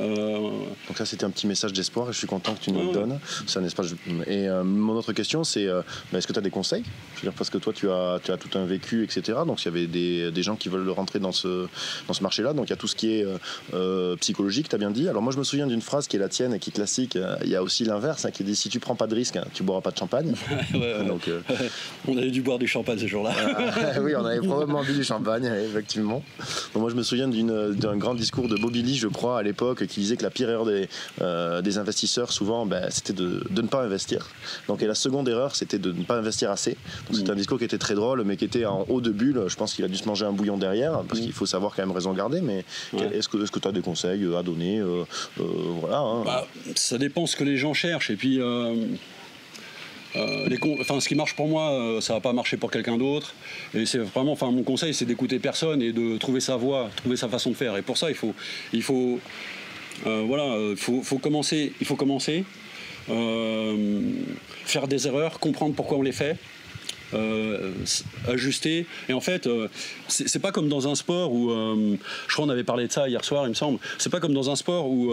Uh, 0.00 0.29
Euh, 1.00 1.04
c'était 1.04 1.24
un 1.24 1.30
petit 1.30 1.46
message 1.46 1.72
d'espoir 1.72 2.08
et 2.08 2.12
je 2.12 2.18
suis 2.18 2.26
content 2.26 2.54
que 2.54 2.60
tu 2.60 2.72
nous 2.72 2.86
le 2.86 2.92
donnes. 2.92 3.18
C'est 3.46 3.58
un 3.58 3.64
espace. 3.64 3.94
Et 4.26 4.48
euh, 4.48 4.62
mon 4.64 4.94
autre 4.94 5.12
question, 5.12 5.44
c'est 5.44 5.66
euh, 5.66 5.82
bah, 6.12 6.18
est-ce 6.18 6.26
que 6.26 6.32
tu 6.32 6.38
as 6.38 6.42
des 6.42 6.50
conseils? 6.50 6.84
Je 7.14 7.20
veux 7.20 7.30
dire, 7.30 7.32
parce 7.32 7.50
que 7.50 7.58
toi, 7.58 7.72
tu 7.72 7.90
as, 7.90 8.20
tu 8.22 8.30
as 8.32 8.36
tout 8.36 8.56
un 8.58 8.64
vécu, 8.64 9.04
etc. 9.04 9.38
Donc, 9.46 9.62
il 9.62 9.66
y 9.66 9.68
avait 9.68 9.86
des, 9.86 10.30
des, 10.30 10.42
gens 10.42 10.56
qui 10.56 10.68
veulent 10.68 10.88
rentrer 10.90 11.18
dans 11.18 11.32
ce, 11.32 11.66
dans 12.06 12.14
ce 12.14 12.22
marché-là. 12.22 12.52
Donc, 12.52 12.66
il 12.68 12.70
y 12.70 12.72
a 12.72 12.76
tout 12.76 12.88
ce 12.88 12.96
qui 12.96 13.12
est 13.12 13.26
psychologique, 14.20 14.68
tu 14.68 14.74
as 14.74 14.78
bien 14.78 14.90
dit. 14.90 15.08
Alors, 15.08 15.22
moi, 15.22 15.32
je 15.32 15.38
me 15.38 15.44
souviens 15.44 15.66
d'une 15.66 15.82
phrase 15.82 16.06
qui 16.08 16.16
est 16.16 16.18
la 16.18 16.28
tienne 16.28 16.54
et 16.54 16.58
qui 16.58 16.70
est 16.70 16.72
classique. 16.72 17.18
Il 17.42 17.48
y 17.48 17.56
a 17.56 17.62
aussi 17.62 17.84
l'inverse, 17.84 18.24
hein, 18.24 18.30
qui 18.30 18.44
dit 18.44 18.56
si 18.56 18.68
tu 18.68 18.80
prends 18.80 18.94
pas 18.94 19.06
de 19.06 19.14
risque, 19.14 19.36
hein, 19.36 19.44
tu 19.52 19.62
boiras 19.62 19.80
pas 19.80 19.90
de 19.90 19.98
champagne. 19.98 20.34
Donc, 21.06 21.30
on 22.08 22.16
avait 22.16 22.30
dû 22.30 22.42
boire 22.42 22.58
du 22.58 22.66
champagne 22.66 22.98
ce 22.98 23.06
jour-là. 23.06 23.32
oui, 24.00 24.14
on 24.16 24.24
avait 24.24 24.40
probablement 24.40 24.82
bu 24.82 24.92
du 24.92 25.04
champagne, 25.04 25.50
effectivement. 25.64 26.22
moi, 26.74 26.90
je 26.90 26.94
me 26.94 27.02
souviens 27.02 27.28
d'un 27.28 27.96
grand 27.96 28.14
discours 28.14 28.48
de 28.48 28.56
Bobby 28.56 28.82
Lee, 28.82 28.96
je 28.96 29.08
crois, 29.08 29.38
à 29.38 29.42
l'époque, 29.42 29.86
qui 29.86 30.00
disait 30.00 30.16
que 30.16 30.22
la 30.22 30.30
pire 30.30 30.50
erreur 30.50 30.66
des, 30.66 30.88
euh, 31.20 31.62
des 31.62 31.78
investisseurs, 31.78 32.32
souvent, 32.32 32.66
ben, 32.66 32.86
c'était 32.90 33.12
de, 33.12 33.44
de, 33.50 33.62
ne 33.62 33.66
pas 33.68 33.82
investir. 33.82 34.28
Donc, 34.68 34.82
et 34.82 34.86
la 34.86 34.94
seconde 34.94 35.28
erreur, 35.28 35.54
c'était 35.54 35.78
de 35.78 35.92
ne 35.92 36.02
pas 36.04 36.16
investir 36.16 36.50
assez. 36.50 36.76
Donc, 37.08 37.16
c'était 37.16 37.30
un 37.30 37.36
discours 37.36 37.58
qui 37.58 37.64
était 37.64 37.78
très 37.78 37.94
drôle, 37.94 38.24
mais 38.24 38.36
qui 38.36 38.44
était 38.44 38.64
en 38.64 38.84
haut 38.88 39.00
de 39.00 39.10
bulle. 39.10 39.44
Je 39.48 39.56
pense 39.56 39.74
qu'il 39.74 39.84
a 39.84 39.88
dû 39.88 39.96
se 39.96 40.06
manger 40.06 40.24
un 40.24 40.32
bouillon 40.32 40.56
derrière, 40.56 41.02
parce 41.08 41.20
qu'il 41.20 41.32
faut 41.32 41.46
savoir 41.46 41.74
quand 41.74 41.82
même 41.82 41.92
raison 41.92 42.12
garder. 42.12 42.40
Mais 42.40 42.64
est-ce 43.12 43.28
que 43.28 43.58
tu 43.58 43.68
as 43.68 43.72
des 43.72 43.82
conseils 43.82 44.26
à 44.36 44.42
donner 44.42 44.80
euh, 44.80 45.04
euh, 45.40 45.44
voilà, 45.80 45.98
hein. 45.98 46.22
bah, 46.24 46.46
Ça 46.74 46.98
dépend 46.98 47.26
ce 47.26 47.36
que 47.36 47.44
les 47.44 47.56
gens 47.56 47.74
cherchent. 47.74 48.10
Et 48.10 48.16
puis. 48.16 48.40
les 50.14 50.58
enfin, 50.80 51.00
ce 51.00 51.08
qui 51.08 51.14
marche 51.14 51.36
pour 51.36 51.48
moi, 51.48 51.98
ça 52.00 52.14
va 52.14 52.20
pas 52.20 52.32
marcher 52.32 52.56
pour 52.56 52.70
quelqu'un 52.70 52.98
d'autre. 52.98 53.34
Et 53.74 53.86
c'est 53.86 53.98
vraiment, 53.98 54.32
enfin, 54.32 54.50
mon 54.50 54.62
conseil, 54.62 54.92
c'est 54.94 55.04
d'écouter 55.04 55.38
personne 55.38 55.82
et 55.82 55.92
de 55.92 56.16
trouver 56.18 56.40
sa 56.40 56.56
voie, 56.56 56.90
trouver 56.96 57.16
sa 57.16 57.28
façon 57.28 57.50
de 57.50 57.54
faire. 57.54 57.76
Et 57.76 57.82
pour 57.82 57.96
ça, 57.96 58.08
il 58.10 58.16
faut, 58.16 58.34
il 58.72 58.82
faut, 58.82 59.18
euh, 59.18 59.18
voilà, 60.04 60.44
il 60.44 60.74
euh, 60.74 60.76
faut, 60.76 61.18
commencer. 61.18 61.72
Il 61.80 61.86
faut 61.86 61.96
commencer. 61.96 62.44
Euh, 63.08 64.00
faire 64.64 64.88
des 64.88 65.06
erreurs, 65.06 65.40
comprendre 65.40 65.74
pourquoi 65.74 65.98
on 65.98 66.02
les 66.02 66.12
fait. 66.12 66.36
ajuster. 68.28 68.86
Et 69.08 69.12
en 69.12 69.20
fait, 69.20 69.48
c'est 70.08 70.38
pas 70.38 70.52
comme 70.52 70.68
dans 70.68 70.86
un 70.88 70.94
sport 70.94 71.32
où, 71.32 71.50
je 71.50 72.32
crois 72.32 72.44
qu'on 72.44 72.50
avait 72.50 72.64
parlé 72.64 72.86
de 72.86 72.92
ça 72.92 73.08
hier 73.08 73.24
soir, 73.24 73.46
il 73.46 73.50
me 73.50 73.54
semble, 73.54 73.80
c'est 73.98 74.10
pas 74.10 74.20
comme 74.20 74.34
dans 74.34 74.48
un 74.48 74.56
sport 74.56 74.88
où 74.88 75.12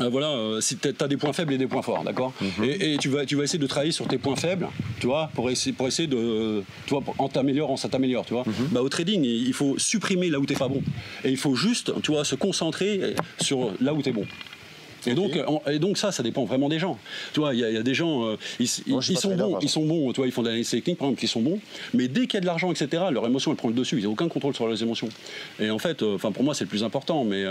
euh, 0.00 0.08
voilà, 0.08 0.28
euh, 0.28 0.60
si 0.60 0.76
tu 0.76 0.88
as 0.88 1.08
des 1.08 1.16
points 1.16 1.32
faibles 1.32 1.52
et 1.52 1.58
des 1.58 1.66
points 1.66 1.82
forts, 1.82 2.04
d'accord 2.04 2.32
mhm. 2.40 2.64
et, 2.64 2.96
tu, 2.98 3.08
vas, 3.08 3.26
tu 3.26 3.36
vas 3.36 3.44
essayer 3.44 3.58
de 3.58 3.66
travailler 3.66 3.92
sur 3.92 4.06
tes 4.08 4.18
points 4.18 4.36
faibles, 4.36 4.68
tu 4.98 5.06
vois, 5.06 5.30
pour 5.34 5.50
essayer, 5.50 5.72
pour 5.72 5.86
essayer 5.86 6.08
de. 6.08 6.62
Tu 6.86 6.94
vois, 6.94 7.02
en 7.18 7.28
t'améliorant, 7.28 7.76
ça 7.76 7.88
t'améliore, 7.88 8.24
tu 8.24 8.34
vois. 8.34 8.44
Mhm. 8.46 8.68
bah, 8.72 8.82
au 8.82 8.88
trading, 8.88 9.24
il 9.24 9.52
faut 9.52 9.78
supprimer 9.78 10.30
là 10.30 10.38
où 10.38 10.46
t'es 10.46 10.54
pas 10.54 10.68
bon. 10.68 10.82
Et 11.24 11.30
il 11.30 11.36
faut 11.36 11.54
juste, 11.54 11.92
tu 12.02 12.12
vois, 12.12 12.24
se 12.24 12.34
concentrer 12.34 13.14
sur 13.40 13.72
là 13.80 13.92
où 13.94 14.02
tu 14.02 14.10
es 14.10 14.12
bon. 14.12 14.26
Et 15.06 15.14
donc, 15.14 15.38
et 15.70 15.78
donc 15.78 15.98
ça, 15.98 16.12
ça 16.12 16.22
dépend 16.22 16.44
vraiment 16.44 16.68
des 16.68 16.78
gens. 16.78 16.98
Tu 17.32 17.40
vois, 17.40 17.54
il 17.54 17.60
y, 17.60 17.76
a 17.76 17.82
des 17.82 17.94
gens, 17.94 18.24
euh, 18.26 18.36
ils, 18.58 18.68
sont 18.68 19.34
bons, 19.34 19.58
ils 19.60 19.68
sont 19.68 19.84
bons. 19.84 20.12
Tu 20.12 20.16
vois, 20.20 20.26
ils 20.26 20.32
font 20.32 20.42
de 20.42 20.48
l'analyse 20.48 20.70
technique, 20.70 20.98
par 20.98 21.08
exemple, 21.08 21.20
qui 21.20 21.28
sont 21.28 21.40
bons. 21.40 21.58
Mais 21.94 22.08
dès 22.08 22.22
qu'il 22.22 22.34
y 22.34 22.36
a 22.38 22.40
de 22.40 22.46
l'argent, 22.46 22.70
etc., 22.70 23.04
leur 23.10 23.26
émotion, 23.26 23.50
elle 23.50 23.56
prend 23.56 23.68
le 23.68 23.74
dessus. 23.74 23.98
Ils 23.98 24.04
n'ont 24.04 24.12
aucun 24.12 24.28
contrôle 24.28 24.54
sur 24.54 24.66
leurs 24.66 24.82
émotions. 24.82 25.08
Et 25.58 25.70
en 25.70 25.78
fait, 25.78 26.02
enfin, 26.02 26.32
pour 26.32 26.44
moi, 26.44 26.54
c'est 26.54 26.64
le 26.64 26.70
plus 26.70 26.84
important. 26.84 27.24
Mais 27.24 27.44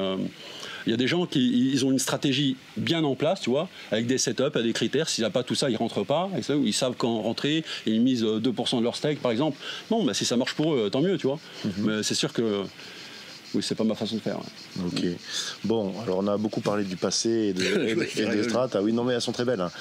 il 0.86 0.92
y 0.92 0.94
a 0.94 0.98
des 0.98 1.08
gens 1.08 1.26
qui 1.26 1.72
ils 1.72 1.86
ont 1.86 1.92
une 1.92 2.00
stratégie 2.00 2.56
bien 2.78 3.04
en 3.04 3.16
place, 3.16 3.42
tu 3.42 3.50
vois, 3.50 3.70
avec 3.92 4.08
des 4.08 4.18
setups, 4.18 4.44
avec 4.44 4.64
des 4.64 4.74
critères. 4.74 5.10
S'il 5.10 5.24
n'y 5.24 5.28
a 5.28 5.32
pas 5.32 5.44
tout 5.44 5.56
ça, 5.56 5.70
ils 5.70 5.74
ne 5.74 5.78
rentrent 5.78 6.04
pas. 6.04 6.30
Et 6.38 6.42
ça, 6.42 6.56
ils 6.56 6.74
savent 6.74 6.96
quand 6.98 7.22
rentrer 7.22 7.58
et 7.58 7.92
ils 7.92 8.02
misent 8.02 8.24
2% 8.24 8.80
de 8.80 8.84
leur 8.84 8.96
stake, 8.96 9.20
par 9.20 9.32
exemple. 9.32 9.58
Non, 9.92 10.04
bah, 10.04 10.14
si 10.14 10.26
ça 10.26 10.38
marche 10.38 10.54
pour 10.54 10.74
eux, 10.74 10.90
tant 10.90 11.02
mieux, 11.02 11.18
tu 11.18 11.28
vois. 11.28 11.40
Mhm. 11.66 11.72
Mais 11.80 12.04
c'est 12.04 12.16
sûr 12.16 12.34
que 12.34 12.64
oui, 13.56 13.64
c'est 13.64 13.76
pas 13.76 13.84
ma 13.84 13.96
façon 13.96 14.16
de 14.16 14.22
faire. 14.22 14.38
Ok. 14.86 15.04
Bon, 15.64 15.94
alors 16.04 16.20
on 16.20 16.28
a 16.28 16.38
beaucoup 16.38 16.62
parlé 16.62 16.84
du 16.84 16.96
passé 16.96 17.30
et, 17.30 17.54
des 17.54 18.44
strates. 18.48 18.76
Ah 18.76 18.82
oui, 18.82 18.94
non, 18.94 19.04
mais 19.04 19.14
elles 19.14 19.22
sont 19.22 19.32
très 19.32 19.46
belles. 19.46 19.62
Hein. 19.62 19.72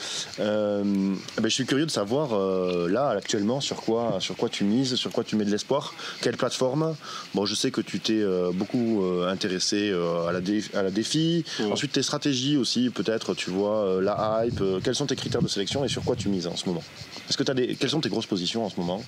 Euh, 0.40 0.82
ben, 0.82 1.44
je 1.44 1.48
suis 1.48 1.66
curieux 1.66 1.84
de 1.84 1.90
savoir, 1.90 2.32
euh, 2.32 2.88
là, 2.88 3.10
actuellement, 3.10 3.60
sur 3.60 3.76
quoi, 3.76 4.16
sur 4.20 4.36
quoi 4.36 4.48
tu 4.48 4.64
mises, 4.64 4.94
sur 4.94 5.10
quoi 5.10 5.22
tu 5.22 5.36
mets 5.36 5.44
de 5.44 5.50
l'espoir. 5.50 5.94
Quelle 6.22 6.36
plateforme? 6.36 6.96
Bon, 7.34 7.44
je 7.44 7.54
sais 7.54 7.70
que 7.70 7.82
tu 7.82 8.00
t'es 8.00 8.22
euh, 8.22 8.50
beaucoup 8.52 9.04
intéressé 9.28 9.92
à, 9.92 10.32
la 10.32 10.40
à 10.78 10.82
la 10.82 10.90
défi. 10.90 11.44
Ensuite, 11.70 11.92
tes 11.92 12.02
stratégies 12.02 12.56
aussi, 12.56 12.88
peut-être, 12.88 13.34
tu 13.34 13.50
vois, 13.50 14.00
la 14.00 14.44
hype. 14.44 14.62
quels 14.82 14.94
sont 14.94 15.06
tes 15.06 15.16
critères 15.16 15.42
de 15.42 15.48
sélection 15.48 15.84
et 15.84 15.88
sur 15.88 16.02
quoi 16.02 16.16
tu 16.16 16.28
mises 16.28 16.46
en 16.46 16.56
ce 16.56 16.66
moment? 16.66 16.82
Est-ce 17.28 17.36
que 17.36 17.50
as 17.50 17.54
des... 17.54 17.74
Quelles 17.74 17.90
sont 17.90 18.00
tes 18.00 18.08
grosses 18.08 18.26
positions 18.26 18.64
en 18.64 18.70
ce 18.70 18.80
moment? 18.80 19.02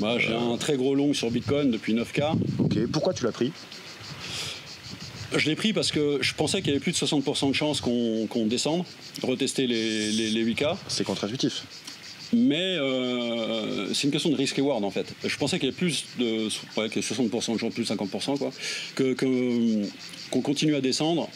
Bah, 0.00 0.18
J'ai 0.18 0.34
un 0.34 0.56
très 0.56 0.76
gros 0.76 0.94
long 0.94 1.14
sur 1.14 1.30
Bitcoin 1.30 1.70
depuis 1.70 1.94
9K. 1.94 2.32
Ok. 2.58 2.86
Pourquoi 2.90 3.14
tu 3.14 3.24
l'as 3.24 3.32
pris? 3.32 3.52
Je 5.36 5.48
l'ai 5.48 5.56
pris 5.56 5.72
parce 5.72 5.90
que 5.90 6.18
je 6.20 6.34
pensais 6.34 6.60
qu'il 6.60 6.68
y 6.68 6.70
avait 6.70 6.80
plus 6.80 6.92
de 6.92 6.96
60% 6.96 7.48
de 7.48 7.54
chances 7.54 7.80
qu'on 7.80 8.46
descende, 8.46 8.84
retester 9.22 9.66
les, 9.66 10.10
les, 10.12 10.44
8K. 10.44 10.76
C'est 10.88 11.04
contre-intuitif. 11.04 11.64
Mais 12.34 12.78
euh, 12.78 13.92
c'est 13.92 14.04
une 14.04 14.10
question 14.10 14.30
de 14.30 14.36
risk 14.36 14.56
reward 14.56 14.84
en 14.84 14.90
fait. 14.90 15.12
Je 15.24 15.36
pensais 15.36 15.58
qu'il 15.58 15.68
y 15.68 15.68
avait 15.68 15.76
plus 15.76 16.06
de 16.18 16.48
ouais, 16.78 16.88
60% 16.88 17.52
de 17.52 17.58
chances, 17.58 17.74
plus 17.74 17.88
de 17.88 17.94
50%, 17.94 18.38
quoi, 18.38 18.50
que, 18.94 19.12
qu'on 20.30 20.40
continue 20.40 20.74
à 20.74 20.80
descendre. 20.80 21.28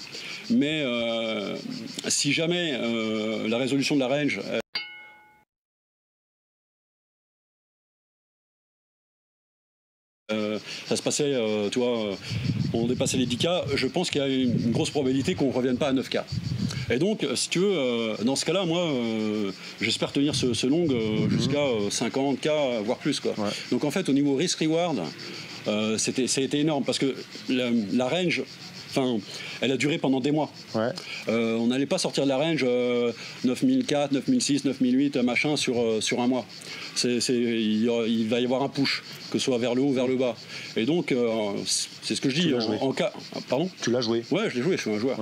Mais 0.48 0.82
euh, 0.84 1.56
si 2.08 2.32
jamais 2.32 2.72
euh, 2.74 3.48
la 3.48 3.58
résolution 3.58 3.96
de 3.96 4.00
la 4.00 4.08
range 4.08 4.40
ça 10.28 10.96
se 10.96 11.02
passait, 11.02 11.34
tu 11.70 11.78
vois, 11.78 12.16
on 12.72 12.86
dépassait 12.86 13.16
les 13.16 13.26
10K, 13.26 13.76
je 13.76 13.86
pense 13.86 14.10
qu'il 14.10 14.20
y 14.20 14.24
a 14.24 14.28
une 14.28 14.72
grosse 14.72 14.90
probabilité 14.90 15.34
qu'on 15.34 15.48
ne 15.48 15.52
revienne 15.52 15.78
pas 15.78 15.88
à 15.88 15.92
9K. 15.92 16.24
Et 16.90 16.98
donc, 16.98 17.26
si 17.34 17.48
tu 17.48 17.58
veux, 17.58 17.72
euh, 17.72 18.16
dans 18.22 18.36
ce 18.36 18.44
cas-là, 18.44 18.64
moi, 18.64 18.80
euh, 18.80 19.50
j'espère 19.80 20.12
tenir 20.12 20.34
ce, 20.34 20.66
long 20.66 20.86
euh, 20.88 21.20
mhm. 21.20 21.30
jusqu'à 21.30 21.64
50K, 21.90 22.82
voire 22.84 22.98
plus. 22.98 23.20
Quoi. 23.20 23.34
Donc, 23.70 23.84
en 23.84 23.90
fait, 23.90 24.08
au 24.08 24.12
niveau 24.12 24.36
risk-reward, 24.36 25.00
c'était, 25.98 26.28
ça 26.28 26.40
a 26.40 26.44
été 26.44 26.60
énorme 26.60 26.84
parce 26.84 26.98
que 26.98 27.14
la, 27.48 27.70
la 27.92 28.08
range 28.08 28.42
Enfin, 28.96 29.18
elle 29.60 29.72
a 29.72 29.76
duré 29.76 29.98
pendant 29.98 30.20
des 30.20 30.30
mois. 30.30 30.50
on 31.28 31.66
n'allait 31.66 31.86
pas 31.86 31.98
sortir 31.98 32.24
de 32.24 32.28
la 32.28 32.36
range 32.36 32.64
9004, 33.44 34.12
9006, 34.12 34.64
9008, 34.64 35.16
machin 35.18 35.56
sur, 35.56 36.02
sur 36.02 36.20
un 36.20 36.26
mois. 36.26 36.46
il, 37.04 38.26
va 38.28 38.40
y 38.40 38.44
avoir 38.44 38.62
un 38.62 38.68
push, 38.68 39.02
que 39.30 39.38
ce 39.38 39.44
soit 39.44 39.58
vers 39.58 39.74
le 39.74 39.82
haut 39.82 39.88
ou 39.88 39.92
vers 39.92 40.06
le 40.06 40.16
bas. 40.16 40.36
Et 40.76 40.86
donc, 40.86 41.14
c'est 42.02 42.14
ce 42.14 42.20
que 42.20 42.30
je 42.30 42.40
dis. 42.40 42.54
En, 42.80 42.92
cas, 42.92 43.12
pardon? 43.48 43.68
Tu 43.82 43.90
l'as 43.90 44.00
joué 44.00 44.24
Ouais, 44.30 44.48
je 44.48 44.56
l'ai 44.56 44.62
joué. 44.62 44.76
Je 44.76 44.82
suis 44.82 44.90
un 44.90 44.98
joueur. 44.98 45.18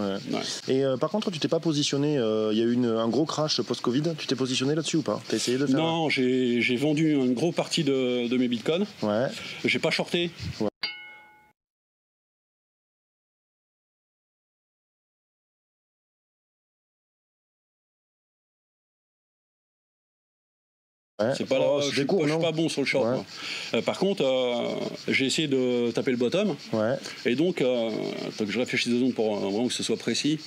Et 0.69 0.85
euh, 0.85 0.97
par 0.97 1.11
contre, 1.11 1.31
tu 1.31 1.39
t'es 1.39 1.49
pas 1.49 1.61
positionné. 1.61 2.19
Euh, 2.19 2.51
il 2.53 2.59
y 2.59 2.63
a 2.63 2.65
eu 2.65 2.77
un 2.87 3.09
gros 3.09 3.25
crash 3.25 3.61
post-Covid. 3.63 4.03
Tu 4.19 4.27
t'es 4.27 4.37
positionné 4.37 4.75
là-dessus 4.75 4.97
ou 4.97 5.03
pas? 5.03 5.21
T'as 5.29 5.37
essayé 5.37 5.59
de 5.59 5.67
faire 5.67 5.77
Non, 5.77 6.09
j'ai 6.11 6.77
vendu 6.77 7.13
une 7.15 7.35
grosse 7.35 7.55
partie 7.55 7.85
de, 7.85 8.29
de 8.29 8.37
mes 8.37 8.49
bitcoins. 8.49 8.87
Ouais. 9.03 9.27
J'ai 9.65 9.79
pas 9.79 9.91
shorté. 9.91 10.31
Ouais. 10.61 10.69
C'est 21.37 21.47
pas 21.47 21.61
là, 21.61 21.67
oh, 21.69 21.81
je, 21.81 21.95
suis 21.95 22.05
pas 22.05 22.51
bon 22.51 22.69
sur 22.69 22.81
le 22.81 22.87
short. 22.89 23.25
Euh, 23.73 23.81
par 23.83 23.99
contre, 24.01 24.25
euh, 24.25 24.75
j'ai 25.07 25.27
essayé 25.27 25.47
de 25.47 25.93
taper 25.93 26.11
le 26.11 26.17
bottom. 26.17 26.57
Et 27.25 27.37
donc, 27.37 27.61
euh, 27.63 27.91
que 28.37 28.51
je 28.51 28.59
réfléchisse 28.59 28.89
deux 28.89 28.99
secondes 28.99 29.15
pour 29.15 29.37
vraiment 29.37 29.69
que 29.69 29.73
ce 29.73 29.85
soit 29.85 29.97
précis. 29.97 30.41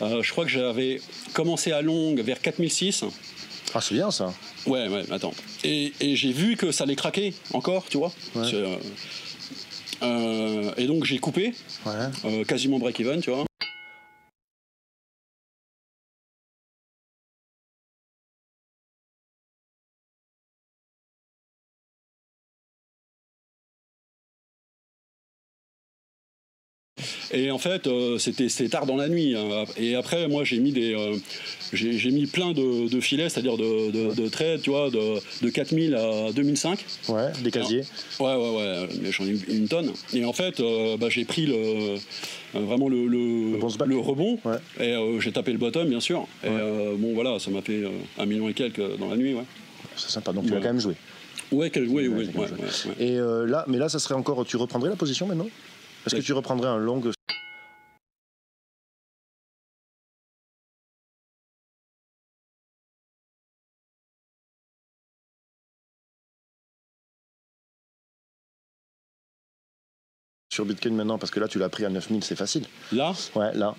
je 0.00 0.30
crois 0.30 0.44
que 0.44 0.50
j'avais 0.50 1.00
commencé 1.32 1.72
à 1.72 1.80
longue 1.80 2.20
vers 2.20 2.38
4006. 2.40 3.04
Ah, 3.74 3.80
c'est 3.80 3.94
bien 3.94 4.10
ça. 4.10 4.30
Ouais, 4.66 4.88
ouais, 4.88 5.10
attends. 5.10 5.32
Et, 5.64 5.92
j'ai 6.00 6.32
vu 6.32 6.56
que 6.56 6.70
ça 6.70 6.84
allait 6.84 6.96
craquer 6.96 7.32
encore, 7.54 7.86
tu 7.88 7.96
vois. 7.96 8.12
et 10.76 10.86
donc 10.86 11.06
j'ai 11.06 11.18
coupé, 11.18 11.54
quasiment 12.46 12.78
break-even, 12.78 13.22
tu 13.22 13.30
vois. 13.30 13.46
Et 27.32 27.50
en 27.50 27.58
fait, 27.58 27.86
euh, 27.86 28.18
c'était 28.18 28.68
tard 28.68 28.86
dans 28.86 28.96
la 28.96 29.08
nuit. 29.08 29.36
hein. 29.36 29.64
Et 29.76 29.94
après, 29.94 30.26
moi, 30.28 30.42
j'ai 30.44 30.58
mis 30.58 30.72
des, 30.72 30.94
euh, 30.94 31.16
j'ai 31.72 32.10
mis 32.10 32.26
plein 32.26 32.52
de, 32.52 32.88
de 32.88 33.00
filets, 33.00 33.28
c'est-à-dire 33.28 33.56
de, 33.56 33.90
de, 33.90 34.14
de 34.14 34.28
trades, 34.28 34.62
tu 34.62 34.70
vois, 34.70 34.90
de, 34.90 35.20
de 35.42 35.48
4000 35.50 35.94
à 35.94 36.32
2005. 36.32 36.84
Ouais, 37.08 37.28
des 37.42 37.50
casiers. 37.52 37.84
Ouais, 38.18 38.34
ouais, 38.34 38.56
ouais, 38.56 38.88
mais 39.00 39.12
j'en 39.12 39.24
ai 39.24 39.30
une, 39.30 39.40
une 39.48 39.68
tonne. 39.68 39.92
Et 40.12 40.24
en 40.24 40.32
fait, 40.32 40.58
euh, 40.60 40.96
bah, 40.96 41.06
j'ai 41.08 41.24
pris 41.24 41.46
le, 41.46 41.96
vraiment 42.54 42.88
le, 42.88 43.06
le, 43.06 43.96
rebond 43.98 44.38
Ouais. 44.44 44.56
et 44.80 44.92
euh, 44.94 45.20
j'ai 45.20 45.30
tapé 45.30 45.52
le 45.52 45.58
bottom, 45.58 45.88
bien 45.88 46.00
sûr. 46.00 46.26
Et 46.42 46.48
Ouais. 46.48 46.54
euh, 46.58 46.94
bon, 46.96 47.14
voilà, 47.14 47.38
ça 47.38 47.50
m'a 47.52 47.62
fait 47.62 47.84
euh, 47.84 47.90
un 48.18 48.26
million 48.26 48.48
et 48.48 48.54
quelques 48.54 48.96
dans 48.98 49.08
la 49.08 49.16
nuit, 49.16 49.34
ouais. 49.34 49.44
C'est 49.96 50.10
sympa. 50.10 50.32
Donc 50.32 50.46
tu 50.46 50.52
Ouais. 50.52 50.58
quand 50.60 50.66
même 50.66 50.80
joué. 50.80 50.94
Ouais, 51.52 51.70
quel, 51.70 51.86
ouais, 51.88 52.08
ouais, 52.08 52.08
Ouais, 52.08 52.24
ouais, 52.26 52.40
ouais, 52.40 52.48
ouais. 52.98 53.06
Et 53.06 53.16
là, 53.50 53.64
mais 53.68 53.78
là, 53.78 53.88
ça 53.88 53.98
serait 54.00 54.14
encore. 54.14 54.44
Tu 54.44 54.56
reprendrais 54.56 54.88
la 54.90 54.96
position 54.96 55.26
maintenant? 55.26 55.48
Est-ce 56.06 56.14
que 56.14 56.20
Ouais. 56.20 56.24
tu 56.24 56.32
reprendrais 56.32 56.68
un 56.68 56.78
long 56.78 57.00
sur 70.60 70.66
Bitcoin 70.66 70.94
maintenant 70.94 71.16
Parce 71.18 71.30
que 71.30 71.40
là, 71.40 71.48
tu 71.48 71.58
l'as 71.58 71.70
pris 71.70 71.86
à 71.86 71.88
9000, 71.88 72.22
c'est 72.22 72.36
facile. 72.36 72.64
Là, 72.92 73.12
Ouais, 73.34 73.52
là. 73.54 73.74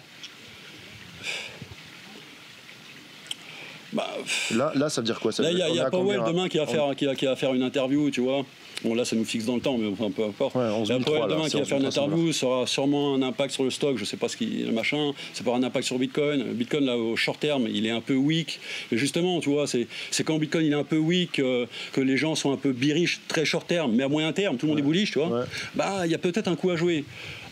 Bah, 3.93 4.07
Là, 4.55 4.71
là 4.75 4.89
ça 4.89 5.01
veut 5.01 5.05
dire 5.05 5.19
quoi 5.19 5.31
ça 5.31 5.43
là, 5.43 5.49
veut 5.49 5.55
il 5.55 5.59
y 5.59 5.63
a, 5.63 5.69
y 5.69 5.77
est 5.77 5.81
a 5.81 5.89
Powell 5.89 6.17
combien, 6.19 6.31
demain 6.31 6.49
qui 6.49 6.57
va, 6.57 6.63
on- 6.63 6.67
faire, 6.67 6.95
qui, 6.95 7.05
va, 7.05 7.15
qui 7.15 7.25
va 7.25 7.35
faire 7.35 7.53
une 7.53 7.63
interview, 7.63 8.09
tu 8.11 8.21
vois. 8.21 8.45
Bon, 8.83 8.95
là, 8.95 9.05
ça 9.05 9.15
nous 9.15 9.25
fixe 9.25 9.45
dans 9.45 9.53
le 9.55 9.61
temps, 9.61 9.77
mais 9.77 9.87
enfin, 9.87 10.09
peu 10.09 10.23
importe. 10.23 10.55
Ouais, 10.55 10.63
11 10.63 10.89
Là, 10.89 10.97
003, 10.97 11.05
Powell 11.05 11.21
là, 11.29 11.35
demain 11.35 11.47
qui 11.49 11.53
va 11.57 11.61
11 11.61 11.67
faire 11.67 11.77
une 11.77 11.83
300 11.83 12.03
interview, 12.03 12.31
ça 12.33 12.45
aura 12.47 12.65
sûrement 12.65 13.13
un 13.13 13.21
impact 13.21 13.53
sur 13.53 13.63
le 13.63 13.69
stock, 13.69 13.95
je 13.97 14.05
sais 14.05 14.17
pas 14.17 14.27
ce 14.27 14.35
qui 14.35 14.45
le 14.47 14.71
machin, 14.71 15.11
ça 15.33 15.43
peut 15.43 15.49
avoir 15.49 15.57
un 15.61 15.63
impact 15.63 15.85
sur 15.85 15.99
Bitcoin. 15.99 16.43
Bitcoin, 16.53 16.85
là, 16.85 16.97
au 16.97 17.15
short 17.15 17.39
terme, 17.39 17.67
il 17.71 17.85
est 17.85 17.91
un 17.91 18.01
peu 18.01 18.15
weak. 18.15 18.59
Et 18.91 18.97
justement, 18.97 19.39
tu 19.39 19.49
vois, 19.49 19.65
c'est 19.67 19.87
quand 20.23 20.39
Bitcoin 20.39 20.65
il 20.65 20.71
est 20.71 20.75
un 20.75 20.83
peu 20.83 20.97
weak, 20.97 21.37
euh, 21.37 21.67
que 21.93 22.01
les 22.01 22.17
gens 22.17 22.33
sont 22.33 22.51
un 22.51 22.57
peu 22.57 22.71
bearish, 22.71 23.21
très 23.27 23.45
short 23.45 23.67
terme, 23.67 23.91
mais 23.93 24.01
à 24.03 24.07
moyen 24.07 24.33
terme, 24.33 24.57
tout 24.57 24.65
le 24.65 24.71
monde 24.71 24.79
est 24.79 24.83
bullish, 24.83 25.11
tu 25.11 25.19
vois. 25.19 25.27
Ouais. 25.41 25.45
Bah, 25.75 26.01
il 26.05 26.11
y 26.11 26.15
a 26.15 26.17
peut-être 26.17 26.47
un 26.47 26.55
coup 26.55 26.71
à 26.71 26.75
jouer. 26.75 27.05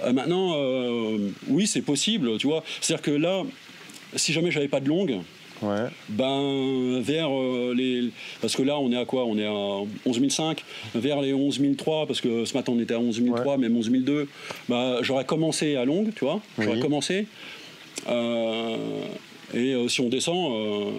Euh, 0.03 0.11
maintenant, 0.13 0.55
euh, 0.55 1.29
oui, 1.47 1.67
c'est 1.67 1.81
possible, 1.81 2.37
tu 2.39 2.47
vois. 2.47 2.63
C'est-à-dire 2.81 3.03
que 3.03 3.11
là, 3.11 3.43
si 4.15 4.33
jamais 4.33 4.49
j'avais 4.49 4.67
pas 4.67 4.79
de 4.79 4.87
longue, 4.87 5.19
Ouais. 5.61 5.87
ben, 6.09 6.99
vers 7.01 7.29
euh, 7.31 7.73
les. 7.75 8.09
Parce 8.41 8.55
que 8.55 8.61
là, 8.63 8.79
on 8.79 8.91
est 8.91 8.97
à 8.97 9.05
quoi? 9.05 9.25
On 9.25 9.37
est 9.37 9.45
à 9.45 9.51
11 10.05 10.21
005, 10.29 10.63
vers 10.95 11.21
les 11.21 11.33
11 11.33 11.59
003, 11.77 12.07
parce 12.07 12.21
que 12.21 12.45
ce 12.45 12.53
matin, 12.53 12.71
on 12.75 12.79
était 12.79 12.93
à 12.93 12.99
11 12.99 13.21
003, 13.35 13.57
même 13.57 13.75
11 13.75 13.89
002. 13.91 14.27
Ben, 14.69 14.97
J'aurais 15.01 15.25
commencé 15.25 15.75
à 15.75 15.85
longue, 15.85 16.11
tu 16.15 16.25
vois? 16.25 16.41
J'aurais 16.57 16.75
Oui. 16.77 16.81
commencé. 16.81 17.27
Euh, 18.07 18.75
et 19.53 19.73
euh, 19.73 19.87
si 19.87 20.01
on 20.01 20.09
descend. 20.09 20.51
euh, 20.53 20.91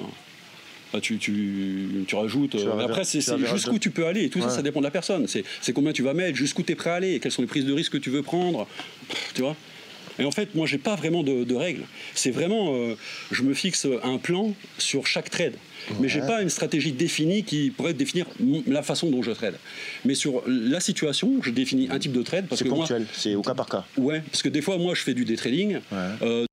bah, 0.92 1.00
tu, 1.00 1.18
tu, 1.18 2.04
tu 2.08 2.16
rajoutes. 2.16 2.50
Tu 2.56 2.68
après, 2.82 3.04
c'est 3.04 3.20
jusqu'où 3.46 3.78
tu 3.78 3.90
peux 3.90 4.06
aller. 4.06 4.24
Et 4.24 4.28
tout 4.28 4.40
ça, 4.40 4.46
Ouais. 4.48 4.52
ça 4.52 4.62
dépend 4.62 4.80
de 4.80 4.84
la 4.86 4.90
personne. 4.90 5.28
C'est 5.28 5.44
c'est 5.60 5.72
combien 5.72 5.92
tu 5.92 6.02
vas 6.02 6.14
mettre, 6.14 6.36
jusqu'où 6.36 6.64
tu 6.64 6.72
es 6.72 6.74
prêt 6.74 6.90
à 6.90 6.94
aller, 6.94 7.20
quelles 7.20 7.30
sont 7.30 7.42
les 7.42 7.48
prises 7.48 7.64
de 7.64 7.72
risque 7.72 7.92
que 7.92 7.98
tu 7.98 8.10
veux 8.10 8.22
prendre. 8.22 8.66
Pff, 9.08 9.32
Tu 9.34 9.42
vois? 9.42 9.54
Et 10.18 10.24
en 10.24 10.30
fait, 10.30 10.54
moi, 10.54 10.66
j'ai 10.66 10.78
pas 10.78 10.96
vraiment 10.96 11.22
de, 11.22 11.44
de 11.44 11.54
règles. 11.54 11.82
C'est 12.14 12.30
vraiment, 12.30 12.74
euh, 12.74 12.94
je 13.30 13.42
me 13.42 13.54
fixe 13.54 13.86
un 14.02 14.18
plan 14.18 14.52
sur 14.78 15.06
chaque 15.06 15.30
trade. 15.30 15.54
Mais 15.98 16.08
j'ai 16.08 16.20
Ouais. 16.20 16.26
pas 16.26 16.42
une 16.42 16.50
stratégie 16.50 16.92
définie 16.92 17.42
qui 17.42 17.70
pourrait 17.70 17.94
définir 17.94 18.26
la 18.66 18.82
façon 18.82 19.08
dont 19.10 19.22
je 19.22 19.30
trade. 19.32 19.54
Mais 20.04 20.14
sur 20.14 20.42
la 20.46 20.78
situation, 20.80 21.40
je 21.42 21.50
définis 21.50 21.88
un 21.90 21.98
type 21.98 22.12
de 22.12 22.22
trade 22.22 22.46
parce 22.48 22.58
C'est 22.58 22.64
que 22.64 22.68
moi, 22.70 22.78
ponctuel, 22.80 23.06
c'est 23.14 23.34
au 23.34 23.40
cas 23.42 23.54
par 23.54 23.66
cas. 23.66 23.84
ouais, 23.96 24.20
parce 24.30 24.42
que 24.42 24.50
des 24.50 24.60
fois, 24.60 24.76
moi, 24.76 24.94
je 24.94 25.02
fais 25.02 25.14
du 25.14 25.24
day 25.24 25.36
trading. 25.36 25.76
Ouais. 25.90 25.98
Euh, 26.22 26.44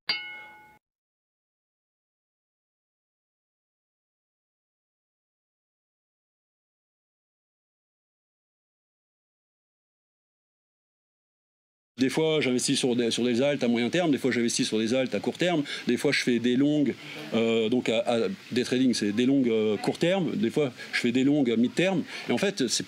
Des 11.98 12.08
fois, 12.08 12.40
j'investis 12.40 12.78
sur 12.78 12.94
des, 12.94 13.10
sur 13.10 13.24
des 13.24 13.42
altes 13.42 13.62
à 13.64 13.68
moyen 13.68 13.90
terme, 13.90 14.10
des 14.12 14.18
fois, 14.18 14.30
j'investis 14.30 14.66
sur 14.68 14.78
des 14.78 14.94
altes 14.94 15.14
à 15.14 15.20
court 15.20 15.36
terme, 15.36 15.64
des 15.88 15.96
fois, 15.96 16.12
je 16.12 16.22
fais 16.22 16.38
des 16.38 16.56
longues, 16.56 16.94
euh, 17.34 17.68
donc 17.68 17.88
à, 17.88 17.98
à- 18.06 18.28
des 18.52 18.62
trading, 18.64 18.94
c'est 18.94 19.12
des 19.12 19.26
longues 19.26 19.48
euh, 19.48 19.76
court 19.76 19.98
terme, 19.98 20.30
des 20.36 20.50
fois, 20.50 20.72
je 20.92 21.00
fais 21.00 21.12
des 21.12 21.24
longues 21.24 21.54
mid 21.58 21.74
terme. 21.74 22.02
Et 22.28 22.32
en 22.32 22.38
fait, 22.38 22.68
c'est 22.68 22.84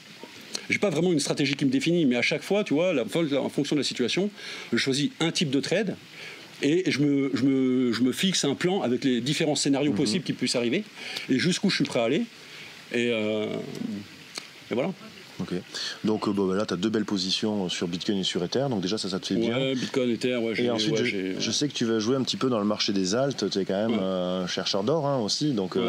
j'ai 0.69 0.79
pas 0.79 0.91
vraiment 0.91 1.13
une 1.13 1.19
stratégie 1.19 1.57
qui 1.57 1.65
me 1.65 1.71
définit, 1.71 2.05
mais 2.05 2.15
à 2.15 2.23
chaque 2.23 2.43
fois, 2.43 2.63
tu 2.63 2.75
vois, 2.75 2.93
la- 2.95 3.03
en 3.03 3.49
fonction 3.49 3.75
de 3.75 3.81
la 3.81 3.85
situation, 3.85 4.31
je 4.73 4.77
choisis 4.79 5.11
un 5.19 5.33
type 5.33 5.51
de 5.51 5.59
trade 5.59 5.97
et 6.63 6.89
je 6.89 7.01
me, 7.01 7.31
je 7.35 7.43
me, 7.43 7.93
je 7.93 8.03
me 8.03 8.13
fixe 8.13 8.45
un 8.45 8.55
plan 8.55 8.81
avec 8.83 9.03
les 9.03 9.21
différents 9.21 9.57
scénarios 9.57 9.91
possibles 9.97 10.25
qui 10.25 10.33
puissent 10.33 10.55
arriver 10.55 10.85
et 11.29 11.39
jusqu'où 11.41 11.71
je 11.71 11.75
suis 11.77 11.85
prêt 11.85 11.99
à 11.99 12.05
aller. 12.05 12.23
Et, 12.93 13.09
euh, 13.11 13.47
et 14.71 14.75
voilà. 14.75 14.93
Ok. 15.41 15.55
Donc 16.05 16.29
euh, 16.29 16.33
bah, 16.33 16.55
là, 16.55 16.67
tu 16.67 16.75
as 16.75 16.77
deux 16.77 16.89
belles 16.91 17.05
positions 17.05 17.69
sur 17.69 17.89
Bitcoin 17.89 18.19
et 18.19 18.25
sur 18.25 18.43
Ether. 18.45 18.67
Donc 18.71 18.81
déjà, 18.81 18.99
ça, 18.99 19.09
ça 19.09 19.19
te 19.19 19.27
fait 19.27 19.37
bien. 19.37 19.57
Ouais, 19.57 19.75
Bitcoin, 19.75 20.11
Ether, 20.11 20.37
ouais, 20.37 20.61
Et 20.61 20.71
ensuite, 20.71 20.99
ouais, 21.01 21.35
je, 21.39 21.51
sais 21.51 21.69
que 21.69 21.73
tu 21.75 21.85
vas 21.85 21.99
jouer 21.99 22.17
un 22.17 22.23
petit 22.23 22.37
peu 22.37 22.49
dans 22.49 22.59
le 22.59 22.65
marché 22.65 22.93
des 22.93 23.15
altes. 23.15 23.49
Tu 23.51 23.59
es 23.59 23.65
quand 23.65 23.75
même 23.89 23.91
Ouais. 23.93 23.99
euh, 24.03 24.47
chercheur 24.47 24.83
d'or 24.85 25.07
hein, 25.07 25.19
aussi. 25.19 25.53
Donc, 25.53 25.75
Ouais. 25.77 25.83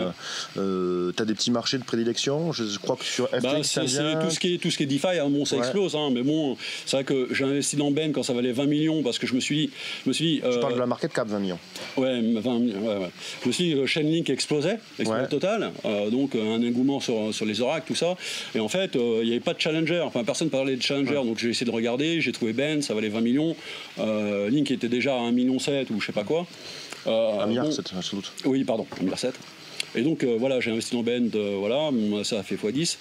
tu 0.55 1.21
as 1.21 1.25
des 1.25 1.33
petits 1.33 1.51
marchés 1.51 1.77
de 1.77 1.83
prédilection. 1.83 2.51
Je, 2.51 2.77
crois 2.79 2.95
que 2.95 3.05
sur 3.05 3.27
FTX, 3.27 3.41
Bah, 3.41 3.57
c'est 3.63 3.85
vient. 3.85 4.15
tout 4.19 4.29
ce 4.31 4.39
qui 4.39 4.55
est 4.55 4.57
tout 4.57 4.71
ce 4.71 4.77
qui 4.77 4.83
est 4.83 4.87
DeFi, 4.87 5.19
hein, 5.19 5.29
bon, 5.29 5.45
ça 5.45 5.57
explose, 5.57 5.95
hein, 5.95 6.09
mais 6.11 6.23
bon, 6.23 6.57
c'est 6.85 6.97
vrai 6.97 7.03
que 7.03 7.27
j'ai 7.31 7.43
investi 7.45 7.75
dans 7.75 7.91
Ben 7.91 8.11
quand 8.11 8.23
ça 8.23 8.33
valait 8.33 8.51
20 8.51 8.65
millions 8.65 9.03
parce 9.03 9.19
que 9.19 9.27
je 9.27 9.33
me 9.33 9.39
suis 9.39 9.67
dit, 9.67 9.73
je 10.03 10.09
me 10.09 10.13
suis 10.13 10.25
dit, 10.25 10.39
Tu 10.41 10.45
euh, 10.47 10.59
parles 10.59 10.75
de 10.75 10.79
la 10.79 10.85
market 10.85 11.11
cap 11.13 11.27
20 11.27 11.39
millions. 11.39 11.59
Ouais, 11.97 12.21
20 12.21 12.59
millions, 12.59 12.99
ouais. 12.99 13.09
Je 13.43 13.47
me 13.47 13.53
suis 13.53 13.63
dit, 13.65 13.73
euh, 13.73 13.85
Chainlink 13.85 14.29
explosait, 14.29 14.79
explosait 14.99 15.27
total, 15.27 15.71
euh, 15.85 16.09
donc 16.09 16.35
euh, 16.35 16.55
un 16.55 16.63
engouement 16.67 16.99
sur, 16.99 17.33
sur 17.33 17.45
les 17.45 17.61
oracles, 17.61 17.87
tout 17.87 17.95
ça. 17.95 18.15
Et 18.55 18.59
en 18.59 18.67
fait, 18.67 18.95
euh, 18.95 19.19
il 19.21 19.27
n'y 19.27 19.31
avait 19.31 19.39
pas 19.41 19.53
de 19.53 19.59
challenger, 19.59 20.01
enfin 20.01 20.23
personne 20.23 20.47
ne 20.47 20.51
parlait 20.51 20.75
de 20.75 20.81
challenger, 20.81 21.15
donc 21.15 21.37
j'ai 21.39 21.49
essayé 21.49 21.65
de 21.65 21.75
regarder, 21.75 22.21
j'ai 22.21 22.31
trouvé 22.31 22.53
Ben, 22.53 22.81
ça 22.81 22.93
valait 22.93 23.09
20 23.09 23.21
millions, 23.21 23.55
euh, 23.99 24.49
Link 24.49 24.71
était 24.71 24.89
déjà 24.89 25.15
à 25.15 25.19
1,7 25.19 25.31
million 25.33 25.55
ou 25.55 25.99
je 25.99 26.05
sais 26.05 26.11
pas 26.11 26.23
quoi. 26.23 26.47
Euh, 27.07 27.39
Un 27.39 27.47
milliard, 27.47 27.65
bon, 27.65 27.71
c'est 27.71 27.87
sans 28.01 28.15
doute. 28.17 28.31
oui, 28.45 28.63
pardon, 28.63 28.85
1,7 28.97 29.03
milliard. 29.03 29.19
Et 29.95 30.01
donc 30.03 30.23
euh, 30.23 30.37
voilà, 30.39 30.59
j'ai 30.59 30.71
investi 30.71 30.95
dans 30.95 31.03
Bend, 31.03 31.35
euh, 31.35 31.55
voilà, 31.59 31.89
ça 32.23 32.39
a 32.39 32.43
fait 32.43 32.55
x10. 32.55 32.97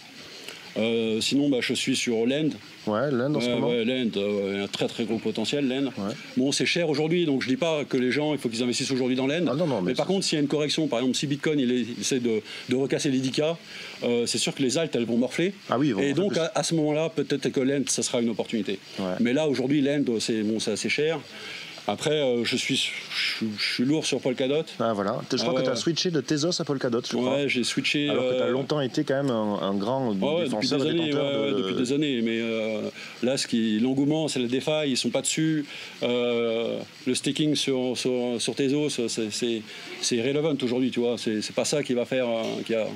Euh, 0.76 1.20
sinon, 1.20 1.48
bah, 1.48 1.58
je 1.60 1.74
suis 1.74 1.96
sur 1.96 2.26
Lend. 2.26 2.50
Ouais, 2.86 3.10
l'Inde 3.10 3.36
en 3.36 3.40
ce 3.40 3.48
moment. 3.48 3.68
ouais, 3.68 3.84
Lend, 3.84 4.16
euh, 4.16 4.64
un 4.64 4.66
très 4.66 4.86
très 4.88 5.04
gros 5.04 5.18
potentiel. 5.18 5.66
Ouais. 5.70 6.14
Bon, 6.36 6.50
c'est 6.52 6.64
cher 6.66 6.88
aujourd'hui, 6.88 7.26
donc 7.26 7.42
je 7.42 7.48
dis 7.48 7.56
pas 7.56 7.84
que 7.84 7.96
les 7.96 8.10
gens, 8.10 8.32
il 8.32 8.38
faut 8.38 8.48
qu'ils 8.48 8.62
investissent 8.62 8.90
aujourd'hui 8.90 9.16
dans 9.16 9.26
Lend. 9.26 9.44
Ah 9.48 9.54
non, 9.54 9.66
non, 9.66 9.80
mais 9.82 9.90
mais 9.90 9.94
par 9.94 10.06
contre, 10.06 10.24
s'il 10.24 10.36
y 10.36 10.38
a 10.38 10.42
une 10.42 10.48
correction, 10.48 10.86
par 10.88 11.00
exemple, 11.00 11.16
si 11.16 11.26
Bitcoin 11.26 11.58
il, 11.60 11.70
est- 11.70 11.80
il 11.96 12.00
essaie 12.00 12.20
de, 12.20 12.40
de 12.68 12.76
recasser 12.76 13.10
les 13.10 13.18
10K, 13.18 13.56
euh, 14.04 14.26
c'est 14.26 14.38
sûr 14.38 14.54
que 14.54 14.62
les 14.62 14.78
altes, 14.78 14.96
elles 14.96 15.04
vont 15.04 15.16
morfler. 15.18 15.52
Ah 15.68 15.78
oui, 15.78 15.92
vont 15.92 16.00
Et 16.00 16.14
donc, 16.14 16.36
à, 16.38 16.50
à 16.54 16.62
ce 16.62 16.74
moment-là, 16.74 17.10
peut-être 17.14 17.48
que 17.50 17.60
Lend, 17.60 17.84
ça 17.88 18.02
sera 18.02 18.20
une 18.22 18.30
opportunité. 18.30 18.78
Mais 19.20 19.32
là, 19.32 19.46
aujourd'hui, 19.48 19.80
Lend, 19.82 20.04
c'est 20.18 20.42
bon, 20.42 20.58
c'est 20.60 20.72
assez 20.72 20.88
cher. 20.88 21.18
Après, 21.88 22.10
euh, 22.20 22.44
je, 22.44 22.56
suis, 22.56 22.76
je, 22.76 23.44
je 23.58 23.74
suis 23.74 23.84
lourd 23.84 24.04
sur 24.06 24.20
Polkadot. 24.20 24.62
Ah, 24.78 24.92
voilà. 24.92 25.20
Je 25.30 25.36
crois 25.38 25.54
Ah, 25.56 25.58
que 25.58 25.62
tu 25.64 25.68
as 25.68 25.72
ouais. 25.72 25.76
switché 25.78 26.10
de 26.10 26.20
Tezos 26.20 26.60
à 26.60 26.64
Polkadot, 26.64 27.00
je 27.04 27.16
crois. 27.16 27.34
Ouais, 27.36 27.48
j'ai 27.48 27.64
switché. 27.64 28.08
Alors 28.08 28.24
que 28.28 28.36
tu 28.36 28.42
as 28.42 28.46
euh, 28.46 28.50
longtemps 28.50 28.80
été 28.80 29.02
quand 29.04 29.22
même 29.22 29.30
un, 29.30 29.58
un 29.62 29.74
grand 29.74 30.10
Ouais, 30.10 30.14
ouais, 30.14 30.44
depuis 30.44 30.68
défenseur 30.68 30.78
des 30.80 30.86
et 30.86 30.90
années, 30.90 31.10
de... 31.10 31.56
depuis 31.56 31.74
des 31.74 31.92
années. 31.92 32.22
Mais 32.22 32.40
euh, 32.40 32.82
là, 33.22 33.36
ce 33.36 33.46
qui, 33.46 33.80
l'engouement, 33.80 34.28
c'est 34.28 34.40
le 34.40 34.46
DeFi, 34.48 34.86
ils 34.88 34.96
sont 34.96 35.10
pas 35.10 35.22
dessus. 35.22 35.64
Euh, 36.02 36.78
le 37.06 37.14
staking 37.14 37.54
sur, 37.54 37.96
sur, 37.96 38.40
sur 38.40 38.54
Tezos, 38.54 38.90
c'est, 39.08 39.30
c'est, 39.30 40.16
irrelevant 40.16 40.54
aujourd'hui, 40.62 40.90
tu 40.90 41.00
vois. 41.00 41.16
C'est, 41.18 41.40
c'est 41.42 41.54
pas 41.54 41.64
ça 41.64 41.82
qui 41.82 41.94
va 41.94 42.04
faire. 42.04 42.26
qui 42.66 42.74
a... 42.74 42.86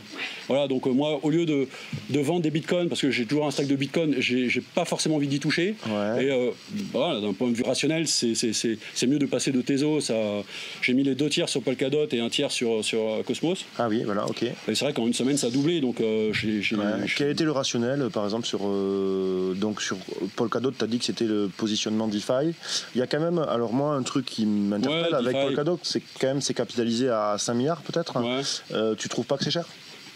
Voilà, 0.47 0.69
donc 0.69 0.87
moi, 0.87 1.19
au 1.23 1.31
lieu 1.31 1.47
de, 1.47 1.67
de 2.11 2.21
vendre 2.21 2.43
des 2.43 2.51
bitcoins, 2.51 2.89
parce 2.89 3.01
que 3.01 3.11
j'ai 3.11 3.25
toujours 3.25 3.47
un 3.47 3.51
stack 3.51 3.67
de 3.67 3.77
bitcoins, 3.77 4.15
j'ai, 4.19 4.49
j'ai 4.49 4.61
pas 4.61 4.85
forcément 4.85 5.17
envie 5.17 5.29
d'y 5.29 5.41
toucher. 5.41 5.75
Et 6.21 6.53
voilà, 6.93 7.21
d'un 7.21 7.33
point 7.33 7.49
de 7.49 7.55
vue 7.55 7.65
rationnel, 7.65 8.07
c'est, 8.07 8.35
c'est, 8.35 8.74
c'est, 8.95 9.07
mieux 9.07 9.19
de 9.19 9.27
passer 9.27 9.53
de 9.53 9.61
Tezos 9.63 10.11
à. 10.11 10.43
J'ai 10.83 10.93
mis 10.95 11.03
les 11.03 11.15
deux 11.15 11.29
tiers 11.29 11.49
sur 11.49 11.63
Polkadot 11.63 12.07
et 12.13 12.21
un 12.21 12.29
tiers 12.29 12.51
sur, 12.51 12.85
sur 12.85 13.01
euh, 13.01 13.23
Cosmos. 13.23 13.65
Ah 13.79 13.89
oui, 13.89 14.03
voilà, 14.05 14.27
ok. 14.27 14.43
Et 14.43 14.53
c'est 14.69 14.85
vrai 14.85 14.93
qu'en 14.93 15.07
une 15.07 15.15
semaine, 15.15 15.37
ça 15.37 15.49
a 15.49 15.51
doublé, 15.51 15.81
donc 15.81 16.01
euh, 16.01 16.33
j'ai. 16.33 16.63
j'ai- 16.63 16.77
Ouais. 16.77 16.85
j'ai- 17.07 17.15
Quel 17.17 17.31
été 17.31 17.45
le 17.45 17.53
rationnel, 17.53 18.03
euh, 18.03 18.09
par 18.11 18.25
exemple, 18.25 18.47
sur, 18.47 18.61
euh, 18.65 19.55
donc 19.55 19.81
sur 19.83 19.97
Polkadot 20.37 20.73
Tu 20.73 20.85
as 20.85 20.87
dit 20.87 20.99
que 20.99 21.05
c'était 21.05 21.25
le 21.27 21.49
positionnement 21.57 22.09
DeFi. 22.09 22.55
Il 22.95 22.99
y 22.99 23.03
a 23.03 23.07
quand 23.07 23.21
même, 23.21 23.39
alors 23.39 23.73
moi, 23.73 23.95
un 23.95 24.03
truc 24.03 24.25
qui 24.27 24.47
m'interpelle 24.47 25.13
Ouais, 25.13 25.15
avec 25.15 25.35
DeFi. 25.37 25.47
Polkadot, 25.47 25.79
c'est 25.83 26.03
quand 26.21 26.27
même 26.29 26.41
c'est 26.41 26.55
capitalisé 26.55 27.09
à 27.09 27.37
5 27.39 27.55
milliards 27.55 27.83
peut-être. 27.83 28.21
Ouais. 28.21 28.41
Euh, 28.73 28.95
tu 28.97 29.09
trouves 29.09 29.27
pas 29.27 29.37
que 29.37 29.45
c'est 29.45 29.51
cher? 29.51 29.65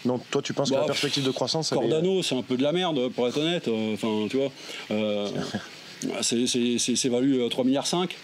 Non, 0.04 0.20
toi 0.30 0.40
tu 0.42 0.52
penses 0.52 0.68
que 0.70 0.74
Bah, 0.74 0.80
la 0.82 0.86
perspective 0.86 1.24
de 1.24 1.30
croissance, 1.32 1.72
est- 1.72 1.74
Cordano, 1.74 2.22
c'est 2.22 2.36
un 2.36 2.42
peu 2.42 2.56
de 2.56 2.62
la 2.62 2.70
merde, 2.72 3.08
pour 3.10 3.26
être 3.28 3.38
honnête. 3.38 3.68
Enfin, 3.68 4.26
tu 4.30 4.36
vois, 4.36 4.50
c'est- 6.22 6.46
c'est 6.46 6.78
c'est- 6.78 6.96
c'est 6.96 7.08
valu 7.08 7.40
3 7.50 7.64
milliards 7.64 7.86
5. 7.86 8.16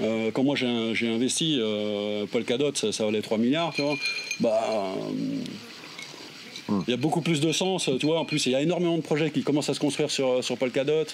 Euh, 0.00 0.30
quand 0.32 0.42
moi 0.42 0.56
j'ai 0.56 1.08
investi 1.08 1.58
euh, 1.60 2.26
Polkadot, 2.26 2.74
ça, 2.74 2.92
ça 2.92 3.04
valait 3.04 3.22
3 3.22 3.38
milliards, 3.38 3.72
tu 3.74 3.82
vois. 3.82 3.96
Bah, 4.40 4.60
euh, 4.62 5.44
Hmm. 6.68 6.80
Il 6.86 6.90
y 6.90 6.94
a 6.94 6.96
beaucoup 6.96 7.20
plus 7.20 7.40
de 7.40 7.52
sens, 7.52 7.90
tu 8.00 8.06
vois. 8.06 8.18
En 8.18 8.24
plus, 8.24 8.46
il 8.46 8.52
y 8.52 8.54
a 8.54 8.60
énormément 8.60 8.96
de 8.96 9.02
projets 9.02 9.30
qui 9.30 9.42
commencent 9.42 9.68
à 9.68 9.74
se 9.74 9.80
construire 9.80 10.10
sur, 10.10 10.42
sur 10.42 10.56
Polkadot. 10.56 11.04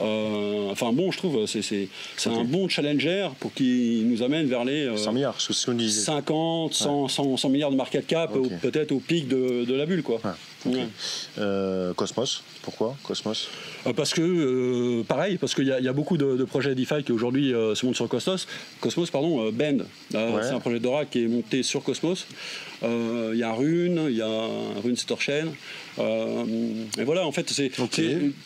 Euh, 0.00 0.70
enfin, 0.70 0.92
bon, 0.92 1.10
je 1.10 1.18
trouve, 1.18 1.44
c'est 1.46 1.88
un 2.26 2.44
bon 2.44 2.68
challenger 2.68 3.28
pour 3.40 3.52
qui 3.52 4.02
nous 4.06 4.22
amène 4.22 4.46
vers 4.46 4.64
les 4.64 4.96
100 4.96 5.12
milliards, 5.12 5.40
ce 5.40 5.66
qu'on 5.66 5.74
disait. 5.74 6.00
50, 6.00 6.72
100, 6.72 7.08
100, 7.08 7.48
milliards 7.50 7.70
de 7.70 7.76
market 7.76 8.06
cap, 8.06 8.32
peut-être 8.62 8.92
au 8.92 8.98
pic 8.98 9.28
de, 9.28 9.64
de, 9.64 9.74
la 9.74 9.86
bulle, 9.86 10.02
quoi. 10.02 10.20
Cosmos, 11.96 12.42
pourquoi 12.62 12.96
Cosmos 13.02 13.48
Parce 13.96 14.14
que, 14.14 15.02
pareil, 15.02 15.36
parce 15.38 15.54
qu'il 15.54 15.64
y, 15.64 15.82
y, 15.82 15.88
a 15.88 15.92
beaucoup 15.92 16.16
de, 16.16 16.36
de 16.36 16.44
projets 16.44 16.74
DeFi 16.74 17.04
qui 17.04 17.12
aujourd'hui 17.12 17.50
se 17.50 17.84
montent 17.84 17.96
sur 17.96 18.08
Cosmos. 18.08 18.46
Cosmos, 18.80 19.10
pardon, 19.10 19.50
Bend, 19.52 19.84
c'est 20.10 20.16
un 20.54 20.60
projet 20.60 20.80
d'Ora 20.80 21.04
qui 21.04 21.24
est 21.24 21.28
monté 21.28 21.62
sur 21.62 21.82
Cosmos. 21.82 22.26
Euh, 22.82 23.30
il 23.32 23.38
y 23.38 23.42
a 23.42 23.52
Rune, 23.52 24.06
il 24.08 24.16
y 24.16 24.22
a 24.22 24.48
Rune. 24.82 24.96
Euh, 25.30 25.44
et 25.98 27.04
voilà, 27.04 27.26
en 27.26 27.32
fait, 27.32 27.48
c'est 27.50 27.70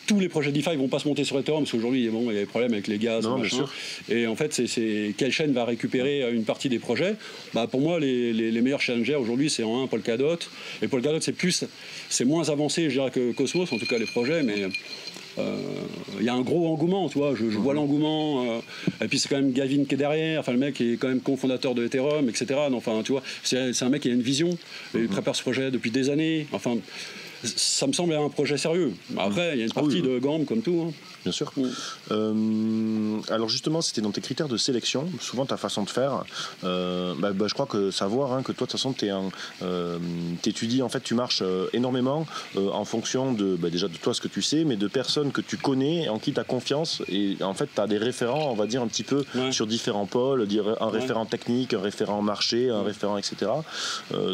tous 0.07 0.19
les 0.19 0.29
projets 0.29 0.51
DeFi 0.51 0.71
ne 0.71 0.77
vont 0.77 0.87
pas 0.87 0.99
se 0.99 1.07
monter 1.07 1.23
sur 1.23 1.39
Ethereum 1.39 1.63
parce 1.63 1.71
qu'aujourd'hui, 1.71 2.07
bon, 2.09 2.29
il 2.29 2.35
y 2.35 2.37
a 2.37 2.41
des 2.41 2.45
problèmes 2.45 2.73
avec 2.73 2.87
les 2.87 2.97
gaz, 2.97 3.27
et 4.09 4.27
en 4.27 4.35
fait, 4.35 4.53
c'est 4.53 5.13
quelle 5.17 5.31
chaîne 5.31 5.53
va 5.53 5.65
récupérer 5.65 6.31
une 6.31 6.43
partie 6.43 6.69
des 6.69 6.79
projets? 6.79 7.15
Bah, 7.53 7.67
pour 7.67 7.81
moi, 7.81 7.99
les, 7.99 8.33
les, 8.33 8.61
meilleurs 8.61 8.81
challengers 8.81 9.15
aujourd'hui, 9.15 9.49
c'est 9.49 9.63
en 9.63 9.83
un 9.83 9.87
Polkadot. 9.87 10.39
Et 10.81 10.87
Polkadot, 10.87 11.21
c'est 11.21 11.33
plus, 11.33 11.65
c'est 12.09 12.25
moins 12.25 12.49
avancé, 12.49 12.89
je 12.89 12.99
dirais, 12.99 13.11
que 13.11 13.31
Cosmos, 13.31 13.71
en 13.71 13.77
tout 13.77 13.85
cas 13.85 13.97
les 13.97 14.05
projets, 14.05 14.43
mais 14.43 14.65
euh, 15.39 15.57
il 16.19 16.25
y 16.25 16.29
a 16.29 16.33
un 16.33 16.41
gros 16.41 16.67
engouement, 16.67 17.07
tu 17.09 17.17
vois, 17.17 17.33
je, 17.35 17.45
vois 17.45 17.73
mhm. 17.73 17.79
l'engouement. 17.79 18.43
Euh, 18.43 18.59
et 19.03 19.07
puis 19.07 19.19
c'est 19.19 19.29
quand 19.29 19.37
même 19.37 19.51
Gavin 19.51 19.85
qui 19.85 19.95
est 19.95 19.97
derrière, 19.97 20.39
enfin 20.41 20.51
le 20.51 20.57
mec 20.57 20.79
est 20.81 20.97
quand 20.97 21.07
même 21.07 21.21
cofondateur 21.21 21.75
de 21.75 21.85
Ethereum, 21.85 22.29
etc. 22.29 22.59
enfin, 22.73 23.01
tu 23.03 23.11
vois, 23.11 23.23
c'est 23.43 23.81
un 23.81 23.89
mec 23.89 24.01
qui 24.01 24.09
a 24.09 24.13
une 24.13 24.21
vision, 24.21 24.57
il 24.93 25.01
mhm. 25.01 25.07
prépare 25.07 25.35
ce 25.35 25.41
projet 25.41 25.71
depuis 25.71 25.91
des 25.91 26.09
années. 26.09 26.47
Enfin, 26.51 26.77
ça 27.43 27.87
me 27.87 27.93
semble 27.93 28.13
un 28.13 28.29
projet 28.29 28.57
sérieux. 28.57 28.93
Après, 29.17 29.53
il 29.53 29.59
y 29.59 29.61
a 29.61 29.65
une 29.65 29.71
ah 29.75 29.79
partie 29.79 30.01
de 30.01 30.19
gamme 30.19 30.45
comme 30.45 30.61
tout. 30.61 30.87
Hein. 30.87 30.93
Bien 31.23 31.31
sûr. 31.31 31.51
Euh, 32.11 33.19
alors 33.29 33.49
justement, 33.49 33.81
c'était 33.81 34.01
dans 34.01 34.11
tes 34.11 34.21
critères 34.21 34.47
de 34.47 34.57
sélection, 34.57 35.07
souvent 35.19 35.45
ta 35.45 35.57
façon 35.57 35.83
de 35.83 35.89
faire. 35.89 36.23
Euh, 36.63 37.13
bah, 37.17 37.31
bah, 37.33 37.45
je 37.47 37.53
crois 37.53 37.65
que 37.65 37.91
savoir 37.91 38.33
hein, 38.33 38.41
que 38.41 38.51
toi, 38.51 38.67
de 38.67 38.71
toute 38.71 38.79
façon, 38.79 38.93
tu 38.93 39.09
euh, 39.61 39.99
étudies, 40.45 40.81
en 40.81 40.89
fait, 40.89 41.01
tu 41.01 41.13
marches 41.13 41.43
énormément 41.73 42.25
en 42.55 42.85
fonction 42.85 43.33
de 43.33 43.55
bah, 43.55 43.69
déjà 43.69 43.87
de 43.87 43.97
toi 43.97 44.13
ce 44.13 44.21
que 44.21 44.27
tu 44.27 44.41
sais, 44.41 44.63
mais 44.63 44.75
de 44.75 44.87
personnes 44.87 45.31
que 45.31 45.41
tu 45.41 45.57
connais, 45.57 46.07
en 46.09 46.19
qui 46.19 46.33
tu 46.33 46.39
as 46.39 46.43
confiance. 46.43 47.01
Et 47.09 47.37
en 47.41 47.53
fait, 47.53 47.69
tu 47.73 47.81
as 47.81 47.87
des 47.87 47.97
référents, 47.97 48.51
on 48.51 48.55
va 48.55 48.65
dire, 48.65 48.81
un 48.81 48.87
petit 48.87 49.03
peu 49.03 49.25
sur 49.51 49.67
différents 49.67 50.05
pôles, 50.05 50.47
un 50.79 50.89
référent 50.89 51.25
technique, 51.25 51.73
un 51.73 51.81
référent 51.81 52.21
marché, 52.21 52.69
un 52.69 52.83
référent, 52.83 53.17
etc. 53.17 53.51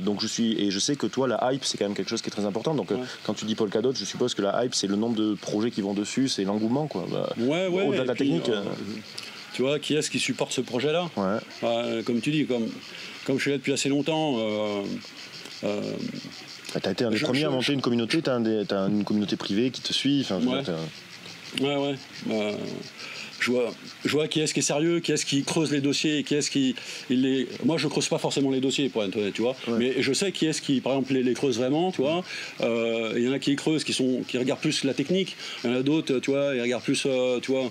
donc 0.01 0.21
je 0.21 0.27
suis, 0.27 0.59
et 0.61 0.71
je 0.71 0.79
sais 0.79 0.95
que 0.95 1.07
toi, 1.07 1.27
la 1.27 1.51
hype, 1.51 1.65
c'est 1.65 1.77
quand 1.77 1.85
même 1.85 1.95
quelque 1.95 2.09
chose 2.09 2.21
qui 2.21 2.27
est 2.27 2.31
très 2.31 2.45
important. 2.45 2.75
Donc 2.75 2.89
quand 3.23 3.33
tu 3.33 3.45
dis 3.45 3.55
Polkadot, 3.55 3.93
je 3.93 4.05
suppose 4.05 4.33
que 4.33 4.41
la 4.41 4.63
hype, 4.63 4.75
c'est 4.75 4.87
le 4.87 4.95
nombre 4.95 5.15
de 5.15 5.33
projets 5.33 5.71
qui 5.71 5.81
vont 5.81 5.93
dessus, 5.93 6.29
c'est 6.29 6.43
l'engouement. 6.43 6.74
Quoi. 6.87 7.05
Bah, 7.09 7.29
ouais, 7.37 7.67
ouais, 7.67 7.83
Au-delà 7.83 8.03
de 8.03 8.07
la 8.07 8.15
technique. 8.15 8.49
Euh, 8.49 8.63
tu 9.53 9.61
vois, 9.61 9.79
qui 9.79 9.95
est-ce 9.95 10.09
qui 10.09 10.19
supporte 10.19 10.51
ce 10.51 10.61
projet-là? 10.61 11.09
Ouais. 11.15 11.37
Bah, 11.61 11.85
comme 12.05 12.19
tu 12.19 12.31
dis, 12.31 12.45
comme, 12.45 12.67
comme 13.25 13.37
je 13.37 13.41
suis 13.41 13.51
là 13.51 13.57
depuis 13.57 13.73
assez 13.73 13.89
longtemps. 13.89 14.35
Euh, 14.37 14.83
euh, 15.63 15.81
ah, 16.75 16.79
tu 16.81 16.89
as 16.89 16.91
été 16.91 17.05
un 17.05 17.09
des 17.11 17.19
premiers 17.19 17.45
à 17.45 17.49
monter 17.49 17.73
une 17.73 17.81
communauté, 17.81 18.21
tu 18.21 18.29
as, 18.29 18.35
as, 18.35 18.87
une 18.87 19.05
communauté 19.05 19.37
privée 19.37 19.71
qui 19.71 19.81
te 19.81 19.93
suit. 19.93 20.27
Ouais. 20.29 20.63
ouais, 21.61 21.75
ouais. 21.77 21.95
Bah, 22.25 22.57
je 23.39 23.51
vois, 23.51 23.73
je 24.03 24.11
vois 24.11 24.27
qui 24.27 24.39
est-ce 24.41 24.53
qui 24.53 24.59
est 24.59 24.63
sérieux, 24.63 24.99
qui 24.99 25.11
est-ce 25.11 25.25
qui 25.25 25.43
creuse 25.43 25.71
les 25.71 25.81
dossiers, 25.81 26.23
qui 26.23 26.35
est-ce 26.35 26.49
qui 26.49 26.75
il 27.09 27.21
les. 27.21 27.47
Moi, 27.63 27.77
je 27.77 27.87
creuse 27.87 28.07
pas 28.07 28.17
forcément 28.17 28.51
les 28.51 28.61
dossiers 28.61 28.89
pour 28.89 29.03
être 29.03 29.15
honnête, 29.17 29.33
tu 29.33 29.41
vois. 29.41 29.55
Mais 29.67 30.01
je 30.01 30.13
sais 30.13 30.31
qui 30.31 30.45
est-ce 30.45 30.61
qui, 30.61 30.81
par 30.81 30.93
exemple, 30.93 31.13
les, 31.13 31.33
creuse 31.33 31.57
vraiment, 31.57 31.91
tu 31.91 32.01
vois. 32.01 32.23
Euh, 32.61 33.13
il 33.15 33.23
y 33.23 33.29
en 33.29 33.33
a 33.33 33.39
qui 33.39 33.55
creusent, 33.55 33.83
qui 33.83 33.93
sont, 33.93 34.21
qui 34.27 34.37
regardent 34.37 34.61
plus 34.61 34.83
la 34.83 34.93
technique. 34.93 35.35
Il 35.63 35.69
y 35.69 35.73
en 35.73 35.77
a 35.77 35.81
d'autres, 35.83 36.19
tu 36.19 36.31
vois, 36.31 36.55
ils 36.55 36.61
regardent 36.61 36.83
plus, 36.83 37.03
euh, 37.05 37.39
tu 37.39 37.51
vois, 37.51 37.69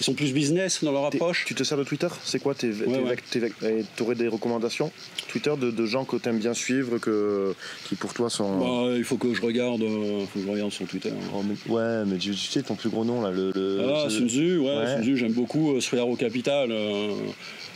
ils 0.00 0.04
sont 0.04 0.14
plus 0.14 0.32
business 0.32 0.82
dans 0.82 0.92
leur 0.92 1.04
approche. 1.04 1.44
Tu 1.46 1.54
te 1.54 1.62
sers 1.62 1.78
de 1.78 1.84
Twitter? 1.84 2.08
C'est 2.24 2.40
quoi 2.40 2.54
tes, 2.54 2.72
Tu 2.72 4.02
aurais 4.02 4.14
des 4.14 4.28
recommandations? 4.28 4.90
Twitter 5.28 5.52
de, 5.58 5.86
gens 5.86 6.04
que 6.04 6.16
tu 6.16 6.28
aimes 6.28 6.38
bien 6.38 6.54
suivre, 6.54 6.98
que, 6.98 7.54
qui 7.88 7.96
pour 7.96 8.14
toi 8.14 8.30
sont. 8.30 8.58
Bah, 8.58 8.96
il 8.96 9.04
faut 9.04 9.16
que 9.16 9.34
je 9.34 9.42
regarde, 9.42 9.82
euh, 9.82 10.24
faut 10.32 10.38
que 10.38 10.46
je 10.46 10.50
regarde 10.50 10.72
son 10.72 10.84
Twitter. 10.84 11.12
Oh, 11.34 11.72
ouais, 11.72 12.04
mais 12.06 12.16
tu, 12.16 12.34
sais 12.34 12.62
ton 12.62 12.74
plus 12.74 12.88
gros 12.88 13.04
nom 13.04 13.20
là, 13.22 13.30
le. 13.30 13.52
ah, 13.94 14.08
Sun 14.08 14.28
Tzu, 14.28 14.58
ouais 14.58 15.01
j'aime 15.02 15.32
beaucoup. 15.32 15.76
Euh, 15.76 16.00
au 16.02 16.16
Capital, 16.16 16.70
euh, 16.70 17.14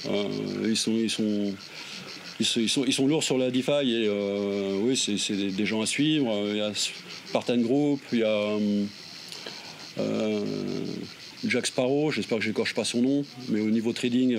euh, 0.09 0.29
ils 0.65 0.77
sont. 0.77 0.93
Ils 0.93 1.11
sont 1.11 1.55
ils 2.39 2.45
sont, 2.69 2.85
ils 2.87 2.93
sont, 2.93 3.07
lourds 3.07 3.25
sur 3.25 3.39
la 3.39 3.51
DeFi 3.51 3.95
et 3.95 4.11
oui, 4.83 4.95
c'est 4.95 5.33
des, 5.33 5.65
gens 5.65 5.81
à 5.81 5.87
suivre. 5.87 6.31
Il 6.51 6.59
y 6.59 6.61
a 6.61 6.71
Spartan 6.75 7.57
Group, 7.57 7.99
il 8.12 8.19
y 8.19 8.25
a 8.25 8.59
Jack 11.47 11.67
Sparrow, 11.67 12.11
j'espère 12.11 12.37
que 12.37 12.45
je 12.45 12.51
n'écorche 12.51 12.75
pas 12.75 12.85
son 12.85 13.01
nom, 13.01 13.25
mais 13.49 13.61
au 13.61 13.71
niveau 13.71 13.95
trading, 13.95 14.37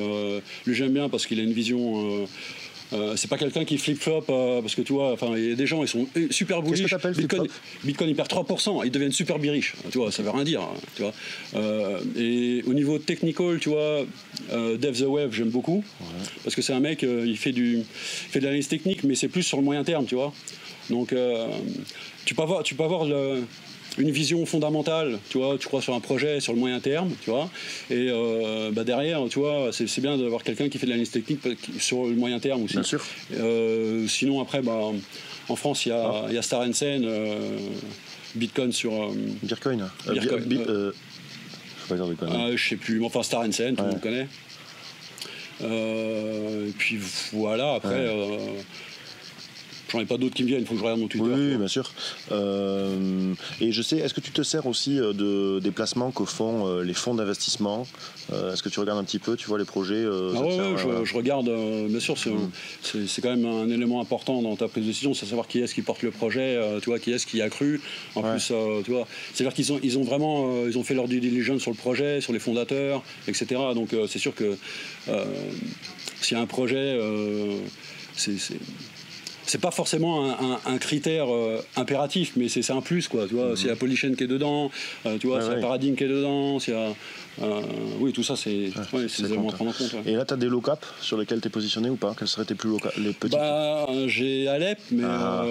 lui 0.68 0.76
j'aime 0.76 0.94
bien 0.94 1.10
parce 1.10 1.26
qu'il 1.26 1.40
a 1.40 1.44
une 1.44 1.54
vision 1.54 2.28
euh, 2.94 3.16
c'est 3.16 3.28
pas 3.28 3.38
quelqu'un 3.38 3.66
qui 3.66 3.78
flip-flop 3.78 4.26
euh, 4.30 4.62
parce 4.62 4.76
que 4.76 4.82
tu 4.82 4.94
vois, 4.94 5.12
enfin, 5.12 5.34
il 5.36 5.50
y 5.50 5.52
a 5.52 5.56
des 5.56 5.68
gens, 5.68 5.82
ils 5.82 5.88
sont 5.88 6.08
super 6.30 6.62
bullish. 6.62 6.94
Bitcoin, 7.18 7.48
Bitcoin, 7.84 8.10
il 8.10 8.16
perd 8.16 8.30
3%, 8.30 8.82
ils 8.86 8.92
deviennent 8.92 9.12
super 9.12 9.40
bearish. 9.40 9.76
Tu 9.92 9.98
vois, 9.98 10.12
ça 10.12 10.24
veut 10.24 10.30
rien 10.30 10.44
dire. 10.44 10.62
Hein, 10.62 10.74
tu 10.96 11.02
vois. 11.02 11.14
Euh, 11.56 12.00
et 12.18 12.64
au 12.66 12.74
niveau 12.74 12.98
technical, 12.98 13.60
tu 13.60 13.70
vois, 13.70 14.06
Dev 14.52 14.98
the 14.98 15.08
Web, 15.08 15.32
j'aime 15.34 15.50
beaucoup 15.50 15.84
parce 16.44 16.56
que 16.56 16.62
c'est 16.62 16.74
un 16.74 16.80
mec, 16.80 17.04
il 17.04 17.38
fait 17.38 17.52
du, 17.52 17.84
fait 17.92 18.40
de 18.40 18.46
l'analyse 18.46 18.68
technique, 18.68 19.04
mais 19.04 19.16
c'est 19.16 19.28
plus 19.28 19.44
sur 19.44 19.58
le 19.58 19.64
moyen 19.64 19.84
terme, 19.84 20.06
tu 20.06 20.16
vois. 20.16 20.34
Donc, 20.90 21.14
tu 22.26 22.36
peux 22.36 22.42
avoir, 22.42 22.64
tu 22.64 22.76
peux 22.76 22.84
avoir 22.84 23.06
le, 23.06 23.44
une 23.98 24.12
vision 24.12 24.46
fondamentale, 24.46 25.20
tu 25.30 25.38
vois, 25.38 25.58
tu 25.58 25.68
crois 25.68 25.82
sur 25.82 25.94
un 25.94 26.00
projet 26.00 26.40
sur 26.40 26.54
le 26.54 26.60
moyen 26.60 26.80
terme, 26.80 27.12
tu 27.24 27.30
vois, 27.30 27.50
et 27.90 28.10
euh, 28.10 28.72
bah 28.72 28.84
derrière, 28.84 29.22
tu 29.30 29.40
vois, 29.40 29.70
c'est 29.72 30.02
bien 30.02 30.18
d'avoir 30.18 30.44
quelqu'un 30.44 30.70
qui 30.70 30.78
fait 30.78 30.86
de 30.86 30.92
l'analyse 30.92 31.12
technique 31.12 31.40
sur 31.80 32.06
le 32.06 32.16
moyen 32.16 32.40
terme 32.40 32.64
aussi. 32.64 32.76
Bien 32.76 32.84
sûr. 32.84 33.04
Euh, 33.34 34.08
sinon, 34.08 34.42
après, 34.42 34.62
bah, 34.62 34.80
en 35.50 35.56
France, 35.56 35.86
il 35.86 35.90
y, 35.90 35.92
a, 35.92 36.26
ah. 36.28 36.32
y 36.32 36.38
a 36.38 36.42
Star 36.42 36.64
Sen, 36.74 37.04
euh, 37.06 37.58
Bitcoin 38.36 38.72
sur. 38.72 38.92
Bitcoin. 39.44 39.88
Bitcoin. 40.46 40.94
je 41.90 41.96
sais 41.96 42.16
pas 42.16 42.28
ah, 42.30 42.50
je 42.56 42.70
sais 42.70 42.76
plus, 42.76 43.00
mais 43.00 43.06
enfin 43.06 43.24
Star 43.24 43.46
Sen, 43.52 43.76
tout 43.76 43.84
le 43.84 43.90
monde 43.90 44.02
connaît. 44.02 44.28
et 45.62 46.72
puis 46.78 47.00
voilà, 47.34 47.74
après. 47.76 48.08
J'en 49.90 50.00
ai 50.02 50.06
pas 50.06 50.18
d'autres 50.18 50.36
qui 50.36 50.44
me 50.44 50.48
viennent, 50.48 50.62
il 50.62 50.68
faut 50.68 50.74
que 50.74 50.80
je 50.80 50.84
regarde 50.84 51.00
mon 51.00 51.08
Twitter. 51.08 51.30
Oui, 51.30 51.56
bien 51.56 51.68
sûr. 51.68 51.92
Euh, 52.32 53.34
et 53.62 53.72
je 53.72 53.82
sais, 53.82 53.98
est-ce 53.98 54.14
que 54.14 54.20
tu 54.20 54.32
te 54.32 54.42
sers 54.42 54.66
aussi 54.66 55.00
euh, 55.00 55.14
de, 55.14 55.60
des 55.60 55.72
placements 55.72 56.12
que 56.12 56.26
font 56.26 56.68
euh, 56.68 56.84
les 56.84 56.94
fonds 56.94 57.14
d'investissement? 57.14 57.88
Est-ce 58.30 58.62
que 58.62 58.68
tu 58.68 58.82
regardes 58.82 59.00
un 59.00 59.06
petit 59.06 59.20
peu, 59.20 59.38
tu 59.38 59.48
vois 59.48 59.58
les 59.58 59.64
projets 59.64 60.04
Ah 60.06 60.42
ouais, 60.42 60.76
je, 61.06 61.16
regarde, 61.16 61.50
bien 61.88 62.00
sûr, 62.02 62.16
mm. 62.16 62.50
c'est 63.08 63.22
quand 63.22 63.30
même 63.30 63.46
un 63.46 63.70
élément 63.70 64.02
important 64.02 64.42
dans 64.42 64.58
ta 64.58 64.68
prise 64.68 64.84
de 64.84 64.90
décision, 64.90 65.14
c'est 65.14 65.26
savoir 65.26 65.48
qui 65.48 65.60
est-ce 65.60 65.74
qui 65.74 65.82
porte 65.82 66.04
le 66.04 66.12
projet, 66.12 66.60
tu 66.82 66.90
vois, 66.90 67.00
qui 67.00 67.14
est-ce 67.14 67.26
qui 67.26 67.42
a 67.42 67.50
cru. 67.50 67.80
En 68.16 68.24
plus, 68.24 68.52
tu 68.84 68.92
vois, 68.92 69.08
c'est-à-dire 69.34 69.54
qu'ils 69.54 69.72
ont, 69.72 69.80
ils 69.82 69.98
ont 69.98 70.04
vraiment 70.04 70.66
ils 70.66 70.78
ont 70.78 70.84
fait 70.84 70.94
leur 70.94 71.08
due 71.08 71.22
diligence 71.22 71.62
sur 71.62 71.72
le 71.72 71.78
projet, 71.78 72.20
sur 72.20 72.34
les 72.34 72.40
fondateurs, 72.40 73.02
etc. 73.30 73.62
Donc 73.74 73.96
c'est 74.10 74.20
sûr 74.20 74.36
que 74.36 74.58
s'il 76.20 76.36
y 76.36 76.40
a 76.40 76.44
un 76.44 76.48
projet, 76.48 77.00
c'est 78.14 78.36
c'est 79.48 79.62
pas 79.62 79.72
forcément 79.72 80.36
un, 80.66 80.78
critère 80.78 81.34
euh, 81.34 81.64
impératif, 81.76 82.34
mais 82.36 82.50
c'est 82.50 82.70
un 82.72 82.82
plus, 82.82 83.08
quoi. 83.08 83.28
Tu 83.28 83.36
vois, 83.36 83.56
s'il 83.56 83.68
y 83.68 83.72
a. 83.72 83.76
Polychain 83.76 84.14
qui 84.16 84.24
est 84.24 84.28
dedans, 84.28 84.72
euh, 85.06 85.18
tu 85.18 85.28
vois, 85.28 85.42
s'il 85.42 85.52
y 85.52 85.56
a 85.56 85.60
Paradigm 85.60 85.96
qui 85.96 86.04
est 86.04 86.08
dedans, 86.08 86.60
s'il 86.60 86.74
y 86.74 86.78
a. 86.78 86.94
Euh, 87.40 87.62
oui, 88.00 88.12
tout 88.12 88.24
ça, 88.24 88.36
c'est 88.36 88.72
des 88.94 89.26
éléments 89.26 89.50
à 89.50 89.54
prendre 89.54 89.70
en 89.70 89.74
compte. 89.74 89.96
Et 90.06 90.14
là, 90.14 90.26
tu 90.26 90.34
as 90.34 90.38
des 90.38 90.48
low 90.48 90.60
cap 90.60 90.84
sur 91.02 91.18
lesquels 91.18 91.40
tu 91.40 91.48
es 91.48 91.52
positionné 91.52 91.90
ou 91.90 91.96
pas? 91.96 92.16
Quels 92.18 92.28
seraient 92.28 92.46
tes 92.46 92.56
plus 92.56 92.70
low 92.70 92.80
les 92.98 93.14
petits 93.14 93.36
bah, 93.36 93.88
J'ai 94.08 94.48
Alep, 94.48 94.80
mais 94.92 95.04
ah. 95.06 95.46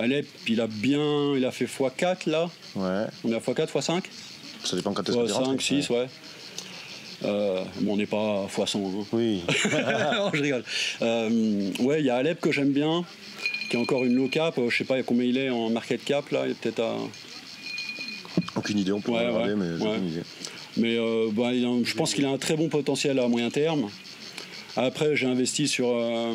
Alep, 0.00 0.26
il 0.48 0.60
a 0.60 0.66
bien. 0.66 1.36
Il 1.36 1.44
a 1.44 1.52
fait 1.52 1.66
x4 1.66 2.30
là. 2.30 2.48
Ouais. 2.74 3.04
On 3.24 3.30
est 3.30 3.34
à 3.34 3.38
x4, 3.38 3.68
x5 3.68 4.02
Ça 4.64 4.76
dépend 4.76 4.92
quand 4.92 5.02
tu 5.02 5.12
es 5.12 5.28
5, 5.28 5.60
6, 5.60 5.90
ouais. 5.90 6.06
Euh, 7.24 7.62
bon, 7.80 7.94
on 7.94 7.96
n'est 7.96 8.06
pas 8.06 8.44
à 8.44 8.66
100. 8.66 8.78
Hein. 8.78 9.04
Oui. 9.12 9.42
je 9.48 10.40
rigole. 10.40 10.64
Euh, 11.02 11.70
ouais, 11.80 12.00
il 12.00 12.06
y 12.06 12.10
a 12.10 12.16
Alep 12.16 12.40
que 12.40 12.52
j'aime 12.52 12.72
bien, 12.72 13.04
qui 13.70 13.76
est 13.76 13.80
encore 13.80 14.04
une 14.04 14.14
low 14.14 14.28
cap. 14.28 14.58
Je 14.68 14.76
sais 14.76 14.84
pas 14.84 15.02
combien 15.02 15.24
il 15.24 15.38
est 15.38 15.50
en 15.50 15.70
market 15.70 16.04
cap 16.04 16.30
là. 16.30 16.42
Il 16.46 16.52
est 16.52 16.54
peut-être 16.54 16.80
à. 16.80 16.96
Aucune 18.56 18.78
idée, 18.78 18.92
on 18.92 19.00
pourrait 19.00 19.28
regarder, 19.28 19.54
mais 19.54 19.84
aucune 19.84 20.08
idée. 20.08 20.22
Mais 20.76 20.96
euh, 20.96 21.28
bah, 21.32 21.50
je 21.52 21.94
pense 21.94 22.14
qu'il 22.14 22.24
a 22.24 22.30
un 22.30 22.38
très 22.38 22.56
bon 22.56 22.68
potentiel 22.68 23.18
à 23.18 23.28
moyen 23.28 23.50
terme. 23.50 23.88
Après, 24.76 25.16
j'ai 25.16 25.26
investi 25.26 25.68
sur 25.68 25.88
euh, 25.90 26.32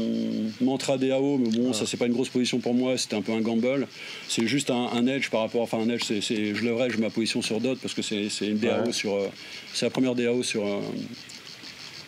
Mantra 0.61 0.97
DAO, 0.97 1.37
mais 1.39 1.49
bon, 1.49 1.73
ça, 1.73 1.87
c'est 1.87 1.97
pas 1.97 2.05
une 2.05 2.13
grosse 2.13 2.29
position 2.29 2.59
pour 2.59 2.75
moi, 2.75 2.97
c'était 2.97 3.15
un 3.15 3.21
peu 3.21 3.31
un 3.31 3.41
gamble. 3.41 3.87
C'est 4.27 4.45
juste 4.47 4.69
un, 4.69 5.07
edge 5.07 5.29
par 5.29 5.41
rapport. 5.41 5.61
Enfin, 5.61 5.79
un 5.79 5.89
edge, 5.89 6.03
c'est, 6.03 6.21
je 6.21 6.63
leverage 6.63 6.97
ma 6.97 7.09
position 7.09 7.41
sur 7.41 7.59
DOT 7.59 7.77
parce 7.77 7.93
que 7.93 8.01
c'est, 8.01 8.27
une 8.41 8.59
DAO 8.59 8.91
sur. 8.91 9.15
Euh, 9.15 9.27
c'est 9.73 9.85
la 9.85 9.89
première 9.89 10.13
DAO 10.13 10.43
sur, 10.43 10.65
euh, 10.65 10.81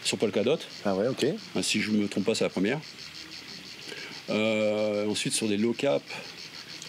sur 0.04 0.18
Polkadot. 0.18 0.60
Ah 0.86 0.96
ouais, 0.96 1.08
ok. 1.08 1.26
Si 1.64 1.82
je 1.82 1.92
me 1.92 2.08
trompe 2.08 2.26
pas, 2.26 2.36
c'est 2.36 2.44
la 2.44 2.50
première. 2.52 2.80
ensuite, 4.30 5.34
sur 5.34 5.48
des 5.48 5.58
low 5.58 5.74
cap. 5.74 6.04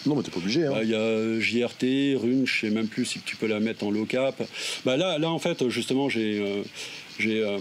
Non, 0.05 0.15
mais 0.15 0.23
t'es 0.23 0.31
pas 0.31 0.39
obligé. 0.39 0.65
Hein. 0.65 0.71
Bah, 0.71 0.83
Il 0.83 0.89
y 0.89 0.95
a 0.95 1.39
JRT, 1.39 2.19
Rune, 2.21 2.43
je 2.45 2.61
sais 2.61 2.69
même 2.69 2.87
plus 2.87 3.05
si 3.05 3.19
tu 3.19 3.35
peux 3.35 3.47
la 3.47 3.59
mettre 3.59 3.83
en 3.83 3.91
low 3.91 4.05
cap. 4.05 4.41
Bah, 4.85 4.97
là, 4.97 5.17
là, 5.19 5.29
en 5.29 5.39
fait, 5.39 5.67
justement, 5.69 6.09
j'ai. 6.09 6.39
euh, 6.39 6.63
j'ai 7.19 7.43
euh, 7.43 7.59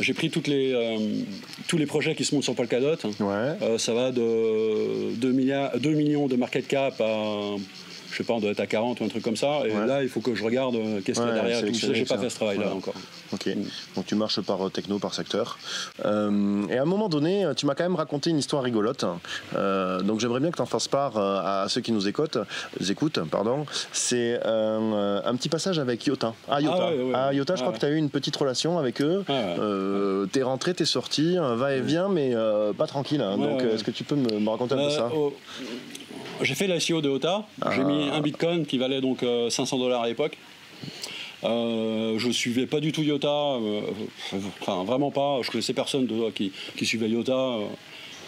j'ai 0.00 0.12
pris 0.14 0.30
toutes 0.30 0.48
les, 0.48 0.72
euh, 0.72 0.98
tous 1.68 1.76
les 1.78 1.86
projets 1.86 2.14
qui 2.14 2.24
se 2.24 2.34
montent 2.34 2.44
sur 2.44 2.54
Polkadot. 2.54 2.96
Ouais. 3.20 3.78
Ça 3.78 3.92
va 3.94 4.12
de 4.12 5.14
2, 5.14 5.32
milliards, 5.32 5.78
2 5.78 5.90
millions 5.92 6.26
de 6.26 6.36
market 6.36 6.66
cap 6.66 7.00
à, 7.00 7.54
je 8.10 8.16
sais 8.16 8.24
pas, 8.24 8.34
on 8.34 8.40
doit 8.40 8.50
être 8.50 8.60
à 8.60 8.66
40 8.66 9.00
ou 9.00 9.04
un 9.04 9.08
truc 9.08 9.22
comme 9.22 9.36
ça. 9.36 9.60
Et 9.66 9.70
Ouais. 9.72 9.86
là, 9.86 10.02
il 10.02 10.08
faut 10.08 10.20
que 10.20 10.34
je 10.34 10.42
regarde 10.44 10.74
euh, 10.76 11.00
qu'est-ce 11.04 11.20
qu'il 11.20 11.28
y 11.28 11.32
a 11.32 11.34
derrière. 11.34 11.64
et 11.64 11.72
Tout. 11.72 11.74
Ça, 11.78 11.92
J'ai 11.94 12.04
pas 12.04 12.18
fait 12.18 12.28
ce 12.30 12.34
travail-là 12.36 12.64
Voilà. 12.64 12.76
encore. 12.78 12.94
Ok. 13.32 13.46
Mm. 13.46 13.62
Donc 13.96 14.06
tu 14.06 14.14
marches 14.16 14.40
par 14.40 14.66
euh, 14.66 14.70
techno, 14.70 14.98
par 14.98 15.14
secteur. 15.14 15.58
Euh, 16.04 16.66
et 16.68 16.78
à 16.78 16.82
un 16.82 16.86
moment 16.86 17.08
donné, 17.08 17.46
tu 17.56 17.66
m'as 17.66 17.74
quand 17.74 17.84
même 17.84 17.94
raconté 17.96 18.30
une 18.30 18.38
histoire 18.38 18.62
rigolote. 18.62 19.04
Euh, 19.54 20.00
donc 20.02 20.20
j'aimerais 20.20 20.40
bien 20.40 20.50
que 20.50 20.56
tu 20.56 20.62
en 20.62 20.66
fasses 20.66 20.88
part 20.88 21.16
à 21.16 21.66
ceux 21.68 21.80
qui 21.80 21.92
nous 21.92 22.08
écoutent. 22.08 22.38
écoutent 22.88 23.20
pardon. 23.30 23.64
C'est 23.92 24.40
un 24.44 25.34
petit 25.36 25.48
passage 25.48 25.78
avec 25.78 26.04
Iota. 26.06 26.34
Ah, 26.48 26.60
Iota. 26.60 26.76
Ah 26.80 26.90
ouais, 26.90 27.02
ouais, 27.02 27.12
Ah. 27.14 27.32
Iota, 27.32 27.54
je 27.54 27.60
Ah 27.60 27.62
crois 27.62 27.72
ouais. 27.72 27.78
que 27.78 27.80
tu 27.80 27.86
as 27.86 27.90
eu 27.94 27.96
une 27.96 28.10
petite 28.10 28.36
relation 28.36 28.78
avec 28.78 29.00
eux. 29.00 29.24
Ouais. 29.28 29.56
Euh, 29.58 30.26
t'es 30.26 30.42
rentré, 30.42 30.74
t'es 30.74 30.84
sorti, 30.84 31.36
un 31.38 31.54
va-et-vient, 31.54 32.08
mais 32.08 32.34
euh, 32.34 32.72
pas 32.72 32.86
tranquille. 32.86 33.20
hein. 33.22 33.36
Ouais, 33.38 33.46
Donc, 33.46 33.62
est-ce 33.62 33.84
que 33.84 33.90
tu 33.90 34.04
peux 34.04 34.16
me, 34.16 34.38
me 34.38 34.48
raconter 34.50 34.74
un 34.74 34.78
peu 34.78 34.82
Euh, 34.84 34.90
ça? 34.90 35.10
oh, 35.14 35.32
J'ai 36.42 36.54
fait 36.54 36.66
l'ICO 36.66 37.00
de 37.00 37.08
OTA. 37.08 37.44
J'ai 37.74 37.80
Ah. 37.82 37.84
mis 37.84 38.08
un 38.08 38.20
bitcoin 38.20 38.64
qui 38.66 38.78
valait 38.78 39.00
donc 39.00 39.22
euh, 39.22 39.50
500 39.50 39.78
dollars 39.78 40.02
à 40.02 40.08
l'époque. 40.08 40.36
Euh, 41.44 42.18
je 42.18 42.30
suivais 42.30 42.66
pas 42.66 42.80
du 42.80 42.92
tout 42.92 43.02
Iota, 43.02 43.28
euh, 43.28 43.80
enfin 44.60 44.84
vraiment 44.84 45.10
pas. 45.10 45.38
Je 45.42 45.50
connaissais 45.50 45.72
personne 45.72 46.06
de, 46.06 46.30
qui, 46.30 46.52
qui 46.76 46.84
suivait 46.84 47.08
Iota. 47.08 47.32
euh, 47.32 47.66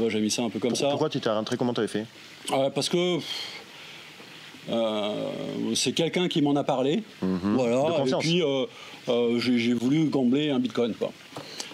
ouais, 0.01 0.11
J'ai 0.11 0.21
mis 0.21 0.31
ça 0.31 0.43
un 0.43 0.51
peu 0.51 0.59
comme 0.59 0.71
Pour- 0.71 0.79
ça. 0.79 0.89
Pourquoi 0.89 1.11
tu 1.11 1.21
t'es 1.21 1.29
rentré? 1.31 1.57
Comment 1.57 1.75
t'avais 1.75 1.89
fait? 1.89 2.07
Parce 2.75 2.89
que 2.89 3.19
euh, 4.71 5.15
c'est 5.75 5.93
quelqu'un 5.93 6.29
qui 6.29 6.41
m'en 6.41 6.57
a 6.57 6.65
parlé. 6.65 7.03
Voilà. 7.21 7.77
Mhm. 8.01 8.05
De 8.05 8.11
Et 8.11 8.19
puis 8.19 8.43
euh, 8.43 8.65
euh, 9.09 9.39
j'ai 9.41 9.59
j'ai 9.59 9.75
voulu 9.75 10.05
gambler 10.07 10.51
un 10.51 10.59
bitcoin. 10.59 10.95
Quoi. 10.95 11.13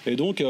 Et 0.07 0.17
donc, 0.17 0.43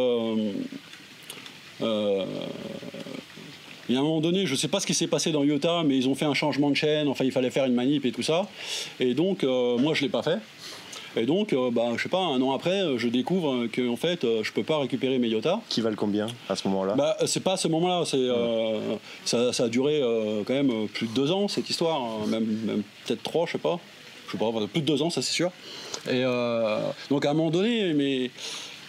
y 3.95 3.97
a 3.97 4.01
un 4.01 4.03
moment 4.03 4.21
donné, 4.21 4.47
je 4.47 4.53
ne 4.53 4.57
sais 4.57 4.69
pas 4.69 4.81
ce 4.81 4.87
qui 4.87 4.95
s'est 4.95 5.07
passé 5.07 5.33
dans 5.33 5.45
IOTA, 5.45 5.83
mais 5.85 5.97
ils 5.97 6.09
ont 6.09 6.15
fait 6.15 6.25
un 6.27 6.35
changement 6.35 6.71
de 6.71 6.77
chaîne. 6.77 7.09
Enfin, 7.09 7.25
il 7.25 7.33
fallait 7.33 7.51
faire 7.51 7.65
une 7.65 7.75
manip 7.75 8.05
et 8.05 8.13
tout 8.13 8.23
ça. 8.23 8.47
Et 9.01 9.15
donc, 9.15 9.45
euh, 9.45 9.79
moi, 9.79 9.95
je 9.95 10.03
ne 10.03 10.07
l'ai 10.07 10.13
pas 10.13 10.23
fait. 10.23 10.39
Et 11.17 11.27
donc, 11.27 11.53
euh, 11.53 11.71
bah, 11.71 11.89
je 11.97 12.03
sais 12.03 12.09
pas, 12.09 12.19
un 12.19 12.41
an 12.43 12.53
après, 12.53 12.83
euh, 12.83 12.99
je 12.99 13.09
découvre 13.09 13.67
que 13.67 13.89
en 13.89 13.97
fait, 13.97 14.25
euh, 14.25 14.43
je 14.45 14.53
peux 14.53 14.63
pas 14.63 14.79
récupérer 14.79 15.19
mes 15.19 15.29
IOTA. 15.29 15.61
Qui 15.69 15.81
valent 15.81 15.97
combien 15.97 16.27
à 16.49 16.57
ce 16.57 16.69
moment-là? 16.69 16.95
Bah, 16.95 17.17
c'est 17.27 17.43
pas 17.43 17.55
à 17.55 17.57
ce 17.57 17.67
moment-là, 17.69 18.05
c'est, 18.05 18.17
euh, 18.19 18.97
ça, 19.25 19.53
ça 19.53 19.65
a 19.65 19.69
duré 19.69 20.01
quand 20.47 20.55
même 20.55 20.89
plus 20.89 21.07
de 21.07 21.13
deux 21.13 21.33
ans 21.33 21.49
cette 21.49 21.69
histoire, 21.69 22.01
hein, 22.01 22.27
même, 22.29 22.45
même 22.45 22.83
peut-être 23.07 23.23
trois, 23.23 23.47
je 23.47 23.53
sais 23.53 23.59
pas. 23.59 23.81
Je 24.27 24.33
sais 24.33 24.39
pas, 24.39 24.51
plus 24.71 24.83
de 24.83 24.87
deux 24.87 25.03
ans, 25.03 25.11
ça 25.11 25.23
c'est 25.23 25.33
sûr. 25.33 25.51
Et 26.11 26.23
donc 27.11 27.25
à 27.25 27.31
un 27.31 27.35
moment 27.35 27.51
donné, 27.51 27.95
mes, 27.95 28.31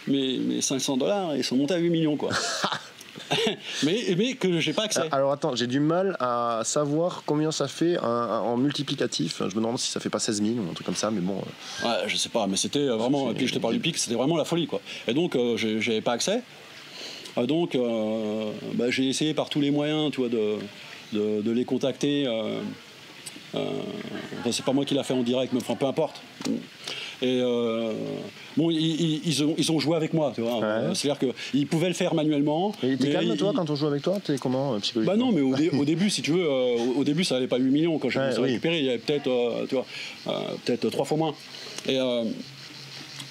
mes, 0.06 0.38
mes 0.38 0.60
500 0.60 0.98
dollars, 0.98 1.34
ils 1.34 1.44
sont 1.44 1.56
montés 1.56 1.74
à 1.74 1.78
8 1.78 1.88
millions 1.88 2.16
quoi. 2.16 2.30
mais, 3.84 4.14
mais 4.16 4.34
que 4.34 4.58
j'ai 4.60 4.72
pas 4.72 4.84
accès. 4.84 5.02
Alors 5.12 5.32
attends, 5.32 5.54
j'ai 5.54 5.66
du 5.66 5.80
mal 5.80 6.16
à 6.20 6.62
savoir 6.64 7.22
combien 7.26 7.50
ça 7.52 7.68
fait 7.68 7.98
en 7.98 8.56
multiplicatif. 8.56 9.38
Je 9.38 9.44
me 9.44 9.50
demande 9.60 9.78
si 9.78 9.90
ça 9.90 10.00
fait 10.00 10.10
pas 10.10 10.18
16 10.18 10.42
000 10.42 10.50
ou 10.58 10.70
un 10.70 10.74
truc 10.74 10.86
comme 10.86 10.96
ça, 10.96 11.10
mais 11.10 11.20
bon. 11.20 11.40
euh, 11.84 11.88
Ouais, 11.88 12.08
je 12.08 12.16
sais 12.16 12.28
pas, 12.28 12.46
mais 12.46 12.56
c'était 12.56 12.78
euh, 12.80 12.96
vraiment. 12.96 13.30
Et 13.30 13.34
puis 13.34 13.46
je 13.46 13.54
te 13.54 13.58
parle 13.58 13.74
du 13.74 13.80
pic, 13.80 13.96
c'était 13.98 14.16
vraiment 14.16 14.36
la 14.36 14.44
folie, 14.44 14.66
quoi. 14.66 14.80
Et 15.06 15.14
donc, 15.14 15.36
euh, 15.36 15.56
j'avais 15.56 16.00
pas 16.00 16.12
accès. 16.12 16.42
Euh, 17.38 17.46
donc, 17.46 17.74
euh, 17.74 18.50
bah, 18.74 18.90
j'ai 18.90 19.08
essayé 19.08 19.34
par 19.34 19.48
tous 19.48 19.60
les 19.60 19.70
moyens, 19.70 20.10
tu 20.10 20.20
vois, 20.20 20.28
de, 20.28 20.56
de, 21.12 21.40
de 21.42 21.50
les 21.52 21.64
contacter. 21.64 22.26
Euh, 22.26 22.60
enfin, 23.54 24.50
c'est 24.52 24.64
pas 24.64 24.72
moi 24.72 24.84
qui 24.84 24.94
l'a 24.94 25.02
fait 25.04 25.14
en 25.14 25.22
direct, 25.22 25.52
mais 25.52 25.60
enfin, 25.60 25.74
peu 25.74 25.86
importe. 25.86 26.20
Et 27.22 27.40
euh, 27.42 27.92
bon, 28.56 28.70
ils, 28.70 29.44
ont, 29.44 29.54
ils 29.58 29.72
ont 29.72 29.78
joué 29.78 29.96
avec 29.96 30.14
moi, 30.14 30.32
tu 30.34 30.40
vois. 30.40 30.60
C'est-à-dire 30.94 31.18
qu'ils 31.52 31.66
pouvaient 31.66 31.88
le 31.88 31.94
faire 31.94 32.14
manuellement. 32.14 32.72
Et 32.82 32.96
t'es 32.96 33.10
calme 33.10 33.36
toi 33.36 33.50
ils- 33.52 33.56
quand 33.56 33.68
on 33.70 33.74
joue 33.74 33.86
avec 33.88 34.02
toi 34.02 34.18
T'es 34.24 34.36
comment 34.38 34.74
euh, 34.74 34.78
psychologiquement 34.78 35.16
bah 35.18 35.22
non, 35.22 35.32
mais 35.32 35.42
au, 35.42 35.54
dé- 35.54 35.70
au 35.70 35.84
début, 35.92 36.08
si 36.10 36.22
tu 36.22 36.32
veux, 36.32 36.44
euh, 36.44 36.76
au, 36.96 37.04
début, 37.04 37.24
ça 37.24 37.36
allait 37.36 37.46
pas 37.46 37.58
8 37.58 37.70
millions. 37.70 37.98
Quand 37.98 38.08
j'ai 38.08 38.20
Ouais, 38.20 38.30
oui. 38.38 38.42
récupérer, 38.52 38.78
il 38.78 38.84
y 38.86 38.88
avait 38.88 38.98
peut-être, 38.98 39.28
euh, 39.28 39.66
tu 39.68 39.74
vois, 39.74 39.86
peut-être 40.64 40.88
trois 40.90 41.04
fois 41.04 41.18
moins. 41.18 41.34
Et 41.88 41.98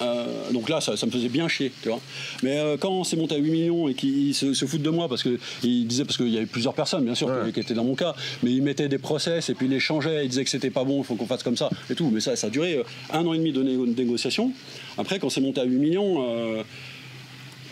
euh, 0.02 0.52
donc 0.52 0.70
là, 0.70 0.82
ça, 0.82 0.96
ça 0.98 1.06
me 1.06 1.12
faisait 1.12 1.30
bien 1.30 1.48
chier, 1.48 1.72
tu 1.82 1.90
vois. 1.90 2.00
Mais 2.44 2.58
euh, 2.58 2.78
quand 2.78 2.90
on 2.92 3.04
s'est 3.04 3.18
monté 3.18 3.36
à 3.36 3.38
8 3.38 3.50
millions 3.52 3.88
et 3.90 3.94
qu'ils 3.94 4.34
se, 4.34 4.54
se 4.54 4.66
foutent 4.66 4.82
de 4.82 4.90
moi, 4.90 5.08
parce 5.10 5.24
qu'ils 5.24 5.88
disaient, 5.88 6.06
parce 6.06 6.18
qu'il 6.18 6.30
y 6.30 6.38
avait 6.38 6.46
plusieurs 6.46 6.74
personnes, 6.74 7.04
bien 7.06 7.16
sûr, 7.16 7.28
Ouais. 7.28 7.52
qui, 7.52 7.60
étaient 7.60 7.74
dans 7.74 7.84
mon 7.84 7.96
cas, 7.96 8.16
mais 8.44 8.52
ils 8.52 8.62
mettaient 8.62 8.88
des 8.90 8.98
process 8.98 9.50
et 9.50 9.54
puis 9.54 9.66
ils 9.68 9.72
les 9.72 9.80
changeaient, 9.80 10.26
ils 10.26 10.30
disaient 10.30 10.44
que 10.44 10.50
c'était 10.50 10.70
pas 10.70 10.84
bon, 10.84 11.00
il 11.02 11.06
faut 11.06 11.16
qu'on 11.16 11.26
fasse 11.28 11.44
comme 11.44 11.58
ça 11.58 11.70
et 11.90 11.96
tout. 11.96 12.10
Mais 12.14 12.20
ça, 12.22 12.36
ça 12.36 12.48
a 12.48 12.50
duré 12.50 12.76
euh, 12.78 12.84
un 13.12 13.26
an 13.26 13.34
et 13.34 13.38
demi 13.38 13.52
de, 13.52 13.62
négo- 13.64 13.86
de 13.94 14.00
négociation. 14.02 14.52
Après, 14.98 15.20
quand 15.20 15.30
c'est 15.30 15.42
monté 15.42 15.62
à 15.62 15.66
8 15.66 15.76
millions, 15.78 16.24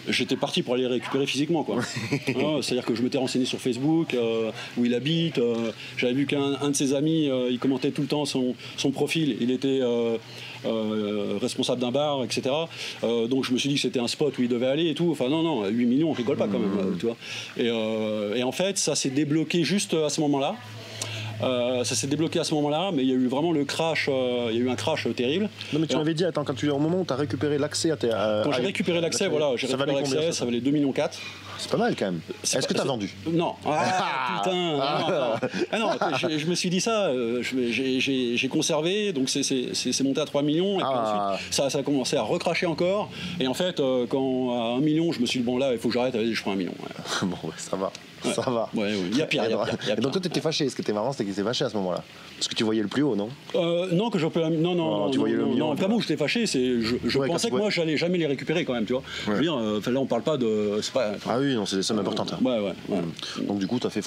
J'étais 0.10 0.36
parti 0.36 0.62
pour 0.64 0.74
aller 0.76 0.88
récupérer 0.88 1.26
physiquement, 1.26 1.64
quoi. 1.64 1.78
Ouais, 1.78 2.60
C'est-à-dire 2.62 2.86
que 2.86 2.96
je 2.96 3.02
m'étais 3.02 3.18
renseigné 3.18 3.46
sur 3.46 3.60
Facebook, 3.60 4.14
euh, 4.14 4.52
où 4.78 4.86
il 4.86 4.94
habite. 4.94 5.38
euh, 5.38 5.72
J'avais 5.98 6.14
vu 6.14 6.26
qu'un 6.26 6.58
un 6.62 6.70
de 6.70 6.76
ses 6.76 6.94
amis, 6.94 7.30
euh, 7.30 7.50
il 7.52 7.60
commentait 7.60 7.92
tout 7.92 8.02
le 8.02 8.08
temps 8.08 8.26
son, 8.26 8.56
son 8.78 8.92
profil. 8.92 9.38
Il 9.42 9.52
était 9.52 9.82
responsable 11.42 11.82
d'un 11.82 11.92
bar, 11.92 12.24
etc. 12.24 12.50
Donc 13.02 13.46
je 13.46 13.52
me 13.54 13.58
suis 13.58 13.70
dit 13.70 13.76
que 13.76 13.82
c'était 13.82 14.00
un 14.00 14.08
spot 14.08 14.38
où 14.38 14.42
il 14.42 14.50
devait 14.50 14.68
aller 14.68 14.90
et 14.90 14.94
tout. 14.96 15.10
Enfin 15.12 15.30
non, 15.30 15.44
non, 15.44 15.64
à 15.64 15.70
8 15.70 15.86
millions, 15.86 16.10
on 16.10 16.14
rigole 16.14 16.38
pas 16.38 16.48
quand 16.48 16.60
même, 16.60 16.78
euh, 16.80 16.96
tu 17.00 17.06
vois. 17.06 17.18
Et, 17.58 18.40
et 18.40 18.44
en 18.44 18.52
fait, 18.52 18.78
ça 18.78 18.96
s'est 18.96 19.10
débloqué 19.10 19.64
juste 19.64 19.94
à 19.94 20.10
ce 20.10 20.22
moment-là. 20.22 20.56
Euh, 21.44 21.84
ça 21.84 21.96
s'est 21.96 22.08
débloqué 22.08 22.40
à 22.40 22.44
ce 22.44 22.54
moment-là, 22.56 22.92
mais 22.94 23.04
il 23.04 23.10
y 23.10 23.12
a 23.12 23.16
eu 23.16 23.28
vraiment 23.28 23.52
le 23.52 23.64
crash, 23.66 24.08
euh, 24.10 24.48
il 24.52 24.58
y 24.58 24.60
a 24.60 24.64
eu 24.66 24.70
un 24.70 24.76
crash 24.76 25.06
euh, 25.08 25.12
terrible. 25.14 25.50
Non 25.74 25.80
mais 25.80 25.88
tu 25.88 25.96
m'avais 25.96 26.14
dit, 26.14 26.26
attends, 26.26 26.44
quand 26.44 26.54
tu 26.56 26.70
au 26.70 26.80
moment 26.80 27.00
où 27.02 27.06
tu 27.06 27.14
as 27.14 27.16
récupéré 27.16 27.58
l'accès 27.58 27.92
à 27.92 27.98
tes... 27.98 28.12
à- 28.12 28.42
Quand 28.44 28.52
j'ai 28.52 28.62
récupéré 28.64 29.02
l'accès, 29.02 29.28
voilà, 29.28 29.52
j'ai 29.56 29.68
récupéré 29.68 29.94
l'accès, 29.94 30.32
ça 30.32 30.46
valait 30.46 30.62
2 30.62 30.72
millions 30.72 30.92
4. 30.92 31.18
C'est 31.60 31.72
pas 31.72 31.78
mal 31.78 31.96
quand 31.98 32.06
même. 32.06 32.20
Est-ce 32.44 32.56
pas- 32.60 32.62
que 32.68 32.74
t'as 32.76 32.84
vendu 32.84 33.12
Non. 33.32 33.56
Ah, 33.66 34.42
putain. 34.44 34.54
non, 34.56 34.78
non. 34.78 35.34
Ah 35.72 35.80
non, 35.80 35.90
je, 36.38 36.46
me 36.46 36.54
suis 36.54 36.70
dit 36.70 36.80
ça. 36.82 37.12
j'ai- 37.42 38.48
conservé, 38.50 39.12
donc 39.14 39.28
c'est- 39.30 40.04
monté 40.04 40.22
à 40.22 40.26
3 40.26 40.44
millions. 40.44 40.76
Et 40.76 40.84
puis 40.84 40.86
Ah. 40.86 41.34
ensuite, 41.34 41.54
ça, 41.54 41.70
ça 41.72 41.80
a 41.80 41.84
commencé 41.84 42.16
à 42.16 42.22
recracher 42.22 42.66
encore. 42.68 43.10
Et 43.40 43.48
en 43.48 43.54
fait, 43.56 43.82
quand 44.10 44.52
à 44.76 44.78
1 44.78 44.82
million, 44.82 45.12
je 45.12 45.20
me 45.20 45.26
suis 45.26 45.40
dit, 45.40 45.46
bon 45.46 45.58
là, 45.58 45.72
il 45.74 45.80
faut 45.80 45.88
que 45.88 45.94
j'arrête, 45.96 46.14
allez, 46.16 46.34
je 46.34 46.42
prends 46.42 46.52
1 46.52 46.56
million. 46.56 46.74
Ouais. 46.80 46.88
Bon, 47.28 47.38
ouais, 47.48 47.54
ça 47.58 47.76
va. 47.76 47.92
Ouais. 48.26 48.34
Ça 48.34 48.42
va. 48.42 48.70
Ouais, 48.74 48.84
ouais. 48.84 48.96
Il 49.12 49.18
y 49.18 49.22
a 49.22 49.26
pire, 49.26 49.44
donc 50.00 50.12
toi, 50.12 50.22
t'étais 50.22 50.42
fâché. 50.42 50.68
Ce 50.70 50.76
qui 50.76 50.82
était 50.82 50.94
marrant, 50.94 51.12
c'était 51.12 51.24
qu'il 51.26 51.34
était 51.34 51.44
fâché 51.44 51.66
à 51.66 51.70
ce 51.70 51.76
moment-là. 51.78 52.04
Parce 52.38 52.48
que 52.48 52.56
tu 52.56 52.64
voyais 52.64 52.82
le 52.82 52.88
plus 52.88 53.04
haut, 53.04 53.16
non? 53.16 53.30
Euh, 53.56 53.88
non, 53.92 54.10
que 54.10 54.18
je 54.20 54.28
peux. 54.28 54.42
Non, 54.42 54.76
non, 54.76 54.88
Oh, 54.88 55.00
non, 55.06 55.10
tu 55.12 55.18
non, 55.18 55.24
voyais 55.24 55.36
le 55.36 55.42
non, 55.44 55.50
million, 55.50 55.68
non, 55.70 55.76
quoi. 55.76 55.86
vraiment, 55.86 56.00
j'étais 56.00 56.18
fâché. 56.18 56.46
C'est, 56.48 56.82
je, 56.82 56.96
je 57.06 57.20
pensais 57.20 57.50
que 57.50 57.56
moi, 57.56 57.70
j'allais 57.70 57.98
jamais 57.98 58.18
les 58.18 58.28
récupérer 58.28 58.66
quand 58.66 58.74
même, 58.74 58.86
tu 58.86 58.94
vois. 58.94 59.04
Je 59.26 59.32
veux 59.32 59.42
dire, 59.42 59.56
euh, 59.58 59.80
là, 59.92 60.00
on 60.00 60.06
parle 60.06 60.24
pas 60.24 60.38
de. 60.38 60.80
Pas. 60.94 61.14
Ah 61.28 61.38
oui, 61.40 61.56
non, 61.56 61.66
c'est 61.66 61.78
des 61.78 61.84
sommes 61.84 62.00
importantes. 62.00 62.34
hein. 62.34 62.40
Ouais, 62.44 62.60
ouais, 62.60 62.74
ouais. 62.90 63.44
Donc 63.46 63.60
du 63.60 63.68
coup, 63.68 63.80
t'as 63.80 63.90
fait 63.90 64.02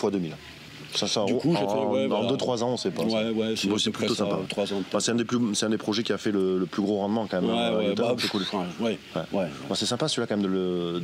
x2000. 0.95 0.99
500 0.99 1.25
Du 1.27 1.35
coup, 1.35 1.55
en, 1.55 1.57
fait, 1.57 1.65
ouais, 1.65 2.05
en 2.07 2.09
voilà. 2.09 2.33
2-3 2.37 2.63
ans, 2.63 2.69
on 2.73 2.77
sait 2.77 2.91
pas. 2.91 3.03
Ouais, 3.03 3.31
ouais, 3.31 3.55
c'est, 3.57 3.91
plutôt 3.91 4.15
ça, 4.15 4.25
sympa. 4.25 4.39
trois 4.49 4.73
ans. 4.73 4.83
Bah, 4.93 4.99
c'est 5.01 5.13
un 5.13 5.17
des 5.17 5.25
plus, 5.25 5.39
c'est 5.55 5.67
un 5.67 5.71
des 5.71 5.79
projets 5.79 6.03
qui 6.03 6.13
a 6.13 6.19
fait 6.19 6.33
le, 6.33 6.59
le 6.59 6.67
plus 6.67 6.83
gros 6.83 6.99
rendement 6.99 7.27
quand 7.31 7.41
même. 7.41 7.51
Ouais, 7.51 7.89
ouais, 7.89 7.95
bah, 7.95 8.15
c'est 8.19 8.29
cool. 8.29 8.43
ouais, 8.81 8.99
Bah, 9.15 9.75
sympa 9.75 10.09
celui-là 10.09 10.27
quand 10.27 10.37
même 10.37 10.45
de, 10.47 10.51
le, 10.53 11.03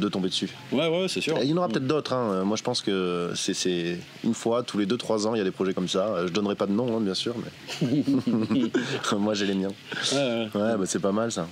de 0.00 0.08
tomber 0.08 0.28
dessus. 0.28 0.50
ouais, 0.72 0.88
ouais, 0.88 1.06
c'est 1.08 1.20
sûr. 1.20 1.38
Et 1.38 1.44
il 1.44 1.50
y 1.50 1.54
en 1.54 1.58
aura 1.58 1.68
peut-être 1.68 1.86
d'autres. 1.86 2.12
hein. 2.12 2.44
Moi, 2.44 2.56
je 2.56 2.62
pense 2.62 2.82
que 2.82 3.32
c'est, 3.34 3.54
c'est 3.54 3.98
une 4.24 4.34
fois 4.34 4.62
tous 4.62 4.78
les 4.78 4.86
2-3 4.86 5.26
ans, 5.26 5.34
il 5.34 5.38
y 5.38 5.40
a 5.40 5.44
des 5.44 5.50
projets 5.50 5.74
comme 5.74 5.88
ça. 5.88 6.26
Je 6.26 6.32
donnerai 6.32 6.54
pas 6.54 6.66
de 6.66 6.72
nom, 6.72 6.96
hein, 6.96 7.00
bien 7.00 7.14
sûr, 7.14 7.34
mais 7.38 7.84
moi 9.18 9.34
j'ai 9.34 9.46
les 9.46 9.54
miens. 9.54 9.72
Ouais, 10.12 10.48
bah, 10.54 10.78
c'est 10.86 10.98
pas 11.00 11.12
mal 11.12 11.30
ça. 11.32 11.46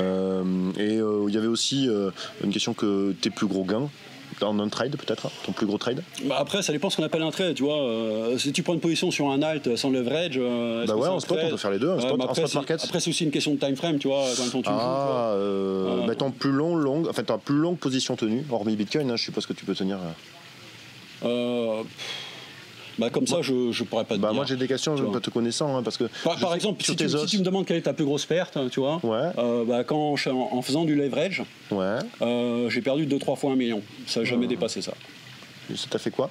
Euh, 0.00 0.42
et 0.78 0.98
euh, 0.98 1.24
il 1.28 1.34
y 1.34 1.38
avait 1.38 1.46
aussi 1.46 1.88
euh, 1.88 2.10
une 2.44 2.50
question 2.52 2.74
que 2.74 3.12
tes 3.12 3.30
plus 3.30 3.46
gros 3.46 3.64
gains 3.64 3.88
en 4.42 4.58
un 4.58 4.68
trade 4.68 4.96
peut-être, 4.96 5.26
hein, 5.26 5.30
ton 5.44 5.52
plus 5.52 5.66
gros 5.66 5.78
trade. 5.78 6.02
Bah 6.24 6.36
après, 6.38 6.62
ça 6.62 6.72
dépend 6.72 6.90
ce 6.90 6.96
qu'on 6.96 7.02
appelle 7.04 7.22
un 7.22 7.30
trade, 7.30 7.54
tu 7.54 7.62
vois. 7.62 7.80
euh, 7.82 8.36
si 8.38 8.52
tu 8.52 8.62
prends 8.62 8.74
une 8.74 8.80
position 8.80 9.10
sur 9.10 9.30
un 9.30 9.40
alt 9.42 9.76
sans 9.76 9.90
leverage. 9.90 10.36
euh, 10.36 10.84
Bah 10.86 10.94
ouais, 10.96 11.08
en 11.08 11.20
spot, 11.20 11.38
on 11.44 11.50
peut 11.50 11.56
faire 11.56 11.70
les 11.70 11.78
deux, 11.78 11.90
en 11.90 11.96
Ouais, 11.96 12.02
spot- 12.02 12.20
après, 12.22 12.34
spot 12.34 12.48
c'est- 12.48 12.54
market. 12.56 12.80
Après, 12.84 13.00
c'est 13.00 13.10
aussi 13.10 13.24
une 13.24 13.30
question 13.30 13.54
de 13.54 13.58
time 13.58 13.76
frame, 13.76 13.98
tu 13.98 14.08
vois. 14.08 14.24
Quand 14.36 14.42
tu 14.50 14.56
le 14.56 14.62
joues. 14.62 14.80
Ah, 14.80 15.30
euh, 15.34 16.06
bah, 16.06 16.14
ton 16.14 16.30
plus 16.30 16.50
long, 16.52 16.74
longue, 16.76 17.06
enfin 17.08 17.22
ta 17.24 17.38
plus 17.38 17.56
longue 17.56 17.78
position 17.78 18.16
tenue, 18.16 18.44
hormis 18.50 18.76
Bitcoin, 18.76 19.10
hein, 19.10 19.16
je 19.16 19.24
suppose 19.24 19.46
que 19.46 19.52
tu 19.52 19.64
peux 19.64 19.74
tenir. 19.74 19.98
euh. 21.24 21.82
Bah 22.98 23.10
comme 23.10 23.26
ça, 23.26 23.42
je, 23.42 23.72
je 23.72 23.84
pourrais 23.84 24.04
pas 24.04 24.14
te 24.16 24.20
Bah 24.20 24.28
dire. 24.28 24.34
moi 24.36 24.44
j'ai 24.46 24.56
des 24.56 24.66
questions, 24.68 24.96
je 24.96 25.02
vois. 25.02 25.12
pas 25.14 25.20
te 25.20 25.30
connaissant, 25.30 25.76
hein, 25.76 25.82
parce 25.82 25.96
que. 25.96 26.04
Par, 26.24 26.36
je 26.36 26.40
par 26.42 26.54
exemple, 26.54 26.82
si 26.82 26.96
tu, 26.96 27.08
si 27.08 27.14
os. 27.14 27.30
tu 27.30 27.38
me 27.38 27.44
demandes 27.44 27.66
quelle 27.66 27.76
est 27.76 27.82
ta 27.82 27.92
plus 27.92 28.04
grosse 28.04 28.24
perte, 28.26 28.58
tu 28.70 28.80
vois, 28.80 29.00
Ouais. 29.02 29.30
euh, 29.38 29.64
bah, 29.64 29.84
quand 29.84 30.16
je- 30.16 30.30
en, 30.30 30.48
en 30.52 30.62
faisant 30.62 30.84
du 30.84 30.94
leverage, 30.94 31.42
Ouais. 31.70 31.98
euh, 32.22 32.70
j'ai 32.70 32.80
perdu 32.82 33.06
2-3 33.06 33.36
fois 33.36 33.52
un 33.52 33.56
million. 33.56 33.82
Ça 34.06 34.20
n'a 34.20 34.26
jamais 34.26 34.46
dépassé 34.46 34.80
ça. 34.82 34.94
Ça 35.74 35.86
t'a 35.90 35.98
fait 35.98 36.10
quoi? 36.10 36.30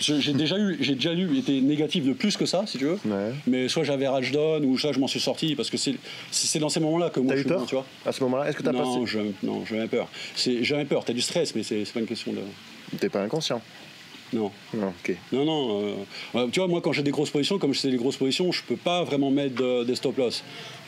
J'ai 0.00 0.32
déjà 0.32 0.56
eu, 0.58 0.78
j'ai 0.80 0.94
déjà 0.94 1.12
eu 1.12 1.36
été 1.36 1.60
négatif 1.60 2.06
de 2.06 2.14
plus 2.14 2.34
que 2.38 2.46
ça, 2.46 2.64
si 2.66 2.78
tu 2.78 2.84
veux. 2.86 2.98
Ouais. 3.04 3.32
Mais 3.46 3.68
soit 3.68 3.84
j'avais 3.84 4.08
rage 4.08 4.32
down 4.32 4.64
ou 4.64 4.78
soit 4.78 4.92
je 4.92 4.98
m'en 4.98 5.06
suis 5.06 5.20
sorti 5.20 5.54
parce 5.54 5.68
que 5.68 5.76
c'est 5.76 6.58
dans 6.58 6.70
ces 6.70 6.80
moments-là 6.80 7.10
que 7.10 7.20
moi 7.20 7.34
je 7.34 7.40
eu 7.40 7.42
suis 7.42 7.48
peur 7.50 7.66
tu 7.66 7.74
vois. 7.74 7.84
À 8.06 8.12
ce 8.12 8.22
moment-là, 8.24 8.48
est-ce 8.48 8.56
que 8.56 8.62
t'as 8.62 8.72
Non, 8.72 8.78
passé 9.04 9.22
non, 9.42 9.62
j'avais 9.66 9.88
peur. 9.88 10.08
C'est 10.34 10.64
j'avais 10.64 10.86
peur. 10.86 11.04
T'as 11.04 11.12
du 11.12 11.20
stress, 11.20 11.54
mais 11.54 11.62
c'est 11.62 11.84
pas 11.92 12.00
une 12.00 12.06
question 12.06 12.32
de. 12.32 12.38
T'es 12.98 13.10
pas 13.10 13.20
inconscient. 13.20 13.60
Non. 14.32 14.50
Non, 14.74 14.88
ok. 14.88 15.16
Non, 15.32 15.44
non. 15.44 15.82
euh, 15.82 15.94
euh, 16.36 16.46
tu 16.52 16.60
vois, 16.60 16.68
moi, 16.68 16.80
quand 16.80 16.92
j'ai 16.92 17.02
des 17.02 17.10
grosses 17.10 17.30
positions, 17.30 17.58
comme 17.58 17.74
c'est 17.74 17.90
des 17.90 17.96
grosses 17.96 18.16
positions, 18.16 18.52
je 18.52 18.62
peux 18.62 18.76
pas 18.76 19.02
vraiment 19.04 19.30
mettre 19.30 19.54
de- 19.56 19.84
des 19.84 19.94
stop 19.96 20.16
loss. 20.18 20.42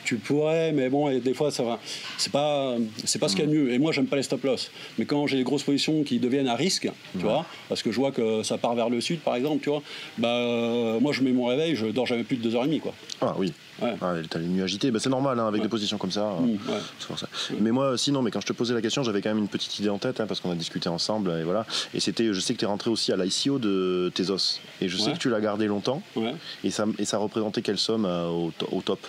Tu 0.05 0.17
pourrais, 0.17 0.73
mais 0.73 0.89
bon, 0.89 1.09
et 1.09 1.19
des 1.21 1.33
fois, 1.33 1.49
ça 1.49 1.63
va. 1.63 1.79
C'est 2.17 2.31
pas, 2.31 2.75
c'est 3.05 3.19
pas 3.19 3.29
ce 3.29 3.35
qu'il 3.35 3.45
y 3.45 3.47
a 3.47 3.51
de 3.51 3.55
mieux. 3.55 3.71
Et 3.73 3.79
moi, 3.79 3.91
j'aime 3.93 4.05
pas 4.07 4.17
les 4.17 4.23
stop 4.23 4.43
loss. 4.43 4.69
Mais 4.97 5.05
quand 5.05 5.27
j'ai 5.27 5.37
des 5.37 5.43
grosses 5.43 5.63
positions 5.63 6.03
qui 6.03 6.19
deviennent 6.19 6.47
à 6.49 6.55
risque, 6.55 6.89
tu 7.17 7.25
vois, 7.25 7.45
parce 7.69 7.81
que 7.83 7.89
je 7.91 7.97
vois 7.97 8.11
que 8.11 8.43
ça 8.43 8.57
part 8.57 8.75
vers 8.75 8.89
le 8.89 8.99
sud, 8.99 9.19
par 9.19 9.35
exemple, 9.35 9.63
tu 9.63 9.69
vois, 9.69 9.81
bah, 10.17 10.27
euh, 10.29 10.99
moi, 10.99 11.13
je 11.13 11.21
mets 11.21 11.31
mon 11.31 11.45
réveil, 11.45 11.75
je 11.75 11.85
dors 11.85 12.05
jamais 12.05 12.23
plus 12.23 12.35
de 12.37 12.49
2h30, 12.49 12.79
quoi. 12.81 12.93
Ah 13.21 13.33
oui. 13.37 13.53
Ouais. 13.81 13.95
Ah, 14.01 14.13
T'as 14.29 14.39
les 14.39 14.45
nuits 14.45 14.61
agitées, 14.61 14.91
bah, 14.91 14.99
c'est 15.01 15.09
normal 15.09 15.39
hein, 15.39 15.47
avec 15.47 15.59
Ouais. 15.61 15.65
des 15.67 15.69
positions 15.69 15.97
comme 15.97 16.11
ça. 16.11 16.25
Mm, 16.39 16.51
ouais. 16.51 16.57
C'est 16.99 17.07
pour 17.07 17.17
ça. 17.19 17.27
Mais 17.59 17.71
moi, 17.71 17.97
sinon, 17.97 18.21
mais 18.21 18.29
quand 18.31 18.41
je 18.41 18.45
te 18.47 18.53
posais 18.53 18.73
la 18.73 18.81
question, 18.81 19.03
j'avais 19.03 19.21
quand 19.21 19.29
même 19.29 19.39
une 19.39 19.47
petite 19.47 19.77
idée 19.79 19.89
en 19.89 19.97
tête, 19.97 20.19
hein, 20.19 20.27
parce 20.27 20.39
qu'on 20.39 20.51
a 20.51 20.55
discuté 20.55 20.89
ensemble, 20.89 21.31
et 21.31 21.43
voilà. 21.43 21.65
Et 21.93 21.99
c'était, 21.99 22.31
je 22.33 22.39
sais 22.39 22.53
que 22.53 22.59
tu 22.59 22.65
es 22.65 22.67
rentré 22.67 22.89
aussi 22.89 23.11
à 23.11 23.15
l'ICO 23.17 23.57
de 23.59 24.11
Tezos. 24.13 24.59
Et 24.81 24.87
je 24.89 24.97
sais 24.97 25.13
que 25.13 25.17
tu 25.17 25.29
l'as 25.29 25.41
gardé 25.41 25.65
longtemps, 25.67 26.01
et 26.63 26.71
ça, 26.71 26.85
et 26.99 27.05
ça 27.05 27.17
représentait 27.17 27.61
quelle 27.61 27.77
somme 27.79 28.05
euh, 28.05 28.27
au, 28.27 28.51
to- 28.57 28.67
au 28.71 28.81
top? 28.81 28.99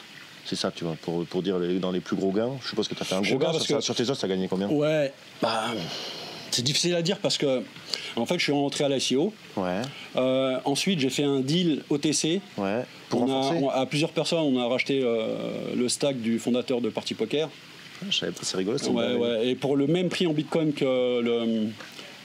C'est 0.47 0.57
ça, 0.57 0.71
tu 0.71 0.85
vois, 0.85 0.97
pour, 1.01 1.25
pour 1.25 1.43
dire 1.43 1.59
les- 1.59 1.79
dans 1.79 1.91
les 1.91 2.01
plus 2.01 2.17
gros 2.17 2.31
gains. 2.31 2.51
Je 2.63 2.69
suppose 2.69 2.87
que 2.87 2.95
tu 2.95 3.01
as 3.03 3.07
fait 3.07 3.15
un 3.15 3.23
Je 3.23 3.31
gros 3.35 3.39
gain 3.39 3.59
sur, 3.59 3.77
que- 3.79 3.83
sur 3.83 3.95
Tezos, 3.95 4.15
tu 4.17 4.25
as 4.27 4.29
gagné 4.29 4.47
combien? 4.47 4.69
Ouais, 4.69 5.13
bah, 5.41 5.69
c'est 6.55 6.63
difficile 6.63 6.95
à 6.95 7.03
dire 7.03 7.19
parce 7.19 7.37
que, 7.37 7.63
en 8.17 8.27
fait, 8.27 8.39
je 8.39 8.45
suis 8.45 8.53
rentré 8.53 8.85
à 8.85 8.89
l'ICO. 8.89 9.33
Ouais, 9.57 9.83
Euh, 10.17 10.59
ensuite, 10.65 11.01
j'ai 11.01 11.11
fait 11.11 11.25
un 11.25 11.41
deal 11.41 11.83
OTC. 11.91 12.41
ouais. 12.59 12.83
Pour 13.09 13.23
On 13.23 13.27
a- 13.33 13.53
on- 13.55 13.69
à 13.71 13.85
plusieurs 13.87 14.11
personnes, 14.11 14.39
on 14.41 14.59
a 14.61 14.67
racheté 14.69 15.01
euh, 15.05 15.75
le 15.77 15.89
stack 15.89 16.21
du 16.21 16.39
fondateur 16.39 16.81
de 16.81 16.89
Party 16.89 17.15
Poker. 17.15 17.49
Ah, 18.03 18.07
Je 18.11 18.17
savais 18.17 18.33
pas, 18.33 18.41
c'est 18.43 18.57
rigolo. 18.57 18.77
Ouais, 18.79 19.13
une- 19.15 19.17
ouais, 19.21 19.49
et 19.49 19.55
pour 19.55 19.77
le 19.77 19.87
même 19.87 20.09
prix 20.09 20.27
en 20.27 20.33
Bitcoin 20.33 20.73
que 20.73 21.21
le 21.21 21.69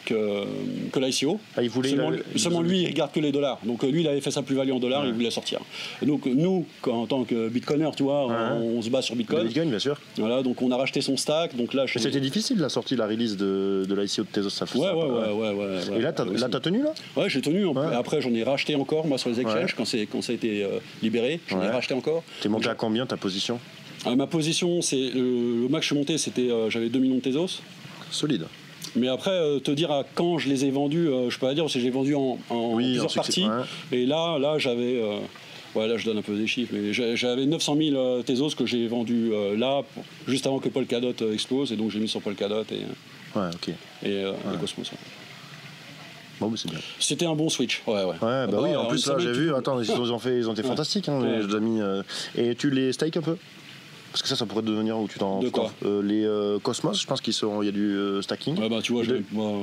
que, 0.05 0.43
que 0.91 0.99
l'ICO. 0.99 1.39
Ah, 1.55 1.63
il 1.63 1.69
voulait. 1.69 1.89
Seulement, 1.89 2.11
il 2.13 2.19
a- 2.19 2.39
seulement 2.39 2.61
lui, 2.61 2.81
il 2.81 2.87
regarde 2.87 3.11
que 3.11 3.19
les 3.19 3.31
dollars. 3.31 3.59
Donc 3.63 3.83
euh, 3.83 3.91
lui, 3.91 4.01
il 4.01 4.07
avait 4.07 4.21
fait 4.21 4.31
sa 4.31 4.41
plus-value 4.41 4.71
en 4.71 4.79
dollars, 4.79 5.05
il 5.05 5.13
voulait 5.13 5.31
sortir. 5.31 5.59
Donc 6.01 6.25
nous, 6.25 6.65
en 6.87 7.05
tant 7.07 7.23
que 7.23 7.49
bitcoiner, 7.49 7.89
tu 7.95 8.03
vois, 8.03 8.25
on, 8.27 8.77
on 8.77 8.81
se 8.81 8.89
bat 8.89 9.01
sur 9.01 9.15
Bitcoin. 9.15 9.47
Bitcoin, 9.47 9.69
bien 9.69 9.79
sûr. 9.79 9.99
Voilà, 10.17 10.41
donc 10.43 10.61
on 10.61 10.71
a 10.71 10.77
racheté 10.77 11.01
son 11.01 11.17
stack. 11.17 11.55
Donc 11.55 11.73
là, 11.73 11.85
je 11.85 11.99
c'était 11.99 12.19
difficile 12.19 12.59
la 12.59 12.69
sortie, 12.69 12.95
la 12.95 13.07
release 13.07 13.37
de, 13.37 13.85
de 13.87 13.95
l'ICO 13.95 14.23
de 14.23 14.27
Tezos. 14.27 14.49
Ça, 14.49 14.65
Ouais, 14.75 14.81
ça- 14.81 14.95
ouais, 14.95 15.31
ouais, 15.31 15.51
ouais. 15.53 15.97
Et 15.97 16.01
là, 16.01 16.11
t'as 16.13 16.25
là, 16.25 16.47
t'as 16.49 16.59
tenu 16.59 16.81
là? 16.81 16.93
Ouais, 17.15 17.29
j'ai 17.29 17.41
tenu. 17.41 17.65
Après, 17.93 18.21
j'en 18.21 18.33
ai 18.33 18.43
racheté 18.43 18.75
encore, 18.75 19.05
moi, 19.07 19.17
sur 19.17 19.29
les 19.29 19.39
exchanges, 19.41 19.75
quand, 19.75 19.85
c'est, 19.85 20.05
quand 20.05 20.21
ça 20.21 20.31
a 20.31 20.35
été 20.35 20.63
euh, 20.63 20.79
libéré. 21.01 21.39
J'en 21.47 21.61
ai 21.61 21.67
racheté 21.67 21.93
encore. 21.93 22.23
T'es 22.41 22.49
monté 22.49 22.69
à 22.69 22.75
combien 22.75 23.05
ta 23.05 23.17
position? 23.17 23.59
Euh, 24.07 24.15
ma 24.15 24.27
position, 24.27 24.81
c'est 24.81 25.09
le, 25.13 25.63
le 25.63 25.67
max 25.67 25.79
que 25.81 25.81
je 25.81 25.87
suis 25.87 25.95
monté, 25.95 26.17
c'était 26.17 26.49
euh, 26.49 26.69
j'avais 26.69 26.87
2 26.89 26.99
millions 26.99 27.15
de 27.15 27.19
Tezos. 27.21 27.59
Solide. 28.11 28.45
Mais 28.95 29.07
après, 29.07 29.31
euh, 29.31 29.59
te 29.59 29.71
dire 29.71 29.91
à 29.91 30.03
quand 30.15 30.37
je 30.39 30.49
les 30.49 30.65
ai 30.65 30.71
vendus, 30.71 31.07
euh, 31.09 31.29
je 31.29 31.37
peux 31.39 31.47
pas 31.47 31.53
dire, 31.53 31.63
parce 31.63 31.73
que 31.73 31.79
j'ai 31.79 31.89
vendu 31.89 32.15
en, 32.15 32.37
en 32.49 32.73
Oui, 32.73 32.85
plusieurs 32.85 33.05
en 33.05 33.09
succès, 33.09 33.41
parties. 33.41 33.45
ouais. 33.91 33.97
Et 33.99 34.05
là, 34.05 34.37
là 34.39 34.57
j'avais. 34.57 35.01
euh, 35.01 35.19
ouais, 35.75 35.87
là, 35.87 35.97
je 35.97 36.05
donne 36.05 36.17
un 36.17 36.21
peu 36.23 36.35
des 36.35 36.47
chiffres, 36.47 36.73
mais 36.75 36.91
j'a- 36.93 37.15
j'avais 37.15 37.45
900 37.45 37.75
000 37.77 37.95
euh, 37.95 38.21
Tezos 38.23 38.49
que 38.57 38.65
j'ai 38.65 38.87
vendus 38.87 39.31
là, 39.57 39.81
pour- 39.93 40.03
juste 40.27 40.47
avant 40.47 40.59
que 40.59 40.69
Polkadot 40.69 41.13
explose, 41.31 41.71
et 41.71 41.75
donc 41.75 41.91
j'ai 41.91 41.99
mis 41.99 42.07
sur 42.07 42.21
Polkadot 42.21 42.63
et, 42.71 43.37
Ouais, 43.37 43.47
ok. 43.53 43.69
et, 44.03 44.09
et 44.21 44.57
Cosmos. 44.59 44.91
ouais. 44.91 44.97
Bon, 46.39 46.49
mais 46.49 46.57
c'est 46.57 46.69
bien. 46.71 46.79
C'était 46.99 47.25
un 47.25 47.35
bon 47.35 47.49
switch, 47.49 47.81
ouais, 47.85 47.95
ouais. 47.95 48.05
Ouais, 48.05 48.15
bah 48.21 48.47
Ah 48.53 48.61
oui, 48.61 48.75
en 48.75 48.85
plus 48.85 49.05
là, 49.07 49.15
j'ai 49.19 49.33
vu. 49.33 49.53
Attends, 49.53 49.81
ils 49.81 49.91
ont 49.91 50.19
fait, 50.19 50.37
ils 50.37 50.49
ont 50.49 50.53
été 50.53 50.61
Ouais. 50.63 50.67
fantastiques, 50.69 51.09
hein, 51.09 51.19
Ouais. 51.21 51.43
les 51.45 51.53
amis. 51.53 51.79
Et 52.37 52.55
tu 52.55 52.69
les 52.71 52.93
stakes 52.93 53.17
un 53.17 53.21
peu? 53.21 53.35
Parce 54.19 54.31
que 54.31 54.35
ça, 54.35 54.39
ça 54.39 54.45
pourrait 54.45 54.63
devenir 54.63 54.99
où 54.99 55.07
tu 55.07 55.17
t'en. 55.17 55.39
De 55.39 55.47
quoi 55.47 55.71
euh, 55.85 56.03
Les 56.03 56.25
euh, 56.25 56.59
Cosmos, 56.59 56.99
je 57.01 57.07
pense 57.07 57.21
qu'ils 57.21 57.31
sont. 57.33 57.61
Il 57.61 57.67
y 57.67 57.69
a 57.69 57.71
du 57.71 57.95
euh, 57.95 58.21
stacking. 58.21 58.59
Ouais, 58.59 58.67
bah 58.67 58.79
tu 58.83 58.91
vois, 58.91 59.03
moi, 59.31 59.61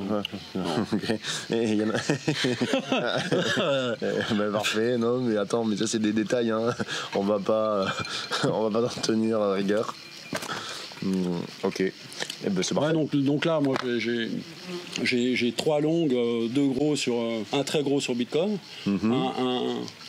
Ouais. 0.55 0.63
Ok. 0.95 1.11
Et 1.51 1.73
il 1.73 1.75
y 1.75 1.85
en 1.85 1.91
a. 1.91 1.99
Ben, 4.35 4.51
parfait, 4.53 4.97
non, 4.97 5.21
mais 5.21 5.37
attends, 5.37 5.63
mais 5.65 5.77
ça 5.77 5.87
c'est 5.87 5.99
des 5.99 6.15
détails, 6.15 6.51
hein. 6.53 6.71
On 7.15 7.21
va 7.21 7.39
pas, 7.39 7.85
on 8.45 8.71
va 8.71 8.81
pas 8.81 8.87
en 8.87 9.01
tenir 9.03 9.39
à 9.43 9.53
rigueur. 9.53 9.95
Hmm, 11.03 11.37
ok. 11.63 11.81
Eh 11.81 11.93
ben, 12.49 12.63
c'est 12.63 12.73
Ouais, 12.75 12.81
parfait. 12.81 12.95
donc, 12.95 13.15
donc 13.15 13.45
là, 13.45 13.61
moi, 13.61 13.77
j'ai- 13.99 14.31
j'ai- 15.03 15.53
trois 15.57 15.81
longues, 15.81 16.13
euh, 16.15 16.49
deux 16.49 16.67
gros 16.69 16.97
sur 16.97 17.15
euh, 17.15 17.43
un 17.53 17.63
très 17.63 17.83
gros 17.83 18.01
sur 18.01 18.15
Bitcoin, 18.15 18.59
Mhm. 18.87 19.13
un, 19.13 19.45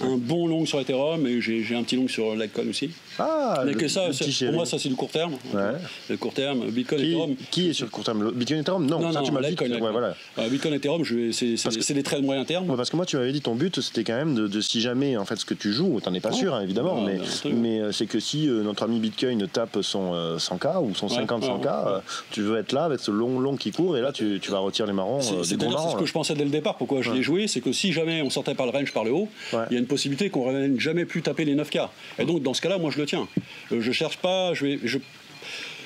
un- 0.04 0.08
un 0.14 0.18
bon 0.18 0.48
long 0.48 0.66
sur 0.66 0.80
Ethereum 0.80 1.26
et 1.28 1.42
j'ai 1.42 1.76
un 1.76 1.84
petit 1.84 1.96
long 1.96 2.08
sur 2.08 2.36
Litecoin 2.36 2.70
aussi. 2.70 2.90
Ah, 3.20 3.62
Mais 3.66 3.72
le- 3.74 3.78
que 3.78 3.88
ça, 3.88 4.10
pour 4.46 4.54
moi, 4.54 4.66
ça 4.66 4.78
c'est 4.80 4.90
du 4.90 4.96
court 4.96 5.10
terme. 5.10 5.34
Ouais. 5.54 5.62
Le 6.10 6.18
court 6.18 6.34
terme, 6.34 6.66
Bitcoin, 6.70 7.00
Qui, 7.02 7.08
Ethereum. 7.08 7.36
qui 7.52 7.70
est 7.70 7.74
sur 7.74 7.86
le 7.86 7.92
court 7.92 8.04
terme? 8.04 8.32
Bitcoin 8.32 8.60
Ethereum? 8.60 8.86
Non, 8.86 9.00
Non, 9.00 9.12
ça 9.12 9.20
non, 9.22 9.26
tu 9.26 9.32
m'as 9.32 9.42
dit. 9.42 9.50
Litecoin. 9.50 9.70
ouais, 9.80 9.92
voilà. 9.92 10.16
Euh, 10.40 10.50
Bitcoin, 10.50 10.74
Ethereum, 10.74 11.04
c'est 11.32 11.94
des 11.94 12.04
traits 12.04 12.22
de 12.22 12.26
moyen 12.26 12.46
terme. 12.46 12.70
Ouais, 12.70 12.78
parce 12.78 12.90
que 12.90 12.96
moi, 12.96 13.06
tu 13.06 13.16
m'avais 13.18 13.32
dit 13.32 13.42
ton 13.42 13.56
but, 13.56 13.80
c'était 13.82 14.04
quand 14.04 14.16
même 14.16 14.36
de, 14.36 14.48
de 14.48 14.62
si 14.62 14.82
jamais, 14.82 15.18
en 15.18 15.26
fait, 15.26 15.36
ce 15.38 15.46
que 15.46 15.54
tu 15.54 15.72
joues, 15.74 16.00
t'en 16.02 16.14
es 16.14 16.20
pas 16.20 16.30
Oh. 16.32 16.36
sûr, 16.36 16.54
hein, 16.54 16.62
évidemment, 16.62 17.02
mais, 17.02 17.20
mais 17.52 17.80
euh, 17.80 17.92
c'est 17.92 18.06
que 18.06 18.20
si 18.20 18.48
notre 18.48 18.84
ami 18.84 19.00
Bitcoin 19.00 19.48
tape 19.48 19.80
son 19.82 20.14
euh, 20.14 20.38
100K 20.38 20.82
ou 20.84 20.94
son 20.96 21.08
Ouais, 21.08 21.16
50-100K, 21.16 21.50
ouais, 21.86 21.92
ouais. 21.92 21.98
euh, 21.98 22.00
tu 22.32 22.42
veux 22.42 22.58
être 22.58 22.72
là 22.74 22.84
avec 22.86 23.00
ce 23.00 23.12
long, 23.12 23.40
long 23.40 23.56
qui 23.56 23.72
court, 23.72 23.98
et 23.98 24.02
là, 24.02 24.12
tu, 24.12 24.40
tu 24.48 24.52
vas 24.54 24.60
retirer 24.60 24.88
les 24.88 24.94
marrons, 24.94 25.20
C'est 25.22 25.34
euh, 25.36 25.44
ce 25.44 25.96
que 26.00 26.06
je 26.06 26.14
pensais 26.14 26.34
dès 26.34 26.46
le 26.46 26.50
départ. 26.50 26.76
Pourquoi 26.78 27.02
je 27.02 27.12
l'ai 27.12 27.22
joué, 27.22 27.48
c'est 27.48 27.60
que 27.62 27.72
si 27.74 27.92
jamais 27.92 28.22
on 28.22 28.30
sortait 28.30 28.56
par 28.56 28.66
le 28.66 28.72
range 28.72 28.94
par 28.94 29.04
le 29.04 29.12
haut, 29.12 29.28
Ouais. 29.54 29.60
il 29.70 29.74
y 29.74 29.76
a 29.76 29.80
une 29.80 29.88
possibilité 29.88 30.30
qu'on 30.30 30.50
ne 30.50 30.56
revienne 30.56 30.80
jamais 30.80 31.04
plus 31.06 31.22
taper 31.22 31.44
les 31.46 31.54
9K. 31.56 31.90
Et 32.20 32.26
donc 32.26 32.42
dans 32.44 32.54
ce 32.54 32.62
cas-là, 32.62 32.78
moi 32.78 32.90
je 32.92 32.98
le 32.98 33.06
tiens. 33.06 33.28
Euh, 33.74 33.82
je 33.82 33.92
cherche 33.92 34.18
pas, 34.18 34.54
je 34.54 34.66
vais, 34.66 34.80
je- 34.84 35.00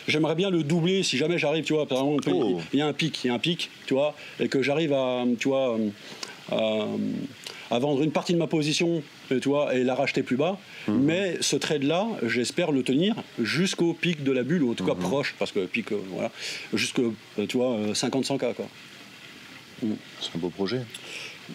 J'aimerais 0.07 0.34
bien 0.34 0.49
le 0.49 0.64
doubler 0.64 1.03
si 1.03 1.16
jamais 1.16 1.38
j'arrive, 1.38 1.64
tu 1.64 1.74
vois, 1.74 1.86
par 1.88 1.99
exemple, 1.99 2.24
il- 2.28 2.34
Oh. 2.34 2.59
il 2.74 2.80
y 2.80 2.82
a 2.82 2.88
un 2.88 2.93
pic, 2.93 3.24
il 3.24 3.28
y 3.28 3.30
a 3.30 3.34
un 3.36 3.39
pic, 3.39 3.70
tu 3.86 3.93
vois, 3.93 4.16
et 4.39 4.47
que 4.47 4.62
j'arrive 4.64 4.93
à, 4.93 5.24
tu 5.39 5.47
vois, 5.47 5.78
à, 6.51 6.86
à 7.70 7.80
vendre 7.80 8.01
une 8.01 8.12
partie 8.12 8.34
de 8.34 8.39
ma 8.39 8.47
position, 8.47 9.03
tu 9.40 9.50
vois, 9.50 9.74
et 9.76 9.84
la 9.84 9.96
racheter 9.96 10.24
plus 10.24 10.36
bas. 10.38 10.58
Mhm. 10.88 11.02
Mais 11.04 11.38
ce 11.42 11.56
trade-là, 11.56 12.08
j'espère 12.28 12.72
le 12.72 12.84
tenir 12.84 13.16
jusqu'au 13.42 13.94
pic 13.94 14.24
de 14.24 14.32
la 14.32 14.44
bulle, 14.44 14.64
ou 14.64 14.72
en 14.72 14.74
tout 14.74 14.84
Mhm. 14.84 14.90
cas 14.90 14.96
proche, 14.96 15.36
parce 15.40 15.52
que 15.52 15.66
pic, 15.66 15.92
euh, 15.92 15.98
voilà, 16.10 16.32
jusqu'au, 16.74 17.14
euh, 17.40 17.46
tu 17.48 17.58
vois, 17.58 17.78
50-100K, 17.94 18.54
quoi. 18.56 18.68
C'est 19.82 20.36
un 20.36 20.40
beau 20.40 20.50
projet. 20.50 20.82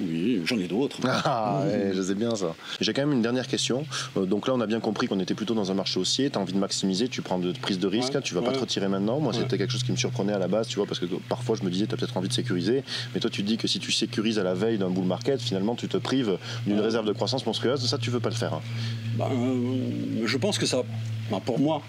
Oui, 0.01 0.43
j'en 0.45 0.59
ai 0.59 0.67
d'autres. 0.67 0.99
Ah, 1.05 1.63
ouais, 1.65 1.93
je 1.95 2.03
sais 2.03 2.15
bien 2.15 2.35
ça. 2.37 2.55
J'ai 2.81 2.93
quand 2.93 3.03
même 3.03 3.13
une 3.13 3.23
dernière 3.23 3.47
question. 3.47 3.87
Euh, 4.17 4.27
donc 4.27 4.47
là, 4.47 4.55
on 4.55 4.61
a 4.61 4.67
bien 4.67 4.81
compris 4.81 5.07
qu'on 5.09 5.21
était 5.21 5.35
plutôt 5.35 5.55
dans 5.55 5.71
un 5.71 5.75
marché 5.75 5.99
haussier. 5.99 6.31
Tu 6.31 6.39
as 6.39 6.41
envie 6.41 6.53
de 6.53 6.59
maximiser, 6.59 7.09
tu 7.09 7.23
prends 7.23 7.39
de 7.39 7.53
prise 7.53 7.79
de 7.79 7.87
risque. 7.87 8.15
Ouais, 8.15 8.21
tu 8.21 8.35
vas 8.35 8.43
pas 8.43 8.53
te 8.53 8.59
retirer 8.59 8.89
maintenant. 8.89 9.21
Moi, 9.21 9.33
Ouais. 9.33 9.39
c'était 9.41 9.59
quelque 9.59 9.71
chose 9.71 9.83
qui 9.85 9.93
me 9.93 9.97
surprenait 9.97 10.33
à 10.33 10.39
la 10.39 10.49
base, 10.49 10.69
tu 10.69 10.77
vois, 10.77 10.87
parce 10.87 10.99
que 11.01 11.07
parfois, 11.29 11.57
je 11.59 11.65
me 11.65 11.71
disais, 11.71 11.87
tu 11.87 11.95
as 11.95 11.97
peut-être 11.97 12.17
envie 12.17 12.29
de 12.29 12.33
sécuriser. 12.35 12.85
Mais 13.15 13.21
toi, 13.21 13.31
tu 13.31 13.43
te 13.43 13.47
dis 13.47 13.57
que 13.57 13.69
si 13.69 13.79
tu 13.79 13.93
sécurises 13.93 14.39
à 14.39 14.43
la 14.45 14.55
veille 14.55 14.79
d'un 14.79 14.91
bull 14.91 15.05
market, 15.05 15.41
finalement, 15.41 15.75
tu 15.75 15.89
te 15.89 15.97
prives 15.97 16.37
d'une 16.67 16.77
Ouais. 16.79 16.85
réserve 16.85 17.07
de 17.07 17.13
croissance 17.13 17.47
monstrueuse. 17.47 17.85
Ça, 17.87 17.99
tu 17.99 18.11
veux 18.11 18.21
pas 18.21 18.29
le 18.31 18.35
faire. 18.35 18.55
hein. 18.55 18.61
Ben, 19.19 19.29
euh, 19.33 20.27
je 20.27 20.37
pense 20.37 20.59
que 20.59 20.67
ça, 20.67 20.83
ben, 21.31 21.41
pour 21.41 21.59
moi, 21.59 21.81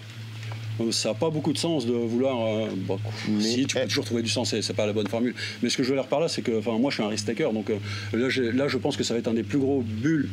ça 0.90 1.10
n'a 1.10 1.14
pas 1.14 1.30
beaucoup 1.30 1.52
de 1.52 1.58
sens 1.58 1.86
de 1.86 1.92
vouloir. 1.92 2.36
euh, 2.46 2.68
si, 3.40 3.66
tu 3.66 3.76
peux 3.76 3.82
eh. 3.84 3.88
toujours 3.88 4.04
trouver 4.04 4.22
du 4.22 4.28
sens, 4.28 4.54
c'est 4.60 4.76
pas 4.76 4.86
la 4.86 4.92
bonne 4.92 5.08
formule. 5.08 5.34
Mais 5.62 5.68
ce 5.68 5.76
que 5.76 5.82
je 5.82 5.90
veux 5.90 5.96
dire 5.96 6.06
par 6.06 6.20
là, 6.20 6.28
c'est 6.28 6.42
que 6.42 6.62
moi, 6.70 6.90
je 6.90 6.94
suis 6.96 7.02
un 7.02 7.08
risk 7.08 7.26
taker, 7.26 7.52
donc 7.52 7.70
euh, 7.70 7.78
là, 8.12 8.28
là, 8.52 8.68
je 8.68 8.78
pense 8.78 8.96
que 8.96 9.04
ça 9.04 9.14
va 9.14 9.20
être 9.20 9.28
un 9.28 9.34
des 9.34 9.42
plus 9.42 9.58
gros 9.58 9.82
bulles. 9.82 10.28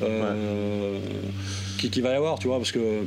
Euh, 0.00 0.98
qui, 1.78 1.90
qui 1.90 2.00
va 2.00 2.10
y 2.10 2.14
avoir, 2.14 2.38
tu 2.38 2.46
vois, 2.46 2.58
parce 2.58 2.72
que 2.72 3.04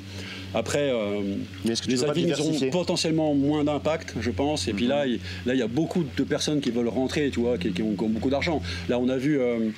après, 0.53 0.89
euh, 0.91 1.21
les 1.65 1.73
veux 1.73 1.97
pas 1.97 2.07
alvins 2.09 2.21
ils 2.21 2.25
diversifier 2.25 2.67
ont 2.67 2.71
potentiellement 2.71 3.33
moins 3.33 3.63
d'impact, 3.63 4.15
je 4.19 4.31
pense. 4.31 4.67
Et 4.67 4.73
puis 4.73 4.87
là, 4.87 5.05
il, 5.07 5.19
là, 5.45 5.53
il 5.53 5.59
y 5.59 5.63
a 5.63 5.67
beaucoup 5.67 6.03
de 6.17 6.23
personnes 6.23 6.59
qui 6.61 6.71
veulent 6.71 6.87
rentrer, 6.87 7.29
tu 7.31 7.39
vois, 7.39 7.57
qui, 7.57 7.71
qui 7.71 7.81
ont, 7.81 7.93
qui 7.95 8.03
ont 8.03 8.09
beaucoup 8.09 8.29
d'argent. 8.29 8.61
Là, 8.89 8.99
on 8.99 9.09
a 9.09 9.17
vu, 9.17 9.39
euh, 9.39 9.69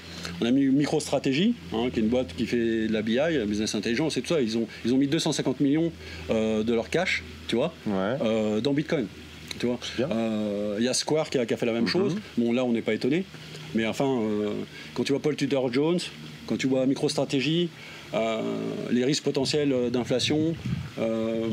on 0.41 0.45
a 0.45 0.51
mis 0.51 0.65
MicroStrategy, 0.65 1.53
hein, 1.73 1.89
qui 1.93 1.99
est 1.99 2.03
une 2.03 2.09
boîte 2.09 2.35
qui 2.35 2.45
fait 2.45 2.87
de 2.87 2.93
la 2.93 3.01
BI, 3.01 3.15
la 3.15 3.45
business 3.45 3.75
intelligence 3.75 4.17
et 4.17 4.21
tout 4.21 4.33
ça. 4.33 4.41
Ils 4.41 4.57
ont, 4.57 4.67
ils 4.85 4.93
ont 4.93 4.97
mis 4.97 5.07
250 5.07 5.59
millions 5.59 5.91
euh, 6.29 6.63
de 6.63 6.73
leur 6.73 6.89
cash, 6.89 7.23
tu 7.47 7.55
vois, 7.55 7.73
Ouais. 7.87 8.61
dans 8.61 8.73
Bitcoin. 8.73 9.07
Tu 9.59 9.67
vois. 9.67 9.79
Euh, 9.99 10.77
Il 10.79 10.83
y 10.85 10.87
a 10.87 10.93
Square 10.93 11.29
qui 11.29 11.37
a, 11.37 11.45
qui 11.45 11.53
a 11.53 11.57
fait 11.57 11.65
la 11.67 11.73
même 11.73 11.83
Mhm. 11.83 11.87
chose. 11.89 12.15
Bon, 12.37 12.51
là, 12.51 12.65
on 12.65 12.71
n'est 12.71 12.81
pas 12.81 12.93
étonné. 12.95 13.23
Mais 13.75 13.85
enfin, 13.85 14.05
euh, 14.21 14.49
quand 14.95 15.03
tu 15.03 15.11
vois 15.13 15.21
Paul 15.21 15.35
Tudor 15.35 15.71
Jones, 15.71 15.99
quand 16.47 16.57
tu 16.57 16.67
vois 16.67 16.85
MicroStrategy, 16.87 17.63
euh, 17.63 17.67
les 18.91 19.05
risques 19.05 19.23
potentiels 19.23 19.73
d'inflation, 19.91 20.53
euh, 20.99 21.47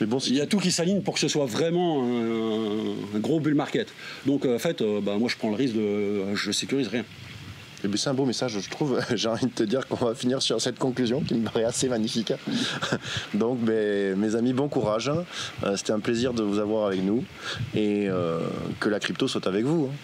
Mais 0.00 0.06
bon, 0.06 0.18
il 0.18 0.34
y 0.34 0.40
a 0.40 0.46
tout 0.46 0.58
qui 0.58 0.72
s'aligne 0.72 1.02
pour 1.02 1.14
que 1.14 1.20
ce 1.20 1.28
soit 1.28 1.46
vraiment 1.46 2.02
un, 2.02 3.16
un 3.16 3.20
gros 3.20 3.38
bull 3.40 3.54
market. 3.54 3.88
Donc 4.26 4.44
en 4.46 4.58
fait, 4.58 4.80
euh, 4.80 5.00
bah, 5.00 5.16
moi 5.18 5.28
je 5.28 5.36
prends 5.36 5.50
le 5.50 5.56
risque 5.56 5.74
de. 5.74 6.34
Je 6.34 6.50
sécurise 6.52 6.88
rien. 6.88 7.04
Eh 7.84 7.88
bien, 7.88 7.98
c'est 7.98 8.08
un 8.08 8.14
beau 8.14 8.24
message, 8.24 8.58
je 8.58 8.70
trouve. 8.70 8.98
J'ai 9.14 9.28
envie 9.28 9.44
de 9.44 9.50
te 9.52 9.62
dire 9.62 9.86
qu'on 9.86 10.02
va 10.06 10.14
finir 10.14 10.40
sur 10.40 10.58
cette 10.60 10.78
conclusion 10.78 11.20
qui 11.20 11.34
me 11.34 11.44
paraît 11.44 11.64
assez 11.64 11.86
magnifique. 11.88 12.32
Donc, 13.34 13.58
ben, 13.60 14.16
mes 14.18 14.34
amis, 14.36 14.54
bon 14.54 14.68
courage. 14.68 15.10
Euh, 15.62 15.76
C'était 15.76 15.92
un 15.92 16.00
plaisir 16.00 16.32
de 16.32 16.42
vous 16.42 16.58
avoir 16.58 16.86
avec 16.86 17.02
nous 17.02 17.22
et 17.74 18.08
euh, 18.08 18.40
que 18.80 18.88
la 18.88 19.00
crypto 19.00 19.28
soit 19.28 19.46
avec 19.46 19.64
vous. 19.64 19.90
hein. 19.92 19.96